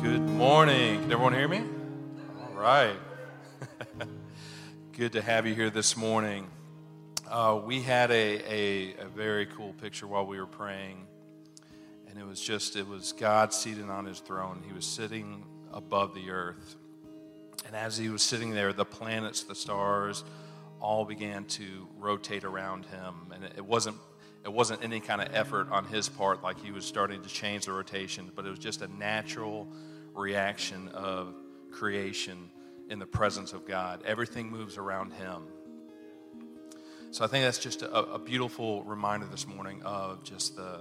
Good 0.00 0.20
morning. 0.20 1.00
Can 1.00 1.10
everyone 1.10 1.32
hear 1.32 1.48
me? 1.48 1.64
All 2.40 2.54
right. 2.54 2.94
Good 4.92 5.10
to 5.12 5.22
have 5.22 5.44
you 5.44 5.56
here 5.56 5.70
this 5.70 5.96
morning. 5.96 6.46
Uh, 7.26 7.60
we 7.64 7.82
had 7.82 8.12
a, 8.12 8.94
a, 8.94 8.94
a 9.00 9.08
very 9.08 9.46
cool 9.46 9.72
picture 9.72 10.06
while 10.06 10.24
we 10.24 10.38
were 10.38 10.46
praying, 10.46 11.04
and 12.08 12.16
it 12.16 12.24
was 12.24 12.40
just, 12.40 12.76
it 12.76 12.86
was 12.86 13.10
God 13.10 13.52
seated 13.52 13.90
on 13.90 14.04
his 14.04 14.20
throne. 14.20 14.62
He 14.64 14.72
was 14.72 14.86
sitting 14.86 15.44
above 15.72 16.14
the 16.14 16.30
earth. 16.30 16.76
And 17.66 17.74
as 17.74 17.98
he 17.98 18.08
was 18.08 18.22
sitting 18.22 18.52
there, 18.52 18.72
the 18.72 18.84
planets, 18.84 19.42
the 19.42 19.56
stars, 19.56 20.22
all 20.80 21.04
began 21.06 21.44
to 21.46 21.88
rotate 21.98 22.44
around 22.44 22.86
him. 22.86 23.32
And 23.34 23.42
it, 23.42 23.54
it 23.56 23.64
wasn't 23.64 23.96
it 24.48 24.54
wasn't 24.54 24.82
any 24.82 24.98
kind 24.98 25.20
of 25.20 25.28
effort 25.34 25.70
on 25.70 25.84
his 25.84 26.08
part, 26.08 26.42
like 26.42 26.58
he 26.64 26.72
was 26.72 26.86
starting 26.86 27.20
to 27.20 27.28
change 27.28 27.66
the 27.66 27.72
rotation, 27.72 28.32
but 28.34 28.46
it 28.46 28.48
was 28.48 28.58
just 28.58 28.80
a 28.80 28.88
natural 28.88 29.68
reaction 30.14 30.88
of 30.88 31.34
creation 31.70 32.48
in 32.88 32.98
the 32.98 33.04
presence 33.04 33.52
of 33.52 33.66
God. 33.66 34.02
Everything 34.06 34.50
moves 34.50 34.78
around 34.78 35.12
him. 35.12 35.42
So 37.10 37.26
I 37.26 37.28
think 37.28 37.44
that's 37.44 37.58
just 37.58 37.82
a, 37.82 37.94
a 37.94 38.18
beautiful 38.18 38.82
reminder 38.84 39.26
this 39.26 39.46
morning 39.46 39.82
of 39.82 40.24
just 40.24 40.56
the, 40.56 40.80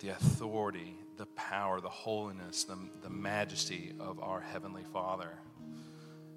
the 0.00 0.10
authority, 0.10 0.94
the 1.16 1.26
power, 1.36 1.80
the 1.80 1.88
holiness, 1.88 2.64
the, 2.64 2.76
the 3.02 3.08
majesty 3.08 3.94
of 3.98 4.20
our 4.20 4.42
Heavenly 4.42 4.84
Father. 4.92 5.38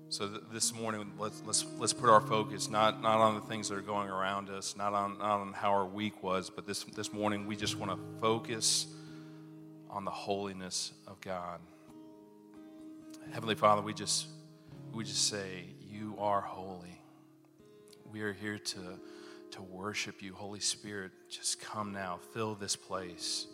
So 0.10 0.26
th- 0.30 0.42
this 0.54 0.74
morning, 0.74 1.12
let's, 1.20 1.42
let's, 1.46 1.66
let's 1.78 1.92
put 1.92 2.10
our 2.10 2.22
focus 2.22 2.70
not, 2.70 3.02
not 3.02 3.20
on 3.20 3.36
the 3.36 3.42
things 3.42 3.68
that 3.68 3.78
are 3.78 3.82
going 3.82 4.10
around 4.10 4.50
us, 4.50 4.78
not 4.78 4.94
on, 4.94 5.18
not 5.18 5.42
on 5.42 5.52
how 5.52 5.72
our 5.72 5.86
week 5.86 6.24
was, 6.24 6.50
but 6.50 6.66
this, 6.66 6.86
this 6.86 7.12
morning 7.12 7.46
we 7.46 7.58
just 7.58 7.78
want 7.78 7.92
to 7.92 8.00
focus 8.22 8.88
on 9.90 10.06
the 10.06 10.12
holiness 10.12 10.94
of 11.08 11.20
God. 11.20 11.60
Heavenly 13.32 13.56
Father, 13.56 13.82
we 13.82 13.94
just, 13.94 14.27
we 14.94 15.04
just 15.04 15.27
say, 15.27 15.66
You 15.91 16.16
are 16.20 16.40
holy. 16.40 17.02
We 18.10 18.21
are 18.21 18.32
here 18.32 18.58
to, 18.58 18.80
to 19.52 19.62
worship 19.62 20.21
you. 20.21 20.34
Holy 20.34 20.62
Spirit, 20.62 21.12
just 21.30 21.60
come 21.60 21.92
now, 21.92 22.20
fill 22.34 22.55
this 22.55 22.77
place. 22.77 23.48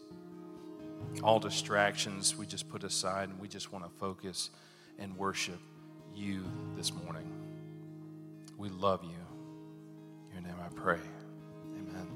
All 1.24 1.40
distractions 1.40 2.36
we 2.36 2.46
just 2.46 2.70
put 2.70 2.84
aside, 2.84 3.30
and 3.30 3.40
we 3.40 3.48
just 3.48 3.74
want 3.74 3.86
to 3.86 3.92
focus 4.00 4.52
and 5.00 5.18
worship 5.18 5.60
you 6.16 6.44
this 6.76 6.94
morning. 6.94 7.28
We 8.58 8.70
love 8.70 9.04
you. 9.04 9.10
In 10.38 10.44
your 10.44 10.54
name 10.54 10.62
I 10.64 10.70
pray. 10.74 11.00
Amen. 11.78 12.08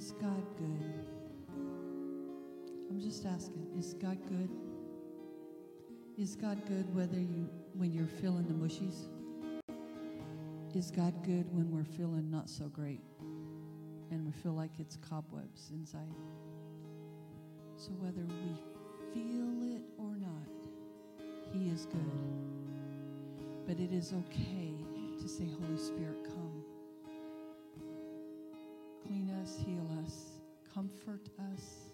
Is 0.00 0.12
God 0.12 0.42
good? 0.56 1.04
I'm 2.88 2.98
just 2.98 3.26
asking, 3.26 3.66
is 3.78 3.92
God 3.92 4.16
good? 4.26 4.48
Is 6.16 6.34
God 6.36 6.66
good 6.66 6.94
whether 6.96 7.20
you 7.20 7.50
when 7.74 7.92
you're 7.92 8.06
feeling 8.06 8.46
the 8.48 8.54
mushies? 8.54 9.08
Is 10.74 10.90
God 10.90 11.12
good 11.22 11.54
when 11.54 11.70
we're 11.70 11.84
feeling 11.84 12.30
not 12.30 12.48
so 12.48 12.68
great 12.68 13.02
and 14.10 14.24
we 14.24 14.32
feel 14.32 14.54
like 14.54 14.70
it's 14.78 14.96
cobwebs 14.96 15.68
inside? 15.70 16.14
So 17.76 17.90
whether 17.98 18.22
we 18.22 18.56
feel 19.12 19.76
it 19.76 19.82
or 19.98 20.16
not, 20.16 20.48
he 21.52 21.68
is 21.68 21.84
good. 21.84 22.22
But 23.66 23.78
it 23.78 23.92
is 23.92 24.14
okay 24.14 24.72
to 25.20 25.28
say, 25.28 25.46
Holy 25.60 25.76
Spirit, 25.76 26.24
come 26.24 26.59
clean 29.10 29.28
us, 29.42 29.56
heal 29.66 29.88
us, 30.06 30.36
comfort 30.72 31.28
us, 31.52 31.89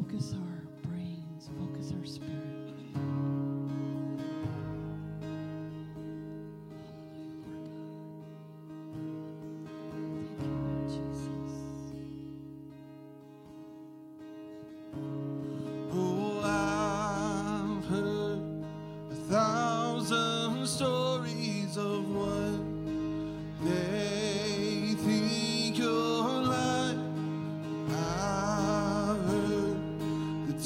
focus 0.00 0.32
our 0.34 0.49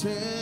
the 0.04 0.33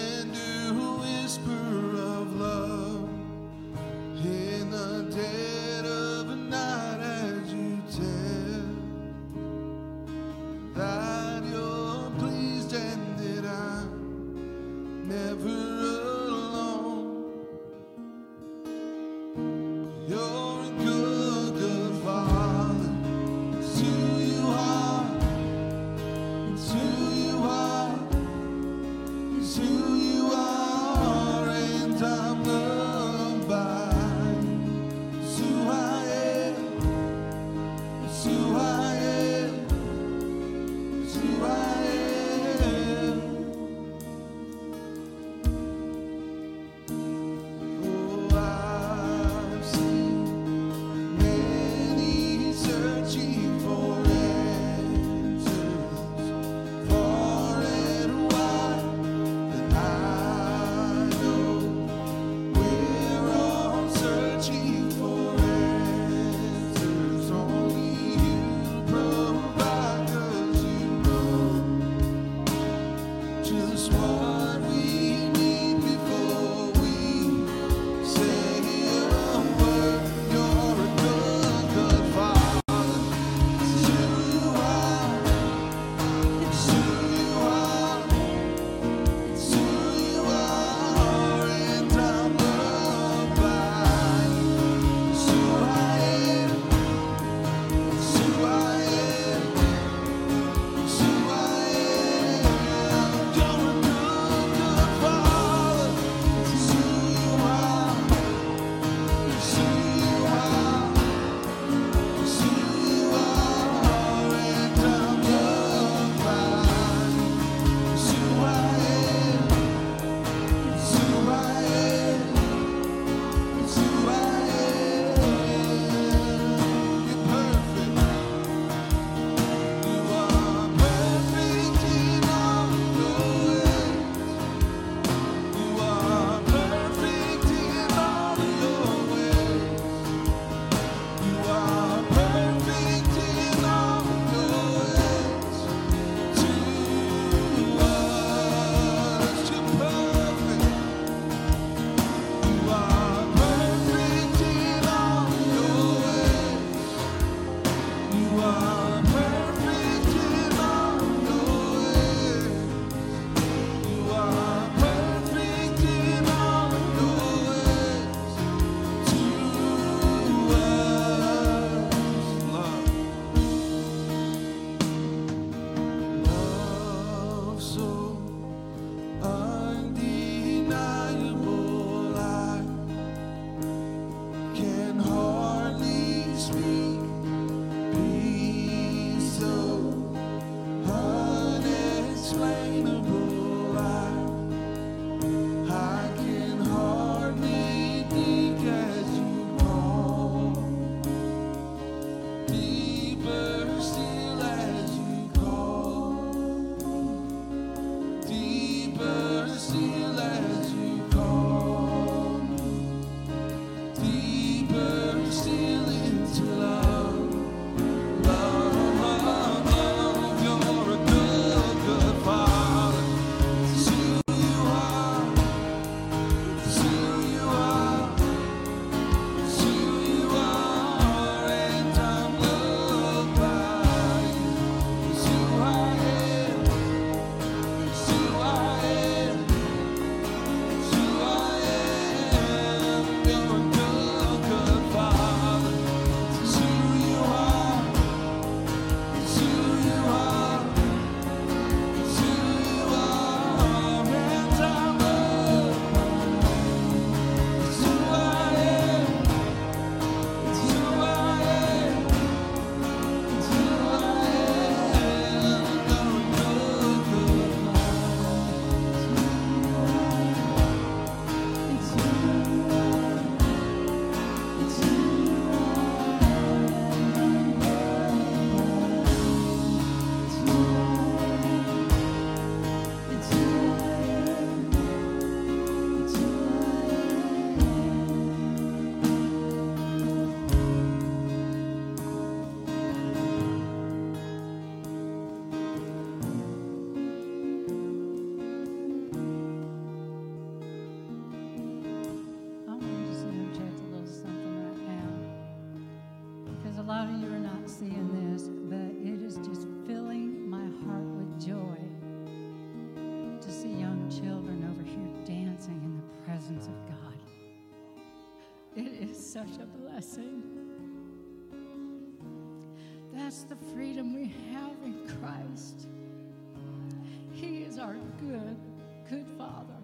Father. 329.53 329.75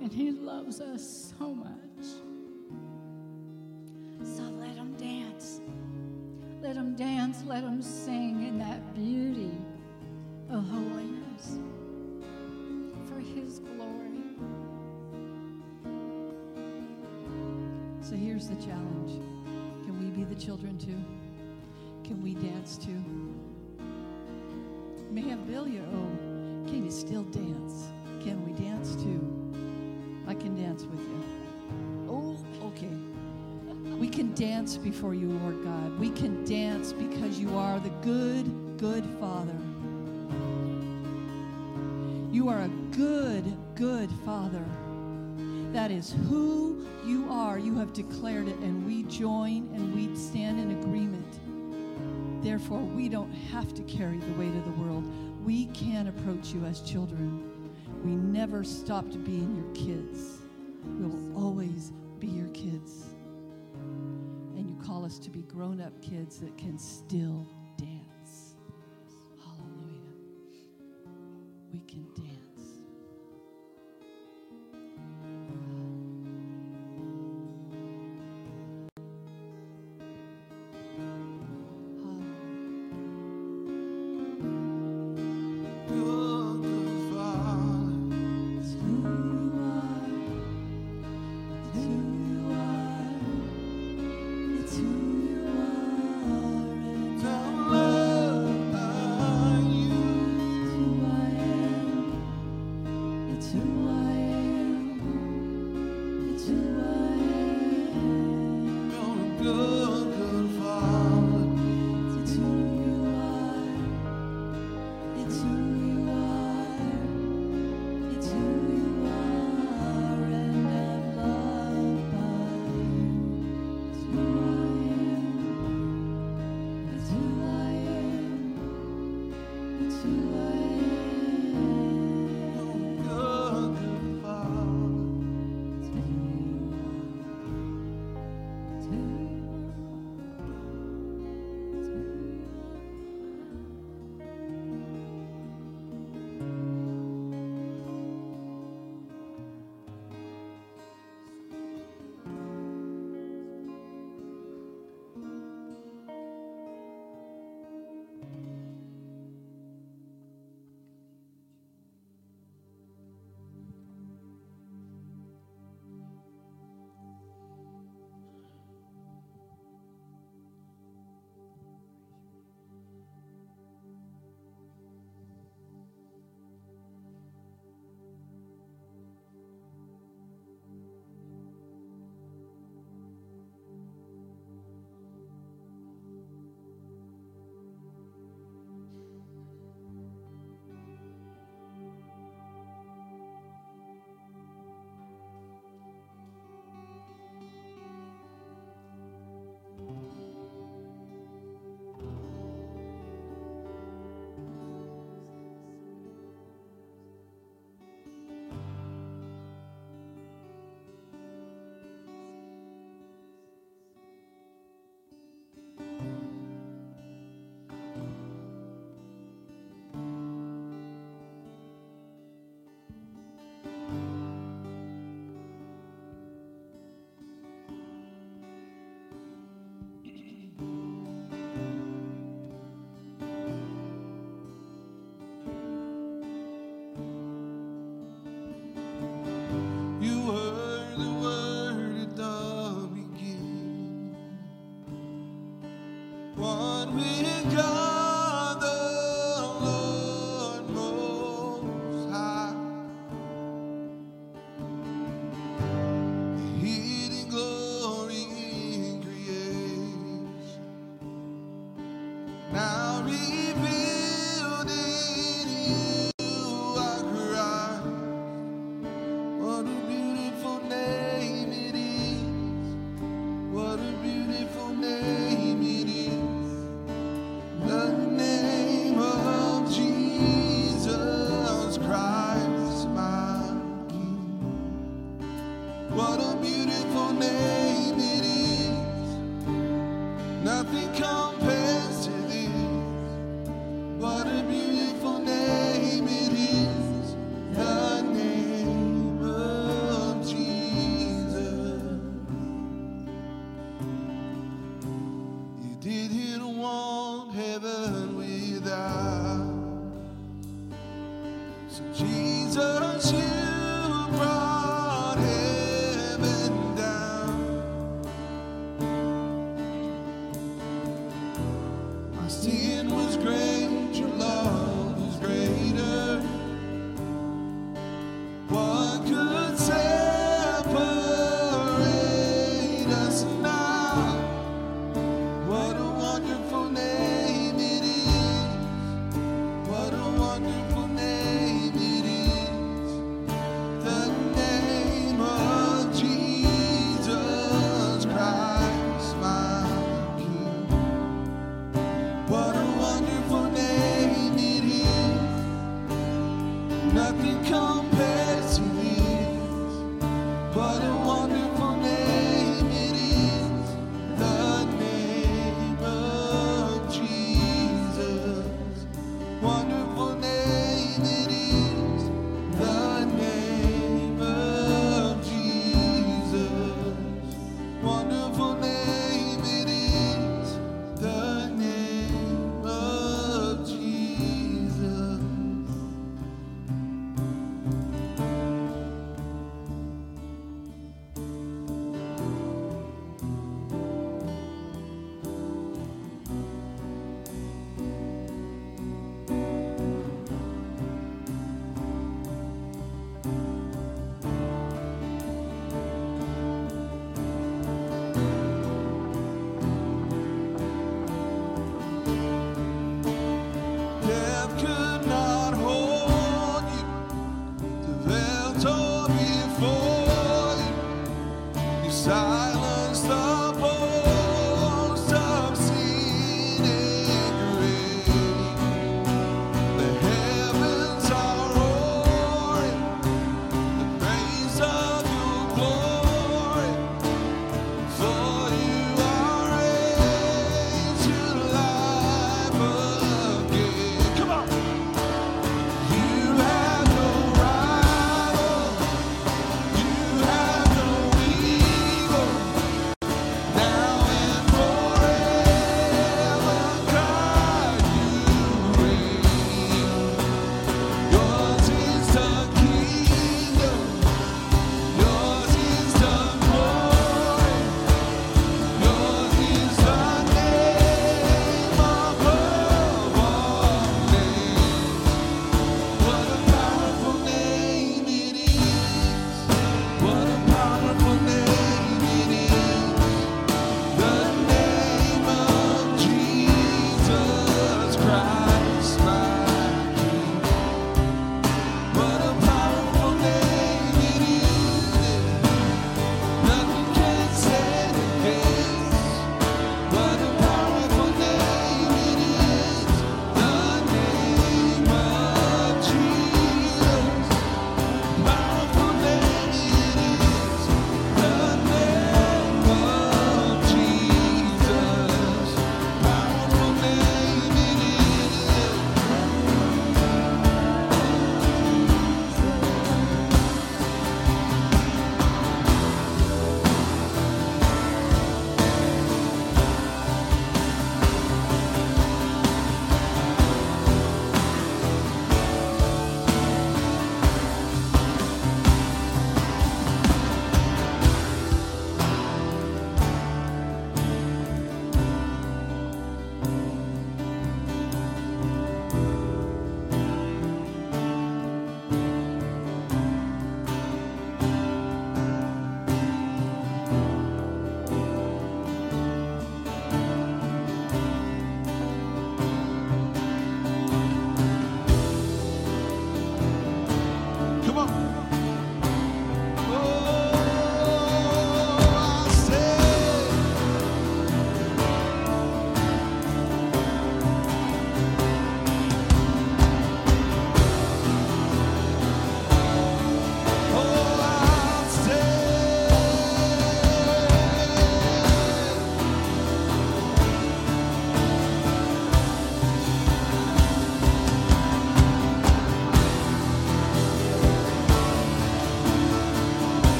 And 0.00 0.12
he 0.12 0.30
loves 0.30 0.80
us 0.80 1.34
so 1.38 1.54
much. 1.54 2.06
So 4.22 4.42
let 4.42 4.76
him 4.76 4.94
dance. 4.94 5.60
Let 6.62 6.76
him 6.76 6.94
dance. 6.94 7.42
Let 7.44 7.64
him 7.64 7.82
sing 7.82 8.46
in 8.46 8.58
that 8.58 8.94
beauty 8.94 9.52
of 10.50 10.64
holiness 10.68 11.58
for 13.08 13.18
his 13.18 13.58
glory. 13.58 14.36
So 18.00 18.14
here's 18.14 18.48
the 18.48 18.56
challenge. 18.56 19.20
Can 19.84 19.98
we 19.98 20.10
be 20.10 20.24
the 20.24 20.40
children 20.40 20.78
too? 20.78 21.02
Can 22.04 22.22
we 22.22 22.34
dance 22.34 22.78
too? 22.78 23.02
You 24.98 25.12
may 25.12 25.28
have. 25.28 25.38
Oh, 25.48 26.66
can 26.66 26.84
you 26.84 26.90
still 26.90 27.24
dance? 27.24 27.88
Can 28.22 28.44
we 28.44 28.52
dance 28.52 28.94
too? 28.96 29.20
I 30.26 30.34
can 30.34 30.54
dance 30.60 30.84
with 30.84 31.00
you. 31.00 31.24
Oh, 32.08 32.36
okay. 32.66 32.90
We 33.96 34.08
can 34.08 34.34
dance 34.34 34.76
before 34.76 35.14
you, 35.14 35.28
Lord 35.28 35.64
God. 35.64 35.98
We 35.98 36.10
can 36.10 36.44
dance 36.44 36.92
because 36.92 37.38
you 37.38 37.56
are 37.56 37.80
the 37.80 37.90
good, 38.02 38.78
good 38.78 39.04
Father. 39.20 39.56
You 42.30 42.48
are 42.48 42.60
a 42.60 42.68
good, 42.90 43.56
good 43.74 44.10
Father. 44.24 44.64
That 45.72 45.90
is 45.90 46.14
who 46.28 46.86
you 47.04 47.26
are. 47.30 47.58
You 47.58 47.76
have 47.78 47.92
declared 47.92 48.48
it, 48.48 48.58
and 48.58 48.86
we 48.86 49.04
join 49.04 49.68
and 49.74 49.94
we 49.94 50.14
stand 50.16 50.60
in 50.60 50.78
agreement. 50.78 52.42
Therefore, 52.42 52.80
we 52.80 53.08
don't 53.08 53.32
have 53.32 53.74
to 53.74 53.82
carry 53.82 54.18
the 54.18 54.32
weight 54.38 54.54
of 54.54 54.64
the 54.64 54.82
world. 54.82 55.04
We 55.44 55.66
can 55.66 56.08
approach 56.08 56.48
you 56.48 56.64
as 56.64 56.80
children. 56.80 57.47
We 58.04 58.14
never 58.16 58.64
stopped 58.64 59.22
being 59.24 59.56
your 59.56 59.74
kids. 59.74 60.38
We 60.98 61.06
will 61.06 61.36
always 61.36 61.92
be 62.20 62.28
your 62.28 62.48
kids. 62.48 63.06
And 64.56 64.68
you 64.68 64.76
call 64.84 65.04
us 65.04 65.18
to 65.18 65.30
be 65.30 65.42
grown 65.42 65.80
up 65.80 65.92
kids 66.00 66.38
that 66.40 66.56
can 66.56 66.78
still 66.78 67.46
dance. 67.76 68.54
Hallelujah. 69.44 70.14
We 71.72 71.80
can 71.80 72.06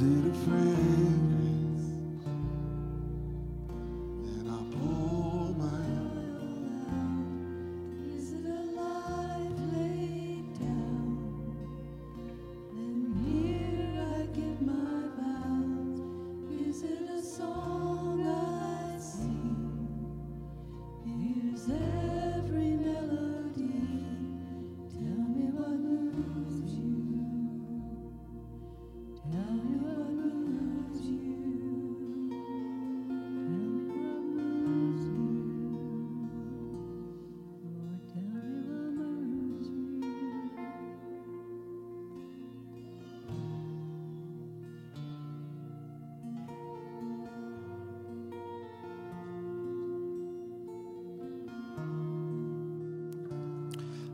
wasted 0.00 0.26
a 0.26 0.34
friend. 0.44 0.87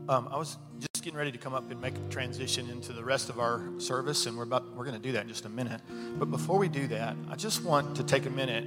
Um, 0.07 0.29
I 0.31 0.37
was 0.37 0.57
just 0.79 1.03
getting 1.03 1.17
ready 1.17 1.31
to 1.31 1.37
come 1.39 1.55
up 1.55 1.71
and 1.71 1.81
make 1.81 1.95
a 1.95 2.11
transition 2.11 2.69
into 2.69 2.93
the 2.93 3.03
rest 3.03 3.29
of 3.29 3.39
our 3.39 3.63
service, 3.79 4.27
and 4.27 4.37
we're 4.37 4.43
about 4.43 4.71
we're 4.75 4.85
going 4.85 4.95
to 4.95 5.01
do 5.01 5.13
that 5.13 5.23
in 5.23 5.27
just 5.27 5.45
a 5.45 5.49
minute. 5.49 5.81
But 6.19 6.29
before 6.29 6.59
we 6.59 6.69
do 6.69 6.85
that, 6.87 7.15
I 7.31 7.35
just 7.35 7.63
want 7.63 7.97
to 7.97 8.03
take 8.03 8.27
a 8.27 8.29
minute, 8.29 8.65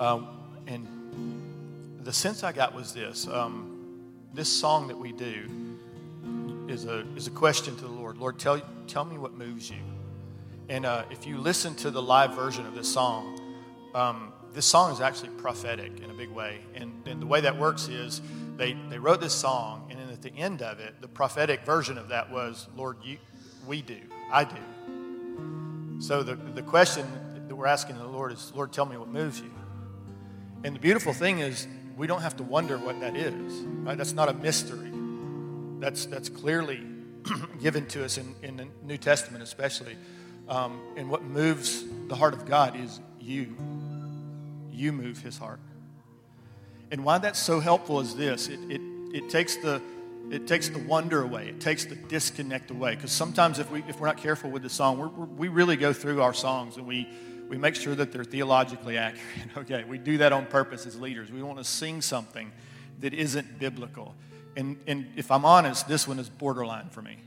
um, 0.00 0.26
and 0.66 0.88
the 2.02 2.12
sense 2.12 2.42
I 2.42 2.50
got 2.50 2.74
was 2.74 2.92
this: 2.92 3.28
um, 3.28 4.00
this 4.34 4.48
song 4.48 4.88
that 4.88 4.98
we 4.98 5.12
do 5.12 5.48
is 6.66 6.86
a 6.86 7.06
is 7.14 7.28
a 7.28 7.30
question 7.30 7.76
to 7.76 7.82
the 7.82 7.88
Lord. 7.88 8.18
Lord, 8.18 8.40
tell 8.40 8.60
tell 8.88 9.04
me 9.04 9.16
what 9.16 9.34
moves 9.34 9.70
you. 9.70 9.78
And 10.68 10.84
uh, 10.84 11.04
if 11.10 11.24
you 11.24 11.38
listen 11.38 11.76
to 11.76 11.92
the 11.92 12.02
live 12.02 12.34
version 12.34 12.66
of 12.66 12.74
this 12.74 12.92
song, 12.92 13.38
um, 13.94 14.32
this 14.52 14.66
song 14.66 14.92
is 14.92 15.00
actually 15.00 15.30
prophetic 15.30 16.00
in 16.00 16.10
a 16.10 16.14
big 16.14 16.30
way. 16.30 16.60
And, 16.74 16.92
and 17.06 17.22
the 17.22 17.26
way 17.26 17.40
that 17.40 17.56
works 17.56 17.88
is 17.88 18.20
they, 18.56 18.76
they 18.88 18.98
wrote 18.98 19.20
this 19.20 19.34
song, 19.34 19.88
and 19.90 19.99
at 20.24 20.34
the 20.34 20.38
end 20.38 20.60
of 20.60 20.80
it, 20.80 21.00
the 21.00 21.08
prophetic 21.08 21.64
version 21.64 21.96
of 21.96 22.10
that 22.10 22.30
was, 22.30 22.68
Lord, 22.76 22.98
you, 23.02 23.16
we 23.66 23.80
do, 23.80 23.98
I 24.30 24.44
do. 24.44 25.98
So 25.98 26.22
the, 26.22 26.34
the 26.34 26.60
question 26.60 27.06
that 27.48 27.56
we're 27.56 27.66
asking 27.66 27.96
the 27.96 28.06
Lord 28.06 28.30
is, 28.32 28.52
Lord, 28.54 28.70
tell 28.70 28.84
me 28.84 28.98
what 28.98 29.08
moves 29.08 29.40
you. 29.40 29.50
And 30.62 30.76
the 30.76 30.78
beautiful 30.78 31.14
thing 31.14 31.38
is, 31.38 31.66
we 31.96 32.06
don't 32.06 32.20
have 32.20 32.36
to 32.36 32.42
wonder 32.42 32.76
what 32.76 33.00
that 33.00 33.16
is. 33.16 33.52
Right? 33.62 33.96
That's 33.96 34.12
not 34.12 34.28
a 34.28 34.34
mystery. 34.34 34.90
That's, 35.78 36.04
that's 36.04 36.28
clearly 36.28 36.82
given 37.62 37.86
to 37.88 38.04
us 38.04 38.18
in, 38.18 38.34
in 38.42 38.56
the 38.58 38.68
New 38.82 38.98
Testament, 38.98 39.42
especially. 39.42 39.96
Um, 40.50 40.82
and 40.98 41.08
what 41.08 41.22
moves 41.22 41.82
the 42.08 42.14
heart 42.14 42.34
of 42.34 42.44
God 42.44 42.78
is 42.78 43.00
you. 43.18 43.56
You 44.70 44.92
move 44.92 45.22
his 45.22 45.38
heart. 45.38 45.60
And 46.90 47.06
why 47.06 47.16
that's 47.16 47.38
so 47.38 47.58
helpful 47.58 48.00
is 48.00 48.16
this 48.16 48.48
it, 48.48 48.60
it, 48.68 48.82
it, 49.14 49.30
takes, 49.30 49.56
the, 49.56 49.80
it 50.30 50.46
takes 50.46 50.68
the 50.68 50.78
wonder 50.78 51.22
away, 51.22 51.48
it 51.48 51.60
takes 51.60 51.84
the 51.84 51.96
disconnect 51.96 52.70
away. 52.70 52.94
Because 52.94 53.12
sometimes, 53.12 53.58
if, 53.58 53.70
we, 53.70 53.82
if 53.88 53.98
we're 54.00 54.06
not 54.06 54.16
careful 54.16 54.50
with 54.50 54.62
the 54.62 54.70
song, 54.70 54.98
we're, 54.98 55.08
we're, 55.08 55.26
we 55.26 55.48
really 55.48 55.76
go 55.76 55.92
through 55.92 56.22
our 56.22 56.34
songs 56.34 56.76
and 56.76 56.86
we, 56.86 57.08
we 57.48 57.58
make 57.58 57.74
sure 57.74 57.94
that 57.94 58.12
they're 58.12 58.24
theologically 58.24 58.96
accurate. 58.96 59.24
Okay, 59.56 59.84
we 59.84 59.98
do 59.98 60.18
that 60.18 60.32
on 60.32 60.46
purpose 60.46 60.86
as 60.86 60.98
leaders. 61.00 61.30
We 61.30 61.42
want 61.42 61.58
to 61.58 61.64
sing 61.64 62.00
something 62.00 62.52
that 63.00 63.12
isn't 63.12 63.58
biblical. 63.58 64.14
And, 64.56 64.78
and 64.86 65.06
if 65.16 65.30
I'm 65.30 65.44
honest, 65.44 65.88
this 65.88 66.06
one 66.06 66.18
is 66.18 66.28
borderline 66.28 66.90
for 66.90 67.02
me. 67.02 67.18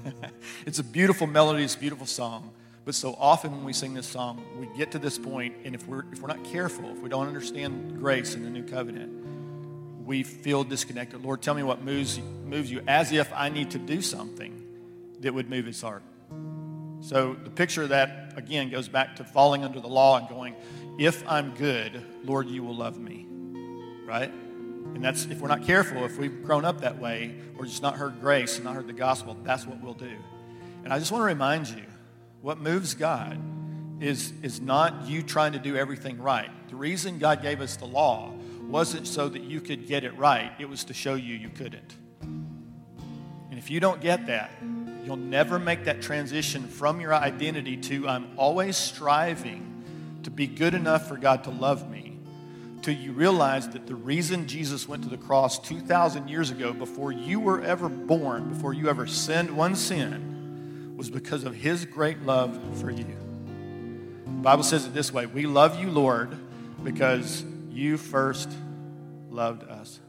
it's 0.66 0.78
a 0.78 0.84
beautiful 0.84 1.26
melody, 1.26 1.64
it's 1.64 1.74
a 1.74 1.78
beautiful 1.78 2.06
song. 2.06 2.50
But 2.84 2.94
so 2.94 3.14
often 3.18 3.52
when 3.52 3.64
we 3.64 3.72
sing 3.72 3.94
this 3.94 4.06
song, 4.06 4.44
we 4.58 4.66
get 4.76 4.90
to 4.92 4.98
this 4.98 5.16
point, 5.16 5.54
and 5.64 5.74
if 5.74 5.86
we're, 5.86 6.04
if 6.12 6.20
we're 6.20 6.28
not 6.28 6.42
careful, 6.44 6.90
if 6.90 6.98
we 6.98 7.08
don't 7.08 7.28
understand 7.28 7.98
grace 7.98 8.34
in 8.34 8.42
the 8.42 8.50
new 8.50 8.64
covenant, 8.64 9.31
we 10.04 10.22
feel 10.22 10.64
disconnected. 10.64 11.22
Lord, 11.22 11.42
tell 11.42 11.54
me 11.54 11.62
what 11.62 11.82
moves, 11.82 12.18
moves 12.44 12.70
you, 12.70 12.82
as 12.86 13.12
if 13.12 13.32
I 13.32 13.48
need 13.48 13.70
to 13.72 13.78
do 13.78 14.02
something 14.02 14.62
that 15.20 15.32
would 15.32 15.48
move 15.48 15.66
his 15.66 15.80
heart. 15.80 16.02
So 17.00 17.34
the 17.34 17.50
picture 17.50 17.82
of 17.82 17.88
that, 17.90 18.34
again, 18.36 18.70
goes 18.70 18.88
back 18.88 19.16
to 19.16 19.24
falling 19.24 19.64
under 19.64 19.80
the 19.80 19.88
law 19.88 20.18
and 20.18 20.28
going, 20.28 20.54
if 20.98 21.26
I'm 21.28 21.54
good, 21.54 22.02
Lord, 22.24 22.48
you 22.48 22.62
will 22.62 22.76
love 22.76 22.98
me. 22.98 23.26
Right? 24.04 24.32
And 24.94 25.02
that's, 25.02 25.24
if 25.26 25.40
we're 25.40 25.48
not 25.48 25.64
careful, 25.64 26.04
if 26.04 26.18
we've 26.18 26.44
grown 26.44 26.64
up 26.64 26.80
that 26.82 26.98
way, 26.98 27.34
or 27.58 27.64
just 27.64 27.82
not 27.82 27.96
heard 27.96 28.20
grace 28.20 28.56
and 28.56 28.64
not 28.64 28.74
heard 28.74 28.86
the 28.86 28.92
gospel, 28.92 29.36
that's 29.42 29.66
what 29.66 29.80
we'll 29.80 29.94
do. 29.94 30.16
And 30.84 30.92
I 30.92 30.98
just 30.98 31.12
want 31.12 31.22
to 31.22 31.26
remind 31.26 31.68
you 31.68 31.84
what 32.40 32.58
moves 32.58 32.94
God 32.94 33.38
is, 34.00 34.32
is 34.42 34.60
not 34.60 35.06
you 35.06 35.22
trying 35.22 35.52
to 35.52 35.58
do 35.58 35.76
everything 35.76 36.20
right. 36.20 36.50
The 36.68 36.76
reason 36.76 37.18
God 37.18 37.40
gave 37.40 37.60
us 37.60 37.76
the 37.76 37.86
law 37.86 38.32
wasn't 38.72 39.06
so 39.06 39.28
that 39.28 39.42
you 39.42 39.60
could 39.60 39.86
get 39.86 40.02
it 40.02 40.16
right, 40.16 40.50
it 40.58 40.66
was 40.66 40.84
to 40.84 40.94
show 40.94 41.14
you 41.14 41.34
you 41.34 41.50
couldn't. 41.50 41.94
And 42.22 43.58
if 43.58 43.70
you 43.70 43.80
don't 43.80 44.00
get 44.00 44.26
that, 44.28 44.50
you'll 45.04 45.16
never 45.16 45.58
make 45.58 45.84
that 45.84 46.00
transition 46.00 46.66
from 46.66 46.98
your 46.98 47.12
identity 47.12 47.76
to 47.76 48.08
I'm 48.08 48.30
always 48.38 48.78
striving 48.78 50.20
to 50.22 50.30
be 50.30 50.46
good 50.46 50.72
enough 50.72 51.06
for 51.06 51.18
God 51.18 51.44
to 51.44 51.50
love 51.50 51.90
me 51.90 52.18
till 52.80 52.94
you 52.94 53.12
realize 53.12 53.68
that 53.68 53.86
the 53.86 53.94
reason 53.94 54.48
Jesus 54.48 54.88
went 54.88 55.02
to 55.02 55.10
the 55.10 55.18
cross 55.18 55.58
2,000 55.58 56.28
years 56.28 56.50
ago, 56.50 56.72
before 56.72 57.12
you 57.12 57.40
were 57.40 57.60
ever 57.62 57.90
born, 57.90 58.48
before 58.48 58.72
you 58.72 58.88
ever 58.88 59.06
sinned 59.06 59.54
one 59.54 59.76
sin, 59.76 60.94
was 60.96 61.10
because 61.10 61.44
of 61.44 61.54
his 61.54 61.84
great 61.84 62.22
love 62.22 62.58
for 62.80 62.90
you. 62.90 63.16
The 64.24 64.42
Bible 64.42 64.64
says 64.64 64.86
it 64.86 64.94
this 64.94 65.12
way 65.12 65.26
We 65.26 65.44
love 65.44 65.78
you, 65.78 65.90
Lord, 65.90 66.36
because 66.82 67.44
you 67.70 67.96
first 67.96 68.50
loved 69.32 69.64
us. 69.64 70.00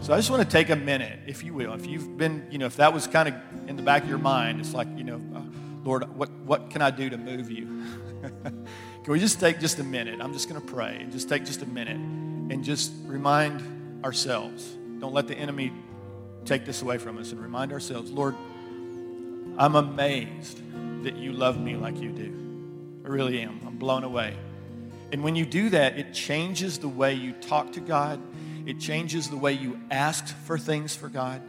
So 0.00 0.12
I 0.12 0.16
just 0.16 0.30
want 0.30 0.42
to 0.42 0.48
take 0.48 0.70
a 0.70 0.76
minute, 0.76 1.20
if 1.26 1.44
you 1.44 1.54
will. 1.54 1.72
If 1.74 1.86
you've 1.86 2.16
been, 2.18 2.46
you 2.50 2.58
know, 2.58 2.66
if 2.66 2.76
that 2.76 2.92
was 2.92 3.06
kind 3.06 3.28
of 3.28 3.34
in 3.68 3.76
the 3.76 3.82
back 3.82 4.02
of 4.02 4.08
your 4.08 4.18
mind, 4.18 4.60
it's 4.60 4.74
like, 4.74 4.88
you 4.96 5.04
know, 5.04 5.20
uh, 5.34 5.42
Lord, 5.84 6.16
what, 6.16 6.30
what 6.44 6.70
can 6.70 6.82
I 6.82 6.90
do 6.90 7.08
to 7.08 7.16
move 7.16 7.50
you? 7.50 7.84
can 8.42 9.12
we 9.12 9.20
just 9.20 9.38
take 9.38 9.60
just 9.60 9.78
a 9.78 9.84
minute? 9.84 10.20
I'm 10.20 10.32
just 10.32 10.48
going 10.48 10.60
to 10.60 10.66
pray 10.66 10.98
and 11.00 11.12
just 11.12 11.28
take 11.28 11.44
just 11.44 11.62
a 11.62 11.66
minute 11.66 11.96
and 11.96 12.64
just 12.64 12.92
remind 13.04 14.04
ourselves. 14.04 14.76
Don't 14.98 15.14
let 15.14 15.28
the 15.28 15.36
enemy 15.36 15.72
take 16.44 16.64
this 16.64 16.82
away 16.82 16.98
from 16.98 17.18
us 17.18 17.30
and 17.30 17.40
remind 17.40 17.72
ourselves, 17.72 18.10
Lord, 18.10 18.34
I'm 19.56 19.76
amazed 19.76 20.60
that 21.04 21.16
you 21.16 21.32
love 21.32 21.60
me 21.60 21.76
like 21.76 22.00
you 22.00 22.10
do. 22.10 23.02
I 23.04 23.08
really 23.08 23.40
am. 23.40 23.60
I'm 23.66 23.76
blown 23.76 24.02
away. 24.02 24.36
And 25.12 25.22
when 25.22 25.36
you 25.36 25.44
do 25.44 25.68
that, 25.70 25.98
it 25.98 26.14
changes 26.14 26.78
the 26.78 26.88
way 26.88 27.12
you 27.12 27.32
talk 27.32 27.72
to 27.72 27.80
God, 27.80 28.20
it 28.66 28.80
changes 28.80 29.28
the 29.28 29.36
way 29.36 29.52
you 29.52 29.80
ask 29.90 30.26
for 30.26 30.58
things 30.58 30.94
for 30.94 31.08
God. 31.08 31.42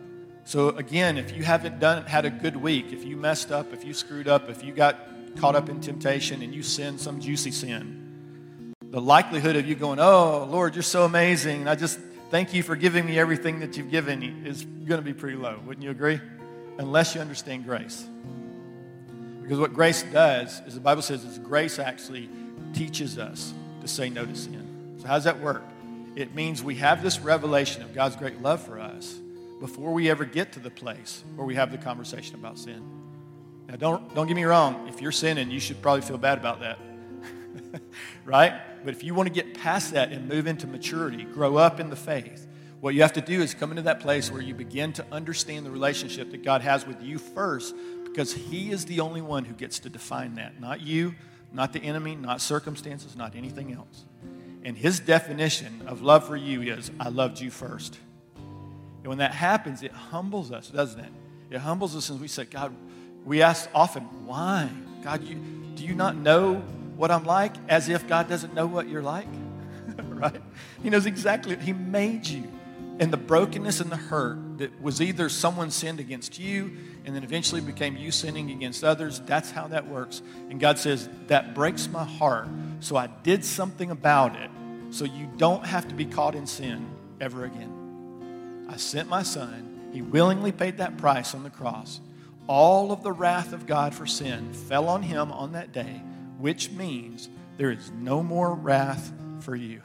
So, 0.46 0.70
again, 0.70 1.18
if 1.18 1.36
you 1.36 1.44
haven't 1.44 1.80
done 1.80 2.06
had 2.06 2.26
a 2.26 2.30
good 2.30 2.58
week, 2.58 2.92
if 2.92 3.06
you 3.06 3.16
messed 3.16 3.52
up, 3.52 3.72
if 3.72 3.86
you 3.86 3.94
screwed 3.94 4.28
up, 4.28 4.50
if 4.50 4.64
you 4.64 4.74
got 4.74 4.98
caught 5.38 5.56
up 5.56 5.70
in 5.70 5.80
temptation 5.80 6.42
and 6.42 6.54
you 6.54 6.64
sinned 6.64 7.00
some 7.00 7.22
juicy 7.22 7.52
sin, 7.52 8.74
the 8.82 9.02
likelihood 9.02 9.56
of 9.56 9.66
you 9.66 9.76
going, 9.76 10.00
Oh, 10.00 10.48
Lord, 10.50 10.76
you're 10.76 10.84
so 10.84 11.06
amazing, 11.06 11.68
I 11.68 11.76
just 11.76 12.00
thank 12.30 12.54
you 12.54 12.62
for 12.62 12.76
giving 12.76 13.06
me 13.06 13.18
everything 13.18 13.60
that 13.62 13.78
you've 13.78 13.92
given 13.92 14.20
me 14.20 14.34
is 14.44 14.64
going 14.66 15.00
to 15.00 15.06
be 15.06 15.14
pretty 15.14 15.38
low. 15.38 15.60
Wouldn't 15.66 15.84
you 15.84 15.92
agree? 15.92 16.20
Unless 16.78 17.16
you 17.16 17.22
understand 17.22 17.64
grace. 17.64 18.06
Because 19.42 19.60
what 19.60 19.74
grace 19.74 20.04
does 20.04 20.62
is 20.66 20.74
the 20.74 20.80
Bible 20.82 21.02
says 21.02 21.24
is 21.24 21.38
grace 21.38 21.80
actually 21.80 22.30
teaches 22.74 23.18
us 23.18 23.54
to 23.82 23.88
say 23.88 24.10
no 24.10 24.26
to 24.26 24.36
sin. 24.36 24.98
So, 25.00 25.08
how 25.08 25.16
does 25.16 25.26
that 25.26 25.40
work? 25.42 25.64
It 26.16 26.36
means 26.36 26.64
we 26.64 26.76
have 26.76 27.02
this 27.02 27.20
revelation 27.20 27.82
of 27.82 27.94
God's 27.94 28.16
great 28.16 28.42
love 28.42 28.62
for 28.62 28.80
us 28.80 29.20
before 29.60 29.94
we 29.94 30.10
ever 30.10 30.26
get 30.26 30.54
to 30.54 30.60
the 30.60 30.70
place 30.70 31.24
where 31.36 31.46
we 31.46 31.56
have 31.56 31.72
the 31.72 31.78
conversation 31.78 32.36
about 32.36 32.60
sin. 32.60 32.84
Now, 33.68 33.78
don't, 33.78 34.14
don't 34.14 34.28
get 34.28 34.36
me 34.36 34.44
wrong. 34.44 34.88
If 34.88 35.02
you're 35.02 35.12
sinning, 35.12 35.50
you 35.50 35.60
should 35.60 35.82
probably 35.82 36.02
feel 36.02 36.18
bad 36.18 36.38
about 36.38 36.60
that. 36.60 36.78
right? 38.26 38.54
But 38.84 38.94
if 38.94 39.04
you 39.04 39.16
want 39.16 39.28
to 39.28 39.34
get 39.34 39.54
past 39.56 39.94
that 39.94 40.12
and 40.12 40.28
move 40.28 40.48
into 40.48 40.68
maturity, 40.68 41.24
grow 41.24 41.58
up 41.58 41.80
in 41.80 41.90
the 41.90 41.96
faith, 41.96 42.48
what 42.80 42.94
you 42.94 43.02
have 43.02 43.14
to 43.14 43.22
do 43.22 43.42
is 43.42 43.54
come 43.54 43.72
into 43.72 43.84
that 43.84 44.02
place 44.02 44.30
where 44.30 44.42
you 44.42 44.54
begin 44.54 44.92
to 44.94 45.06
understand 45.12 45.66
the 45.66 45.72
relationship 45.72 46.32
that 46.32 46.44
God 46.44 46.62
has 46.62 46.86
with 46.86 47.02
you 47.02 47.18
first, 47.18 47.74
because 48.04 48.34
He 48.34 48.72
is 48.72 48.86
the 48.86 49.00
only 49.00 49.22
one 49.22 49.46
who 49.46 49.54
gets 49.54 49.80
to 49.80 49.90
define 49.90 50.36
that. 50.36 50.60
Not 50.60 50.82
you, 50.82 51.16
not 51.54 51.72
the 51.72 51.80
enemy, 51.80 52.16
not 52.16 52.42
circumstances, 52.42 53.16
not 53.16 53.36
anything 53.36 53.72
else. 53.72 54.04
And 54.64 54.78
His 54.78 55.00
definition 55.00 55.84
of 55.88 56.02
love 56.02 56.26
for 56.26 56.36
you 56.36 56.62
is, 56.62 56.92
I 57.00 57.10
loved 57.10 57.40
you 57.40 57.52
first. 57.52 58.00
And 58.36 59.08
when 59.08 59.18
that 59.18 59.34
happens, 59.34 59.84
it 59.84 59.92
humbles 59.92 60.52
us, 60.52 60.70
doesn't 60.70 61.00
it? 61.00 61.12
It 61.50 61.58
humbles 61.60 61.96
us 61.96 62.10
and 62.10 62.22
we 62.22 62.28
say, 62.28 62.46
God, 62.46 62.74
we 63.26 63.42
ask 63.42 63.70
often, 63.76 64.04
why? 64.26 64.70
God, 65.04 65.24
you, 65.24 65.36
do 65.76 65.84
you 65.84 65.94
not 65.94 66.16
know 66.16 66.56
what 66.96 67.12
I'm 67.12 67.26
like? 67.26 67.54
As 67.68 67.90
if 67.90 68.08
God 68.08 68.30
doesn't 68.30 68.54
know 68.54 68.66
what 68.66 68.88
you're 68.88 69.02
like, 69.02 69.28
right? 70.04 70.42
He 70.82 70.90
knows 70.90 71.06
exactly, 71.06 71.56
He 71.58 71.74
made 71.74 72.26
you. 72.26 72.53
And 73.00 73.12
the 73.12 73.18
brokenness 73.18 73.80
and 73.80 73.92
the 73.92 73.98
hurt 73.98 74.60
that 74.60 74.82
was 74.82 75.02
either 75.02 75.28
someone 75.28 75.72
sinned 75.72 76.00
against 76.00 76.40
you 76.40 76.78
and 77.06 77.16
then 77.16 77.24
eventually 77.24 77.60
became 77.60 77.98
you 77.98 78.12
sinning 78.12 78.52
against 78.52 78.84
others, 78.84 79.20
that's 79.26 79.50
how 79.50 79.68
that 79.70 79.88
works. 79.88 80.22
And 80.50 80.60
God 80.60 80.78
says, 80.78 81.10
that 81.28 81.56
breaks 81.56 81.88
my 81.88 82.04
heart. 82.04 82.48
So 82.82 82.96
I 82.96 83.08
did 83.24 83.44
something 83.44 83.90
about 83.90 84.36
it 84.36 84.52
so 84.92 85.06
you 85.06 85.28
don't 85.38 85.66
have 85.66 85.88
to 85.88 85.96
be 85.96 86.06
caught 86.06 86.36
in 86.36 86.46
sin 86.46 86.88
ever 87.20 87.46
again. 87.46 88.68
I 88.70 88.78
sent 88.78 89.10
my 89.10 89.24
son. 89.24 89.90
He 89.92 90.02
willingly 90.02 90.52
paid 90.52 90.78
that 90.78 90.98
price 90.98 91.34
on 91.34 91.44
the 91.44 91.50
cross. 91.50 92.00
All 92.48 92.92
of 92.92 93.02
the 93.02 93.12
wrath 93.12 93.54
of 93.54 93.66
God 93.66 93.96
for 93.96 94.06
sin 94.06 94.54
fell 94.54 94.88
on 94.88 95.02
him 95.02 95.32
on 95.32 95.54
that 95.54 95.72
day, 95.72 96.02
which 96.38 96.70
means 96.72 97.30
there 97.58 97.72
is 97.72 97.92
no 97.92 98.22
more 98.22 98.54
wrath 98.54 99.12
for 99.40 99.56
you. 99.56 99.82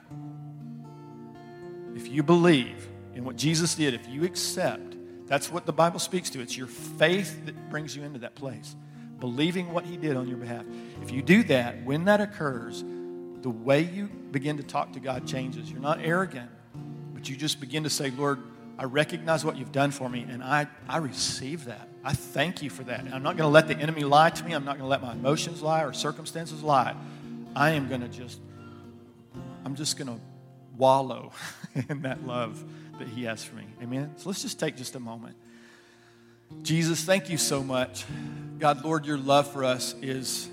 If 1.95 2.09
you 2.09 2.23
believe 2.23 2.89
in 3.19 3.25
what 3.25 3.35
Jesus 3.35 3.75
did, 3.75 3.95
if 3.95 4.09
you 4.09 4.23
accept, 4.23 4.95
that's 5.27 5.51
what 5.51 5.67
the 5.67 5.73
Bible 5.73 5.99
speaks 5.99 6.31
to. 6.31 6.41
It's 6.41 6.57
your 6.57 6.69
faith 6.69 7.47
that 7.47 7.69
brings 7.69 7.97
you 7.97 8.05
into 8.05 8.21
that 8.21 8.37
place, 8.37 8.77
believing 9.19 9.73
what 9.73 9.85
he 9.85 9.97
did 9.97 10.17
on 10.17 10.29
your 10.29 10.37
behalf. 10.37 10.65
If 11.03 11.11
you 11.11 11.21
do 11.21 11.43
that, 11.43 11.83
when 11.83 12.05
that 12.05 12.21
occurs, 12.21 12.85
the 13.43 13.51
way 13.51 13.81
you 13.81 14.07
begin 14.31 14.57
to 14.59 14.63
talk 14.63 14.93
to 14.93 15.01
God 15.01 15.27
changes. 15.27 15.69
You're 15.69 15.81
not 15.81 15.99
arrogant, 16.01 16.49
but 17.13 17.29
you 17.29 17.35
just 17.35 17.59
begin 17.61 17.83
to 17.83 17.91
say, 17.91 18.11
Lord, 18.11 18.41
I 18.79 18.85
recognize 18.85 19.45
what 19.45 19.57
you've 19.57 19.73
done 19.73 19.91
for 19.91 20.09
me, 20.09 20.25
and 20.29 20.41
I, 20.41 20.69
I 20.89 20.99
receive 20.99 21.65
that. 21.65 21.89
I 22.05 22.13
thank 22.13 22.63
you 22.63 22.71
for 22.71 22.85
that. 22.85 23.01
And 23.01 23.13
I'm 23.13 23.25
not 23.25 23.37
going 23.37 23.49
to 23.49 23.53
let 23.53 23.67
the 23.67 23.77
enemy 23.77 24.05
lie 24.05 24.31
to 24.31 24.45
me. 24.45 24.53
I'm 24.53 24.65
not 24.65 24.79
going 24.79 24.85
to 24.85 24.87
let 24.87 25.03
my 25.03 25.15
emotions 25.15 25.61
lie 25.61 25.83
or 25.83 25.93
circumstances 25.93 26.63
lie. 26.63 26.95
I 27.57 27.71
am 27.71 27.89
going 27.89 28.03
to 28.03 28.09
just, 28.09 28.39
I'm 29.65 29.75
just 29.75 29.97
going 29.97 30.07
to 30.07 30.21
wallow 30.77 31.33
in 31.89 32.03
that 32.03 32.25
love 32.25 32.65
that 32.99 33.09
He 33.09 33.25
has 33.25 33.45
for 33.45 33.57
me. 33.57 33.65
Amen? 33.83 34.13
So 34.17 34.29
let's 34.29 34.43
just 34.43 34.59
take 34.61 34.77
just 34.77 34.95
a 34.95 35.01
moment. 35.01 35.37
Jesus, 36.63 37.03
thank 37.03 37.29
you 37.29 37.37
so 37.39 37.63
much. 37.63 38.05
God, 38.59 38.85
Lord, 38.85 39.07
your 39.07 39.19
love 39.19 39.53
for 39.53 39.65
us 39.65 39.95
is, 40.03 40.49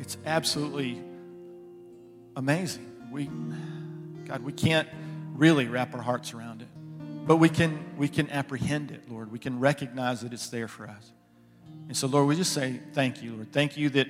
it's 0.00 0.16
absolutely 0.26 1.02
amazing. 2.36 2.86
We, 3.10 3.30
God, 4.26 4.42
we 4.42 4.52
can't 4.52 4.88
really 5.34 5.66
wrap 5.66 5.94
our 5.94 6.02
hearts 6.02 6.34
around 6.34 6.62
it. 6.62 6.68
But 7.26 7.36
we 7.36 7.48
can, 7.48 7.96
we 7.96 8.08
can 8.08 8.30
apprehend 8.30 8.90
it, 8.90 9.10
Lord. 9.10 9.30
We 9.30 9.38
can 9.38 9.60
recognize 9.60 10.22
that 10.22 10.32
it's 10.32 10.48
there 10.48 10.68
for 10.68 10.88
us. 10.88 11.12
And 11.88 11.96
so, 11.96 12.06
Lord, 12.06 12.26
we 12.26 12.36
just 12.36 12.52
say 12.52 12.80
thank 12.92 13.22
you, 13.22 13.34
Lord. 13.34 13.52
Thank 13.52 13.76
you 13.76 13.90
that, 13.90 14.08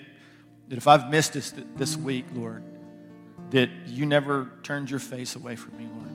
that 0.69 0.77
if 0.77 0.87
I've 0.87 1.11
missed 1.11 1.33
this 1.33 1.53
this 1.77 1.97
week, 1.97 2.27
Lord, 2.35 2.63
that 3.51 3.71
you 3.87 4.07
never 4.07 4.51
turned 4.63 4.91
your 4.91 5.01
face 5.01 5.37
away 5.37 5.57
from 5.57 5.77
me, 5.79 5.89
Lord. 5.93 6.11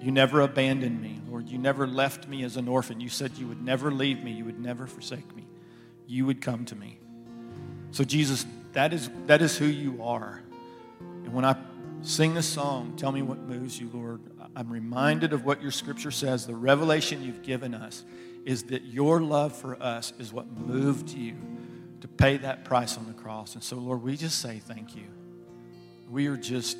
You 0.00 0.10
never 0.10 0.40
abandoned 0.40 1.00
me, 1.00 1.20
Lord. 1.28 1.48
You 1.48 1.58
never 1.58 1.86
left 1.86 2.26
me 2.26 2.42
as 2.42 2.56
an 2.56 2.68
orphan. 2.68 3.00
You 3.00 3.10
said 3.10 3.32
you 3.36 3.46
would 3.46 3.62
never 3.62 3.90
leave 3.90 4.24
me, 4.24 4.32
you 4.32 4.44
would 4.46 4.58
never 4.58 4.86
forsake 4.86 5.34
me. 5.36 5.46
You 6.06 6.26
would 6.26 6.40
come 6.40 6.64
to 6.66 6.76
me. 6.76 6.98
So, 7.92 8.04
Jesus, 8.04 8.46
that 8.72 8.92
is, 8.92 9.10
that 9.26 9.42
is 9.42 9.58
who 9.58 9.66
you 9.66 10.02
are. 10.02 10.42
And 11.00 11.34
when 11.34 11.44
I 11.44 11.56
sing 12.02 12.34
this 12.34 12.46
song, 12.46 12.94
tell 12.96 13.12
me 13.12 13.20
what 13.20 13.38
moves 13.38 13.78
you, 13.78 13.90
Lord. 13.92 14.20
I'm 14.56 14.70
reminded 14.70 15.32
of 15.32 15.44
what 15.44 15.60
your 15.60 15.70
scripture 15.70 16.10
says. 16.10 16.46
The 16.46 16.54
revelation 16.54 17.22
you've 17.22 17.42
given 17.42 17.74
us 17.74 18.04
is 18.44 18.64
that 18.64 18.84
your 18.84 19.20
love 19.20 19.54
for 19.54 19.80
us 19.82 20.12
is 20.18 20.32
what 20.32 20.50
moved 20.50 21.10
you 21.10 21.36
to 22.00 22.08
pay 22.08 22.38
that 22.38 22.64
price 22.64 22.96
on 22.96 23.06
the 23.06 23.12
cross. 23.12 23.54
And 23.54 23.62
so, 23.62 23.76
Lord, 23.76 24.02
we 24.02 24.16
just 24.16 24.40
say 24.40 24.60
thank 24.60 24.96
you. 24.96 25.04
We 26.08 26.26
are 26.28 26.36
just 26.36 26.78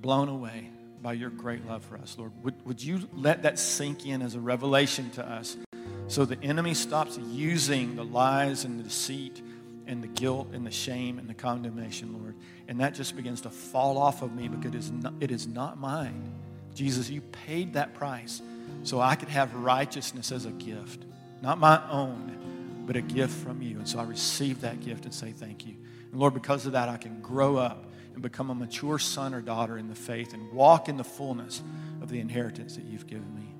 blown 0.00 0.28
away 0.28 0.70
by 1.02 1.12
your 1.14 1.30
great 1.30 1.66
love 1.66 1.84
for 1.84 1.96
us, 1.96 2.16
Lord. 2.16 2.32
Would, 2.44 2.64
would 2.64 2.82
you 2.82 3.08
let 3.12 3.42
that 3.42 3.58
sink 3.58 4.06
in 4.06 4.22
as 4.22 4.34
a 4.34 4.40
revelation 4.40 5.10
to 5.10 5.28
us 5.28 5.56
so 6.06 6.24
the 6.24 6.40
enemy 6.42 6.74
stops 6.74 7.18
using 7.18 7.96
the 7.96 8.04
lies 8.04 8.64
and 8.64 8.78
the 8.78 8.84
deceit 8.84 9.42
and 9.86 10.02
the 10.02 10.08
guilt 10.08 10.48
and 10.52 10.66
the 10.66 10.70
shame 10.70 11.18
and 11.18 11.28
the 11.28 11.34
condemnation, 11.34 12.12
Lord. 12.12 12.36
And 12.68 12.80
that 12.80 12.94
just 12.94 13.16
begins 13.16 13.40
to 13.42 13.50
fall 13.50 13.98
off 13.98 14.22
of 14.22 14.32
me 14.32 14.48
because 14.48 14.74
it 14.74 14.78
is 14.78 14.90
not, 14.90 15.14
it 15.20 15.30
is 15.30 15.46
not 15.46 15.78
mine. 15.78 16.32
Jesus, 16.74 17.10
you 17.10 17.20
paid 17.20 17.74
that 17.74 17.94
price 17.94 18.40
so 18.82 19.00
I 19.00 19.14
could 19.14 19.28
have 19.28 19.54
righteousness 19.54 20.32
as 20.32 20.46
a 20.46 20.50
gift, 20.50 21.04
not 21.40 21.58
my 21.58 21.80
own, 21.90 22.84
but 22.86 22.96
a 22.96 23.00
gift 23.00 23.34
from 23.42 23.60
you. 23.62 23.78
And 23.78 23.88
so 23.88 23.98
I 23.98 24.04
receive 24.04 24.60
that 24.62 24.80
gift 24.80 25.04
and 25.04 25.14
say 25.14 25.32
thank 25.32 25.66
you. 25.66 25.74
And 26.10 26.20
Lord, 26.20 26.34
because 26.34 26.66
of 26.66 26.72
that, 26.72 26.88
I 26.88 26.96
can 26.96 27.20
grow 27.20 27.56
up 27.56 27.86
and 28.12 28.22
become 28.22 28.50
a 28.50 28.54
mature 28.54 28.98
son 28.98 29.34
or 29.34 29.40
daughter 29.40 29.78
in 29.78 29.88
the 29.88 29.94
faith 29.94 30.34
and 30.34 30.52
walk 30.52 30.88
in 30.88 30.96
the 30.96 31.04
fullness 31.04 31.62
of 32.00 32.08
the 32.08 32.20
inheritance 32.20 32.76
that 32.76 32.84
you've 32.84 33.06
given 33.06 33.34
me. 33.34 33.54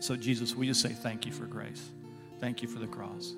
So, 0.00 0.16
Jesus, 0.16 0.54
we 0.54 0.66
just 0.66 0.80
say 0.80 0.90
thank 0.90 1.26
you 1.26 1.32
for 1.32 1.44
grace. 1.44 1.90
Thank 2.38 2.62
you 2.62 2.68
for 2.68 2.78
the 2.78 2.86
cross. 2.86 3.34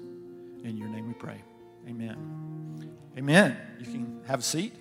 In 0.65 0.77
your 0.77 0.89
name 0.89 1.09
we 1.09 1.15
pray. 1.15 1.43
Amen. 1.89 2.89
Amen. 3.19 3.57
You 3.81 3.87
can 3.87 4.21
have 4.29 4.41
a 4.41 4.43
seat. 4.43 4.75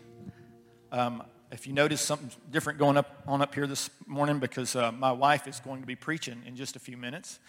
Um, 0.92 1.24
if 1.52 1.68
you 1.68 1.74
notice 1.74 2.00
something 2.00 2.30
different 2.50 2.80
going 2.80 2.98
up 2.98 3.24
on 3.28 3.42
up 3.42 3.54
here 3.54 3.68
this 3.68 3.90
morning, 4.06 4.40
because 4.40 4.76
uh, 4.76 4.92
my 4.92 5.12
wife 5.12 5.48
is 5.48 5.60
going 5.60 5.82
to 5.82 5.88
be 5.88 5.96
preaching 5.96 6.42
in 6.46 6.56
just 6.56 6.76
a 6.76 6.80
few 6.80 6.98
minutes. 6.98 7.40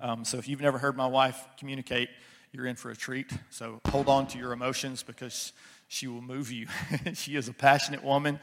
Um, 0.00 0.24
so 0.24 0.38
if 0.38 0.48
you've 0.48 0.60
never 0.60 0.78
heard 0.78 0.96
my 0.96 1.06
wife 1.06 1.46
communicate, 1.58 2.08
you're 2.50 2.66
in 2.66 2.76
for 2.76 2.90
a 2.90 2.96
treat. 2.96 3.30
So 3.50 3.80
hold 3.88 4.08
on 4.08 4.26
to 4.28 4.38
your 4.38 4.52
emotions 4.52 5.02
because 5.02 5.52
she 5.92 6.06
will 6.06 6.22
move 6.22 6.50
you. 6.50 6.66
she 7.14 7.36
is 7.36 7.48
a 7.48 7.52
passionate 7.52 8.02
woman. 8.02 8.40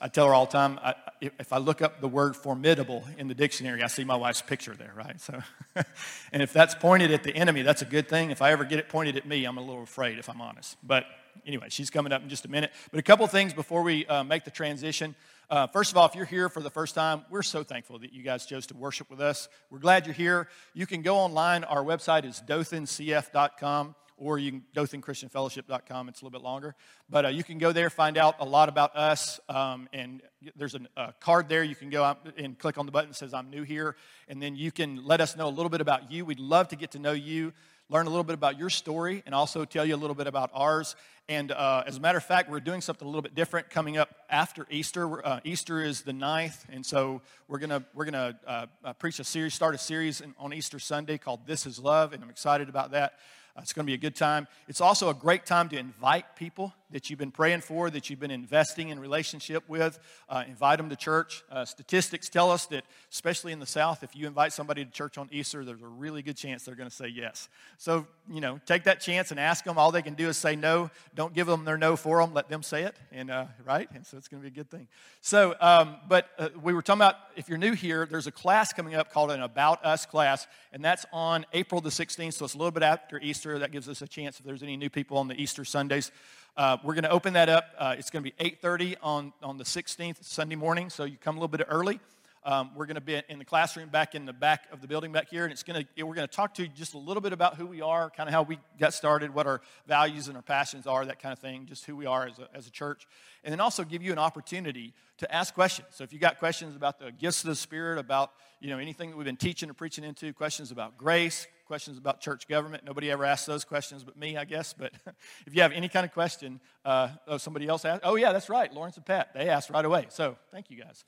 I 0.00 0.08
tell 0.08 0.26
her 0.26 0.34
all 0.34 0.46
the 0.46 0.52
time, 0.52 0.80
I, 0.82 0.94
if 1.20 1.52
I 1.52 1.58
look 1.58 1.82
up 1.82 2.00
the 2.00 2.08
word 2.08 2.34
formidable 2.34 3.04
in 3.16 3.28
the 3.28 3.34
dictionary, 3.34 3.82
I 3.82 3.86
see 3.86 4.04
my 4.04 4.16
wife's 4.16 4.42
picture 4.42 4.74
there, 4.74 4.92
right? 4.96 5.20
So, 5.20 5.40
and 6.32 6.42
if 6.42 6.52
that's 6.52 6.74
pointed 6.74 7.12
at 7.12 7.22
the 7.22 7.34
enemy, 7.34 7.62
that's 7.62 7.82
a 7.82 7.84
good 7.84 8.08
thing. 8.08 8.30
If 8.30 8.42
I 8.42 8.52
ever 8.52 8.64
get 8.64 8.78
it 8.78 8.88
pointed 8.88 9.16
at 9.16 9.26
me, 9.26 9.44
I'm 9.44 9.58
a 9.58 9.60
little 9.60 9.82
afraid, 9.82 10.18
if 10.18 10.28
I'm 10.28 10.40
honest. 10.40 10.76
But 10.82 11.04
anyway, 11.46 11.66
she's 11.68 11.90
coming 11.90 12.12
up 12.12 12.22
in 12.22 12.28
just 12.28 12.46
a 12.46 12.50
minute. 12.50 12.72
But 12.90 13.00
a 13.00 13.02
couple 13.02 13.26
things 13.26 13.52
before 13.52 13.82
we 13.82 14.06
uh, 14.06 14.24
make 14.24 14.44
the 14.44 14.50
transition. 14.50 15.14
Uh, 15.50 15.66
first 15.66 15.92
of 15.92 15.98
all, 15.98 16.06
if 16.06 16.14
you're 16.14 16.24
here 16.24 16.48
for 16.48 16.60
the 16.60 16.70
first 16.70 16.94
time, 16.94 17.22
we're 17.30 17.42
so 17.42 17.62
thankful 17.62 17.98
that 17.98 18.12
you 18.12 18.22
guys 18.22 18.46
chose 18.46 18.66
to 18.68 18.76
worship 18.76 19.10
with 19.10 19.20
us. 19.20 19.48
We're 19.70 19.78
glad 19.78 20.06
you're 20.06 20.14
here. 20.14 20.48
You 20.74 20.86
can 20.86 21.02
go 21.02 21.16
online. 21.16 21.64
Our 21.64 21.84
website 21.84 22.24
is 22.24 22.42
dothancf.com 22.46 23.94
or 24.18 24.38
you 24.38 24.50
can 24.50 24.62
dothanchristianfellowship.com. 24.74 26.08
It's 26.08 26.20
a 26.20 26.24
little 26.24 26.38
bit 26.38 26.44
longer. 26.44 26.74
But 27.08 27.26
uh, 27.26 27.28
you 27.28 27.44
can 27.44 27.58
go 27.58 27.72
there, 27.72 27.88
find 27.90 28.18
out 28.18 28.36
a 28.40 28.44
lot 28.44 28.68
about 28.68 28.96
us. 28.96 29.40
Um, 29.48 29.88
and 29.92 30.20
there's 30.56 30.74
a, 30.74 30.80
a, 30.96 31.14
card 31.20 31.48
there. 31.48 31.62
You 31.62 31.74
can 31.74 31.90
go 31.90 32.04
out 32.04 32.18
and 32.36 32.58
click 32.58 32.78
on 32.78 32.86
the 32.86 32.92
button 32.92 33.10
that 33.10 33.16
says, 33.16 33.32
I'm 33.32 33.50
new 33.50 33.62
here. 33.62 33.96
And 34.28 34.42
then 34.42 34.56
you 34.56 34.70
can 34.70 35.04
let 35.04 35.20
us 35.20 35.36
know 35.36 35.48
a 35.48 35.50
little 35.50 35.70
bit 35.70 35.80
about 35.80 36.10
you. 36.10 36.24
We'd 36.24 36.40
love 36.40 36.68
to 36.68 36.76
get 36.76 36.92
to 36.92 36.98
know 36.98 37.12
you, 37.12 37.52
learn 37.88 38.06
a 38.06 38.10
little 38.10 38.24
bit 38.24 38.34
about 38.34 38.58
your 38.58 38.70
story, 38.70 39.22
and 39.24 39.34
also 39.34 39.64
tell 39.64 39.84
you 39.84 39.94
a 39.94 39.96
little 39.96 40.16
bit 40.16 40.26
about 40.26 40.50
ours. 40.52 40.96
And 41.30 41.52
uh, 41.52 41.84
as 41.86 41.98
a 41.98 42.00
matter 42.00 42.16
of 42.16 42.24
fact, 42.24 42.50
we're 42.50 42.58
doing 42.58 42.80
something 42.80 43.04
a 43.06 43.10
little 43.10 43.22
bit 43.22 43.34
different 43.34 43.68
coming 43.68 43.98
up 43.98 44.14
after 44.30 44.66
Easter. 44.70 45.24
Uh, 45.26 45.40
Easter 45.44 45.82
is 45.82 46.00
the 46.00 46.12
9th, 46.12 46.64
and 46.70 46.84
so 46.84 47.20
we're 47.48 47.58
gonna 47.58 47.84
we're 47.92 48.06
gonna 48.06 48.38
uh, 48.46 48.66
uh, 48.82 48.92
preach 48.94 49.20
a 49.20 49.24
series, 49.24 49.52
start 49.52 49.74
a 49.74 49.78
series 49.78 50.22
on 50.38 50.54
Easter 50.54 50.78
Sunday 50.78 51.18
called 51.18 51.40
"This 51.46 51.66
Is 51.66 51.78
Love," 51.78 52.14
and 52.14 52.22
I'm 52.22 52.30
excited 52.30 52.70
about 52.70 52.92
that. 52.92 53.18
It's 53.62 53.72
going 53.72 53.84
to 53.84 53.90
be 53.90 53.94
a 53.94 53.98
good 53.98 54.16
time. 54.16 54.46
It's 54.68 54.80
also 54.80 55.08
a 55.10 55.14
great 55.14 55.46
time 55.46 55.68
to 55.70 55.78
invite 55.78 56.36
people 56.36 56.74
that 56.90 57.10
you've 57.10 57.18
been 57.18 57.30
praying 57.30 57.60
for, 57.60 57.90
that 57.90 58.08
you've 58.08 58.20
been 58.20 58.30
investing 58.30 58.88
in 58.88 58.98
relationship 58.98 59.68
with. 59.68 59.98
Uh, 60.28 60.44
invite 60.48 60.78
them 60.78 60.88
to 60.88 60.96
church. 60.96 61.44
Uh, 61.50 61.64
statistics 61.64 62.28
tell 62.28 62.50
us 62.50 62.66
that, 62.66 62.84
especially 63.12 63.52
in 63.52 63.58
the 63.58 63.66
South, 63.66 64.02
if 64.02 64.16
you 64.16 64.26
invite 64.26 64.52
somebody 64.52 64.84
to 64.84 64.90
church 64.90 65.18
on 65.18 65.28
Easter, 65.30 65.64
there's 65.64 65.82
a 65.82 65.86
really 65.86 66.22
good 66.22 66.36
chance 66.36 66.64
they're 66.64 66.74
going 66.74 66.88
to 66.88 66.94
say 66.94 67.08
yes. 67.08 67.48
So, 67.76 68.06
you 68.30 68.40
know, 68.40 68.60
take 68.66 68.84
that 68.84 69.00
chance 69.00 69.30
and 69.30 69.38
ask 69.38 69.64
them. 69.64 69.78
All 69.78 69.92
they 69.92 70.02
can 70.02 70.14
do 70.14 70.28
is 70.28 70.36
say 70.36 70.56
no. 70.56 70.90
Don't 71.14 71.34
give 71.34 71.46
them 71.46 71.64
their 71.64 71.78
no 71.78 71.96
for 71.96 72.20
them. 72.20 72.32
Let 72.32 72.48
them 72.48 72.62
say 72.62 72.84
it. 72.84 72.96
And 73.12 73.30
uh, 73.30 73.46
right, 73.64 73.88
and 73.94 74.06
so 74.06 74.16
it's 74.16 74.28
going 74.28 74.42
to 74.42 74.48
be 74.48 74.52
a 74.52 74.56
good 74.56 74.70
thing. 74.70 74.88
So, 75.20 75.54
um, 75.60 75.96
but 76.08 76.28
uh, 76.38 76.48
we 76.62 76.72
were 76.72 76.82
talking 76.82 77.00
about 77.00 77.16
if 77.36 77.48
you're 77.48 77.58
new 77.58 77.72
here, 77.72 78.06
there's 78.06 78.26
a 78.26 78.32
class 78.32 78.72
coming 78.72 78.94
up 78.94 79.12
called 79.12 79.30
an 79.30 79.42
About 79.42 79.84
Us 79.84 80.06
class, 80.06 80.46
and 80.72 80.84
that's 80.84 81.04
on 81.12 81.44
April 81.52 81.80
the 81.80 81.90
16th. 81.90 82.34
So 82.34 82.44
it's 82.44 82.54
a 82.54 82.58
little 82.58 82.70
bit 82.70 82.82
after 82.82 83.18
Easter. 83.20 83.58
That 83.58 83.72
gives 83.72 83.88
us 83.88 84.02
a 84.02 84.08
chance 84.08 84.38
if 84.38 84.46
there's 84.46 84.62
any 84.62 84.76
new 84.76 84.90
people 84.90 85.18
on 85.18 85.28
the 85.28 85.40
Easter 85.40 85.64
Sundays. 85.64 86.10
Uh, 86.56 86.76
we're 86.82 86.94
going 86.94 87.04
to 87.04 87.10
open 87.10 87.34
that 87.34 87.48
up. 87.48 87.70
Uh, 87.78 87.94
it's 87.98 88.10
going 88.10 88.24
to 88.24 88.30
be 88.30 88.44
8.30 88.44 88.96
on, 89.02 89.32
on 89.42 89.58
the 89.58 89.64
16th, 89.64 90.24
Sunday 90.24 90.56
morning, 90.56 90.90
so 90.90 91.04
you 91.04 91.16
come 91.16 91.36
a 91.36 91.40
little 91.40 91.56
bit 91.56 91.66
early. 91.68 92.00
Um, 92.44 92.70
we're 92.74 92.86
going 92.86 92.94
to 92.94 93.00
be 93.00 93.20
in 93.28 93.38
the 93.38 93.44
classroom 93.44 93.88
back 93.90 94.14
in 94.14 94.24
the 94.24 94.32
back 94.32 94.68
of 94.72 94.80
the 94.80 94.88
building 94.88 95.12
back 95.12 95.28
here, 95.28 95.44
and 95.44 95.52
it's 95.52 95.62
going 95.62 95.84
to, 95.84 96.04
we're 96.04 96.14
going 96.14 96.26
to 96.26 96.34
talk 96.34 96.54
to 96.54 96.62
you 96.62 96.68
just 96.68 96.94
a 96.94 96.98
little 96.98 97.20
bit 97.20 97.32
about 97.32 97.56
who 97.56 97.66
we 97.66 97.82
are, 97.82 98.10
kind 98.10 98.28
of 98.28 98.32
how 98.32 98.42
we 98.42 98.58
got 98.80 98.94
started, 98.94 99.34
what 99.34 99.46
our 99.46 99.60
values 99.86 100.28
and 100.28 100.36
our 100.36 100.42
passions 100.42 100.86
are, 100.86 101.04
that 101.04 101.20
kind 101.20 101.32
of 101.32 101.38
thing, 101.38 101.66
just 101.66 101.84
who 101.84 101.94
we 101.94 102.06
are 102.06 102.26
as 102.26 102.38
a, 102.38 102.48
as 102.54 102.66
a 102.66 102.70
church. 102.70 103.06
And 103.44 103.52
then 103.52 103.60
also 103.60 103.84
give 103.84 104.02
you 104.02 104.12
an 104.12 104.18
opportunity 104.18 104.94
to 105.18 105.34
ask 105.34 105.52
questions. 105.52 105.88
So 105.90 106.04
if 106.04 106.12
you 106.12 106.18
got 106.18 106.38
questions 106.38 106.74
about 106.74 106.98
the 106.98 107.12
gifts 107.12 107.44
of 107.44 107.50
the 107.50 107.56
Spirit, 107.56 107.98
about 107.98 108.32
you 108.60 108.70
know 108.70 108.78
anything 108.78 109.10
that 109.10 109.16
we've 109.16 109.26
been 109.26 109.36
teaching 109.36 109.68
or 109.68 109.74
preaching 109.74 110.04
into, 110.04 110.32
questions 110.32 110.70
about 110.70 110.96
grace, 110.96 111.46
questions 111.68 111.98
about 111.98 112.20
church 112.20 112.48
government. 112.48 112.82
Nobody 112.82 113.10
ever 113.10 113.26
asks 113.26 113.46
those 113.46 113.62
questions 113.64 114.02
but 114.02 114.16
me, 114.16 114.38
I 114.38 114.46
guess. 114.46 114.72
But 114.72 114.92
if 115.46 115.54
you 115.54 115.60
have 115.60 115.70
any 115.72 115.88
kind 115.88 116.06
of 116.06 116.12
question, 116.12 116.60
uh, 116.84 117.10
oh, 117.28 117.36
somebody 117.36 117.68
else 117.68 117.84
asked. 117.84 118.00
Oh, 118.04 118.16
yeah, 118.16 118.32
that's 118.32 118.48
right. 118.48 118.72
Lawrence 118.72 118.96
and 118.96 119.04
Pat, 119.04 119.34
they 119.34 119.50
asked 119.50 119.68
right 119.68 119.84
away. 119.84 120.06
So 120.08 120.36
thank 120.50 120.70
you 120.70 120.82
guys. 120.82 121.04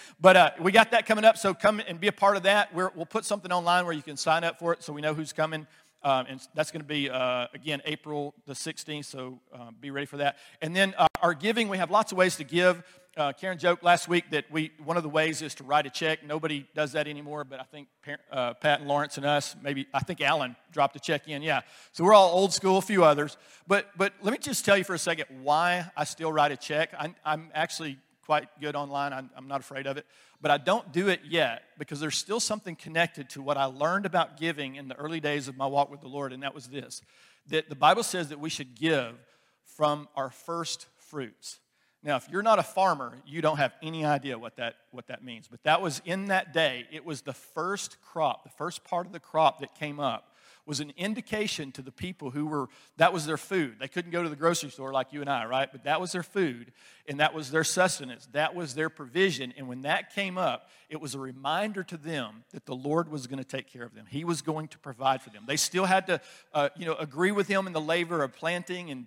but 0.20 0.36
uh, 0.36 0.50
we 0.58 0.72
got 0.72 0.90
that 0.92 1.04
coming 1.04 1.24
up. 1.24 1.36
So 1.36 1.52
come 1.52 1.82
and 1.86 2.00
be 2.00 2.08
a 2.08 2.12
part 2.12 2.38
of 2.38 2.44
that. 2.44 2.74
we 2.74 2.82
will 2.96 3.06
put 3.06 3.26
something 3.26 3.52
online 3.52 3.84
where 3.84 3.94
you 3.94 4.02
can 4.02 4.16
sign 4.16 4.42
up 4.42 4.58
for 4.58 4.72
it 4.72 4.82
so 4.82 4.94
we 4.94 5.02
know 5.02 5.12
who's 5.12 5.34
coming. 5.34 5.66
Um, 6.02 6.26
and 6.28 6.48
that's 6.54 6.70
going 6.70 6.80
to 6.80 6.88
be, 6.88 7.10
uh, 7.10 7.48
again, 7.52 7.82
April 7.84 8.32
the 8.46 8.54
16th, 8.54 9.04
so 9.04 9.40
uh, 9.52 9.70
be 9.80 9.90
ready 9.90 10.06
for 10.06 10.18
that. 10.18 10.38
And 10.62 10.74
then 10.74 10.94
uh, 10.96 11.08
our 11.20 11.34
giving, 11.34 11.68
we 11.68 11.76
have 11.78 11.90
lots 11.90 12.12
of 12.12 12.18
ways 12.18 12.36
to 12.36 12.44
give. 12.44 12.82
Uh, 13.18 13.32
Karen 13.32 13.58
joked 13.58 13.82
last 13.82 14.06
week 14.06 14.30
that 14.30 14.44
we 14.48 14.70
one 14.84 14.96
of 14.96 15.02
the 15.02 15.08
ways 15.08 15.42
is 15.42 15.52
to 15.56 15.64
write 15.64 15.86
a 15.86 15.90
check. 15.90 16.24
Nobody 16.24 16.68
does 16.76 16.92
that 16.92 17.08
anymore, 17.08 17.42
but 17.42 17.58
I 17.58 17.64
think 17.64 17.88
uh, 18.30 18.54
Pat 18.54 18.78
and 18.78 18.88
Lawrence 18.88 19.16
and 19.16 19.26
us, 19.26 19.56
maybe 19.60 19.88
I 19.92 19.98
think 19.98 20.20
Alan 20.20 20.54
dropped 20.70 20.94
a 20.94 21.00
check 21.00 21.26
in. 21.26 21.42
Yeah, 21.42 21.62
so 21.90 22.04
we're 22.04 22.14
all 22.14 22.30
old 22.30 22.52
school. 22.52 22.78
A 22.78 22.80
few 22.80 23.02
others, 23.02 23.36
but 23.66 23.86
but 23.96 24.12
let 24.22 24.30
me 24.30 24.38
just 24.38 24.64
tell 24.64 24.78
you 24.78 24.84
for 24.84 24.94
a 24.94 25.00
second 25.00 25.26
why 25.42 25.90
I 25.96 26.04
still 26.04 26.32
write 26.32 26.52
a 26.52 26.56
check. 26.56 26.90
I'm, 26.96 27.16
I'm 27.24 27.50
actually 27.54 27.98
quite 28.24 28.46
good 28.60 28.76
online. 28.76 29.12
I'm, 29.12 29.30
I'm 29.36 29.48
not 29.48 29.58
afraid 29.58 29.88
of 29.88 29.96
it, 29.96 30.06
but 30.40 30.52
I 30.52 30.58
don't 30.58 30.92
do 30.92 31.08
it 31.08 31.22
yet 31.28 31.62
because 31.76 31.98
there's 31.98 32.16
still 32.16 32.38
something 32.38 32.76
connected 32.76 33.30
to 33.30 33.42
what 33.42 33.56
I 33.56 33.64
learned 33.64 34.06
about 34.06 34.38
giving 34.38 34.76
in 34.76 34.86
the 34.86 34.94
early 34.94 35.18
days 35.18 35.48
of 35.48 35.56
my 35.56 35.66
walk 35.66 35.90
with 35.90 36.02
the 36.02 36.08
Lord, 36.08 36.32
and 36.32 36.44
that 36.44 36.54
was 36.54 36.68
this: 36.68 37.02
that 37.48 37.68
the 37.68 37.74
Bible 37.74 38.04
says 38.04 38.28
that 38.28 38.38
we 38.38 38.48
should 38.48 38.76
give 38.76 39.16
from 39.64 40.06
our 40.14 40.30
first 40.30 40.86
fruits. 40.98 41.58
Now, 42.02 42.16
if 42.16 42.28
you're 42.30 42.42
not 42.42 42.58
a 42.58 42.62
farmer, 42.62 43.18
you 43.26 43.42
don't 43.42 43.56
have 43.56 43.74
any 43.82 44.04
idea 44.04 44.38
what 44.38 44.56
that, 44.56 44.76
what 44.92 45.08
that 45.08 45.24
means. 45.24 45.48
But 45.48 45.62
that 45.64 45.82
was 45.82 46.00
in 46.04 46.26
that 46.26 46.52
day, 46.52 46.86
it 46.92 47.04
was 47.04 47.22
the 47.22 47.32
first 47.32 48.00
crop, 48.00 48.44
the 48.44 48.50
first 48.50 48.84
part 48.84 49.06
of 49.06 49.12
the 49.12 49.20
crop 49.20 49.60
that 49.60 49.74
came 49.74 49.98
up 49.98 50.34
was 50.68 50.80
an 50.80 50.92
indication 50.98 51.72
to 51.72 51.80
the 51.80 51.90
people 51.90 52.30
who 52.30 52.46
were, 52.46 52.68
that 52.98 53.10
was 53.10 53.24
their 53.24 53.38
food. 53.38 53.76
They 53.80 53.88
couldn't 53.88 54.10
go 54.10 54.22
to 54.22 54.28
the 54.28 54.36
grocery 54.36 54.68
store 54.68 54.92
like 54.92 55.14
you 55.14 55.22
and 55.22 55.30
I, 55.30 55.46
right? 55.46 55.66
But 55.72 55.84
that 55.84 55.98
was 55.98 56.12
their 56.12 56.22
food, 56.22 56.72
and 57.08 57.20
that 57.20 57.32
was 57.32 57.50
their 57.50 57.64
sustenance. 57.64 58.28
That 58.32 58.54
was 58.54 58.74
their 58.74 58.90
provision. 58.90 59.54
And 59.56 59.66
when 59.66 59.80
that 59.82 60.14
came 60.14 60.36
up, 60.36 60.68
it 60.90 61.00
was 61.00 61.14
a 61.14 61.18
reminder 61.18 61.82
to 61.84 61.96
them 61.96 62.44
that 62.52 62.66
the 62.66 62.76
Lord 62.76 63.10
was 63.10 63.26
going 63.26 63.42
to 63.42 63.48
take 63.48 63.72
care 63.72 63.82
of 63.82 63.94
them. 63.94 64.04
He 64.10 64.24
was 64.24 64.42
going 64.42 64.68
to 64.68 64.78
provide 64.78 65.22
for 65.22 65.30
them. 65.30 65.44
They 65.46 65.56
still 65.56 65.86
had 65.86 66.06
to, 66.08 66.20
uh, 66.52 66.68
you 66.76 66.84
know, 66.84 66.96
agree 66.96 67.32
with 67.32 67.48
Him 67.48 67.66
in 67.66 67.72
the 67.72 67.80
labor 67.80 68.22
of 68.22 68.34
planting 68.34 68.90
and, 68.90 69.06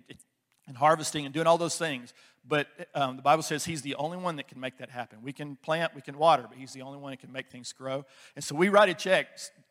and 0.66 0.76
harvesting 0.76 1.26
and 1.26 1.32
doing 1.32 1.46
all 1.46 1.58
those 1.58 1.78
things. 1.78 2.12
But 2.46 2.66
um, 2.94 3.16
the 3.16 3.22
Bible 3.22 3.42
says 3.42 3.64
he's 3.64 3.82
the 3.82 3.94
only 3.94 4.18
one 4.18 4.36
that 4.36 4.48
can 4.48 4.58
make 4.58 4.78
that 4.78 4.90
happen. 4.90 5.18
We 5.22 5.32
can 5.32 5.56
plant, 5.56 5.94
we 5.94 6.00
can 6.00 6.18
water, 6.18 6.44
but 6.48 6.58
he's 6.58 6.72
the 6.72 6.82
only 6.82 6.98
one 6.98 7.12
that 7.12 7.20
can 7.20 7.32
make 7.32 7.50
things 7.50 7.72
grow. 7.72 8.04
And 8.34 8.44
so 8.44 8.56
we 8.56 8.68
write 8.68 8.88
a 8.88 8.94
check 8.94 9.28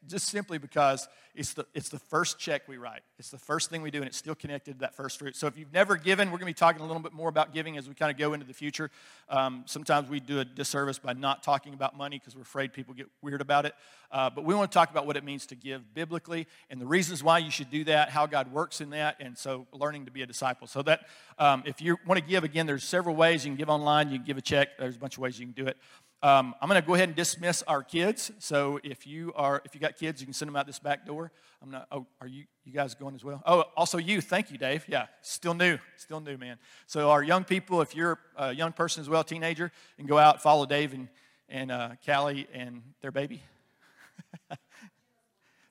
just 0.07 0.27
simply 0.27 0.57
because 0.57 1.09
it's 1.33 1.53
the, 1.53 1.65
it's 1.73 1.89
the 1.89 1.99
first 1.99 2.39
check 2.39 2.67
we 2.67 2.77
write. 2.77 3.01
It's 3.17 3.29
the 3.29 3.37
first 3.37 3.69
thing 3.69 3.81
we 3.81 3.91
do, 3.91 3.99
and 3.99 4.07
it's 4.07 4.17
still 4.17 4.35
connected 4.35 4.73
to 4.73 4.79
that 4.79 4.95
first 4.95 5.19
fruit. 5.19 5.35
So 5.35 5.47
if 5.47 5.57
you've 5.57 5.71
never 5.71 5.95
given, 5.95 6.29
we're 6.29 6.37
going 6.37 6.41
to 6.41 6.45
be 6.47 6.53
talking 6.53 6.81
a 6.81 6.85
little 6.85 7.01
bit 7.01 7.13
more 7.13 7.29
about 7.29 7.53
giving 7.53 7.77
as 7.77 7.87
we 7.87 7.95
kind 7.95 8.11
of 8.11 8.17
go 8.17 8.33
into 8.33 8.45
the 8.45 8.53
future. 8.53 8.91
Um, 9.29 9.63
sometimes 9.65 10.09
we 10.09 10.19
do 10.19 10.39
a 10.39 10.45
disservice 10.45 10.99
by 10.99 11.13
not 11.13 11.43
talking 11.43 11.73
about 11.73 11.95
money 11.95 12.19
because 12.19 12.35
we're 12.35 12.41
afraid 12.41 12.73
people 12.73 12.93
get 12.93 13.07
weird 13.21 13.41
about 13.41 13.65
it. 13.65 13.75
Uh, 14.11 14.29
but 14.29 14.43
we 14.43 14.53
want 14.53 14.69
to 14.71 14.75
talk 14.75 14.91
about 14.91 15.05
what 15.05 15.15
it 15.15 15.23
means 15.23 15.45
to 15.45 15.55
give 15.55 15.93
biblically 15.93 16.47
and 16.69 16.81
the 16.81 16.85
reasons 16.85 17.23
why 17.23 17.37
you 17.37 17.49
should 17.49 17.69
do 17.69 17.83
that, 17.85 18.09
how 18.09 18.25
God 18.25 18.51
works 18.51 18.81
in 18.81 18.89
that, 18.89 19.15
and 19.19 19.37
so 19.37 19.67
learning 19.71 20.05
to 20.05 20.11
be 20.11 20.21
a 20.21 20.25
disciple. 20.25 20.67
So 20.67 20.81
that 20.83 21.07
um, 21.39 21.63
if 21.65 21.81
you 21.81 21.97
want 22.05 22.19
to 22.19 22.25
give, 22.25 22.43
again, 22.43 22.65
there's 22.65 22.83
several 22.83 23.15
ways. 23.15 23.45
You 23.45 23.51
can 23.51 23.57
give 23.57 23.69
online, 23.69 24.11
you 24.11 24.17
can 24.17 24.25
give 24.25 24.37
a 24.37 24.41
check. 24.41 24.77
There's 24.77 24.95
a 24.97 24.99
bunch 24.99 25.15
of 25.15 25.19
ways 25.19 25.39
you 25.39 25.45
can 25.45 25.53
do 25.53 25.67
it. 25.67 25.77
Um, 26.23 26.53
I'm 26.61 26.69
going 26.69 26.79
to 26.79 26.85
go 26.85 26.93
ahead 26.93 27.09
and 27.09 27.15
dismiss 27.15 27.63
our 27.63 27.81
kids. 27.81 28.31
So 28.37 28.79
if 28.83 29.07
you 29.07 29.33
are, 29.35 29.61
if 29.65 29.73
you 29.73 29.81
got 29.81 29.97
kids, 29.97 30.21
you 30.21 30.27
can 30.27 30.33
send 30.33 30.49
them 30.49 30.55
out 30.55 30.67
this 30.67 30.77
back 30.77 31.05
door. 31.05 31.31
I'm 31.63 31.71
not. 31.71 31.87
Oh, 31.91 32.05
are 32.19 32.27
you 32.27 32.45
you 32.63 32.71
guys 32.71 32.93
going 32.93 33.15
as 33.15 33.23
well? 33.23 33.41
Oh, 33.45 33.63
also 33.75 33.97
you. 33.97 34.21
Thank 34.21 34.51
you, 34.51 34.57
Dave. 34.57 34.85
Yeah, 34.87 35.07
still 35.21 35.55
new, 35.55 35.79
still 35.97 36.19
new, 36.19 36.37
man. 36.37 36.57
So 36.85 37.09
our 37.09 37.23
young 37.23 37.43
people, 37.43 37.81
if 37.81 37.95
you're 37.95 38.19
a 38.37 38.53
young 38.53 38.71
person 38.71 39.01
as 39.01 39.09
well, 39.09 39.23
teenager, 39.23 39.71
and 39.97 40.07
go 40.07 40.17
out, 40.19 40.43
follow 40.43 40.65
Dave 40.65 40.93
and 40.93 41.07
and 41.49 41.71
uh, 41.71 41.89
Callie 42.05 42.47
and 42.53 42.81
their 43.01 43.11
baby. 43.11 43.41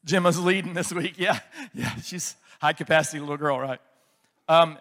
Gemma's 0.05 0.38
leading 0.38 0.74
this 0.74 0.92
week. 0.92 1.14
Yeah, 1.16 1.38
yeah, 1.74 1.94
she's 1.96 2.36
high 2.61 2.72
capacity 2.72 3.20
little 3.20 3.36
girl, 3.36 3.59
right? 3.59 3.80
Um, 4.48 4.78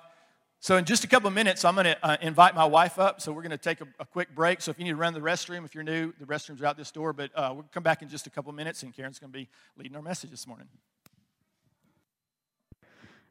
so, 0.62 0.76
in 0.76 0.84
just 0.84 1.06
a 1.06 1.08
couple 1.08 1.28
of 1.28 1.34
minutes, 1.34 1.64
I'm 1.64 1.76
going 1.76 1.86
to 1.86 2.06
uh, 2.06 2.18
invite 2.22 2.54
my 2.54 2.66
wife 2.66 3.00
up. 3.00 3.22
So, 3.22 3.32
we're 3.32 3.42
going 3.42 3.52
to 3.52 3.58
take 3.58 3.80
a, 3.80 3.88
a, 4.00 4.06
quick 4.06 4.36
break. 4.36 4.60
So, 4.62 4.72
if 4.72 4.78
you 4.78 4.84
need 4.84 4.92
to 4.92 4.98
run 4.98 5.14
the 5.14 5.22
restroom, 5.22 5.64
if 5.64 5.74
you're 5.74 5.86
new, 5.86 6.14
the 6.20 6.26
restrooms 6.26 6.62
are 6.62 6.66
out 6.66 6.76
this 6.76 6.92
door. 6.92 7.14
But 7.14 7.32
uh, 7.34 7.52
we'll 7.54 7.66
come 7.72 7.84
back 7.84 8.02
in 8.02 8.10
just 8.10 8.28
a 8.28 8.30
couple 8.30 8.50
of 8.50 8.58
minutes, 8.58 8.84
and 8.84 8.94
Karen's 8.94 9.20
going 9.20 9.32
to 9.32 9.38
be 9.38 9.48
leading 9.78 9.96
our 9.96 10.02
message 10.02 10.32
this 10.32 10.46
morning. 10.46 10.68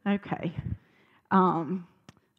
Okay. 0.07 0.55
Um, 1.31 1.87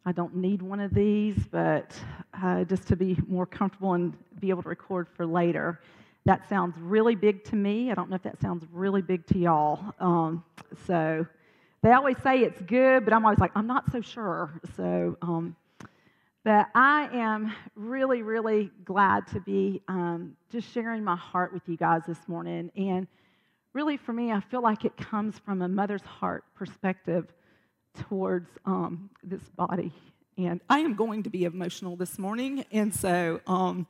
I 0.04 0.10
don't 0.10 0.34
need 0.34 0.60
one 0.60 0.80
of 0.80 0.92
these, 0.92 1.36
but 1.52 1.94
uh, 2.42 2.64
just 2.64 2.88
to 2.88 2.96
be 2.96 3.16
more 3.28 3.46
comfortable 3.46 3.94
and 3.94 4.12
be 4.40 4.50
able 4.50 4.62
to 4.64 4.68
record 4.68 5.08
for 5.08 5.24
later. 5.24 5.80
That 6.24 6.48
sounds 6.48 6.74
really 6.78 7.14
big 7.14 7.44
to 7.44 7.56
me. 7.56 7.92
I 7.92 7.94
don't 7.94 8.10
know 8.10 8.16
if 8.16 8.22
that 8.24 8.40
sounds 8.40 8.66
really 8.72 9.02
big 9.02 9.24
to 9.28 9.38
y'all. 9.38 9.94
Um, 10.00 10.42
so, 10.86 11.26
they 11.82 11.92
always 11.92 12.16
say 12.22 12.40
it's 12.40 12.60
good, 12.62 13.04
but 13.04 13.14
I'm 13.14 13.24
always 13.24 13.38
like, 13.38 13.52
I'm 13.54 13.66
not 13.66 13.90
so 13.90 14.00
sure. 14.00 14.60
So, 14.76 15.16
um, 15.22 15.56
but 16.44 16.68
I 16.74 17.08
am 17.12 17.52
really, 17.74 18.22
really 18.22 18.70
glad 18.84 19.26
to 19.28 19.40
be 19.40 19.82
um, 19.88 20.36
just 20.50 20.72
sharing 20.72 21.04
my 21.04 21.16
heart 21.16 21.52
with 21.52 21.62
you 21.66 21.76
guys 21.76 22.02
this 22.06 22.18
morning. 22.26 22.70
And 22.76 23.06
really, 23.72 23.96
for 23.96 24.12
me, 24.12 24.32
I 24.32 24.40
feel 24.40 24.62
like 24.62 24.84
it 24.84 24.96
comes 24.96 25.38
from 25.38 25.62
a 25.62 25.68
mother's 25.68 26.02
heart 26.02 26.44
perspective 26.54 27.26
towards 28.08 28.48
um, 28.64 29.10
this 29.22 29.42
body. 29.56 29.92
And 30.36 30.60
I 30.68 30.80
am 30.80 30.94
going 30.94 31.22
to 31.24 31.30
be 31.30 31.44
emotional 31.44 31.96
this 31.96 32.18
morning. 32.18 32.64
And 32.72 32.94
so, 32.94 33.40
um, 33.46 33.86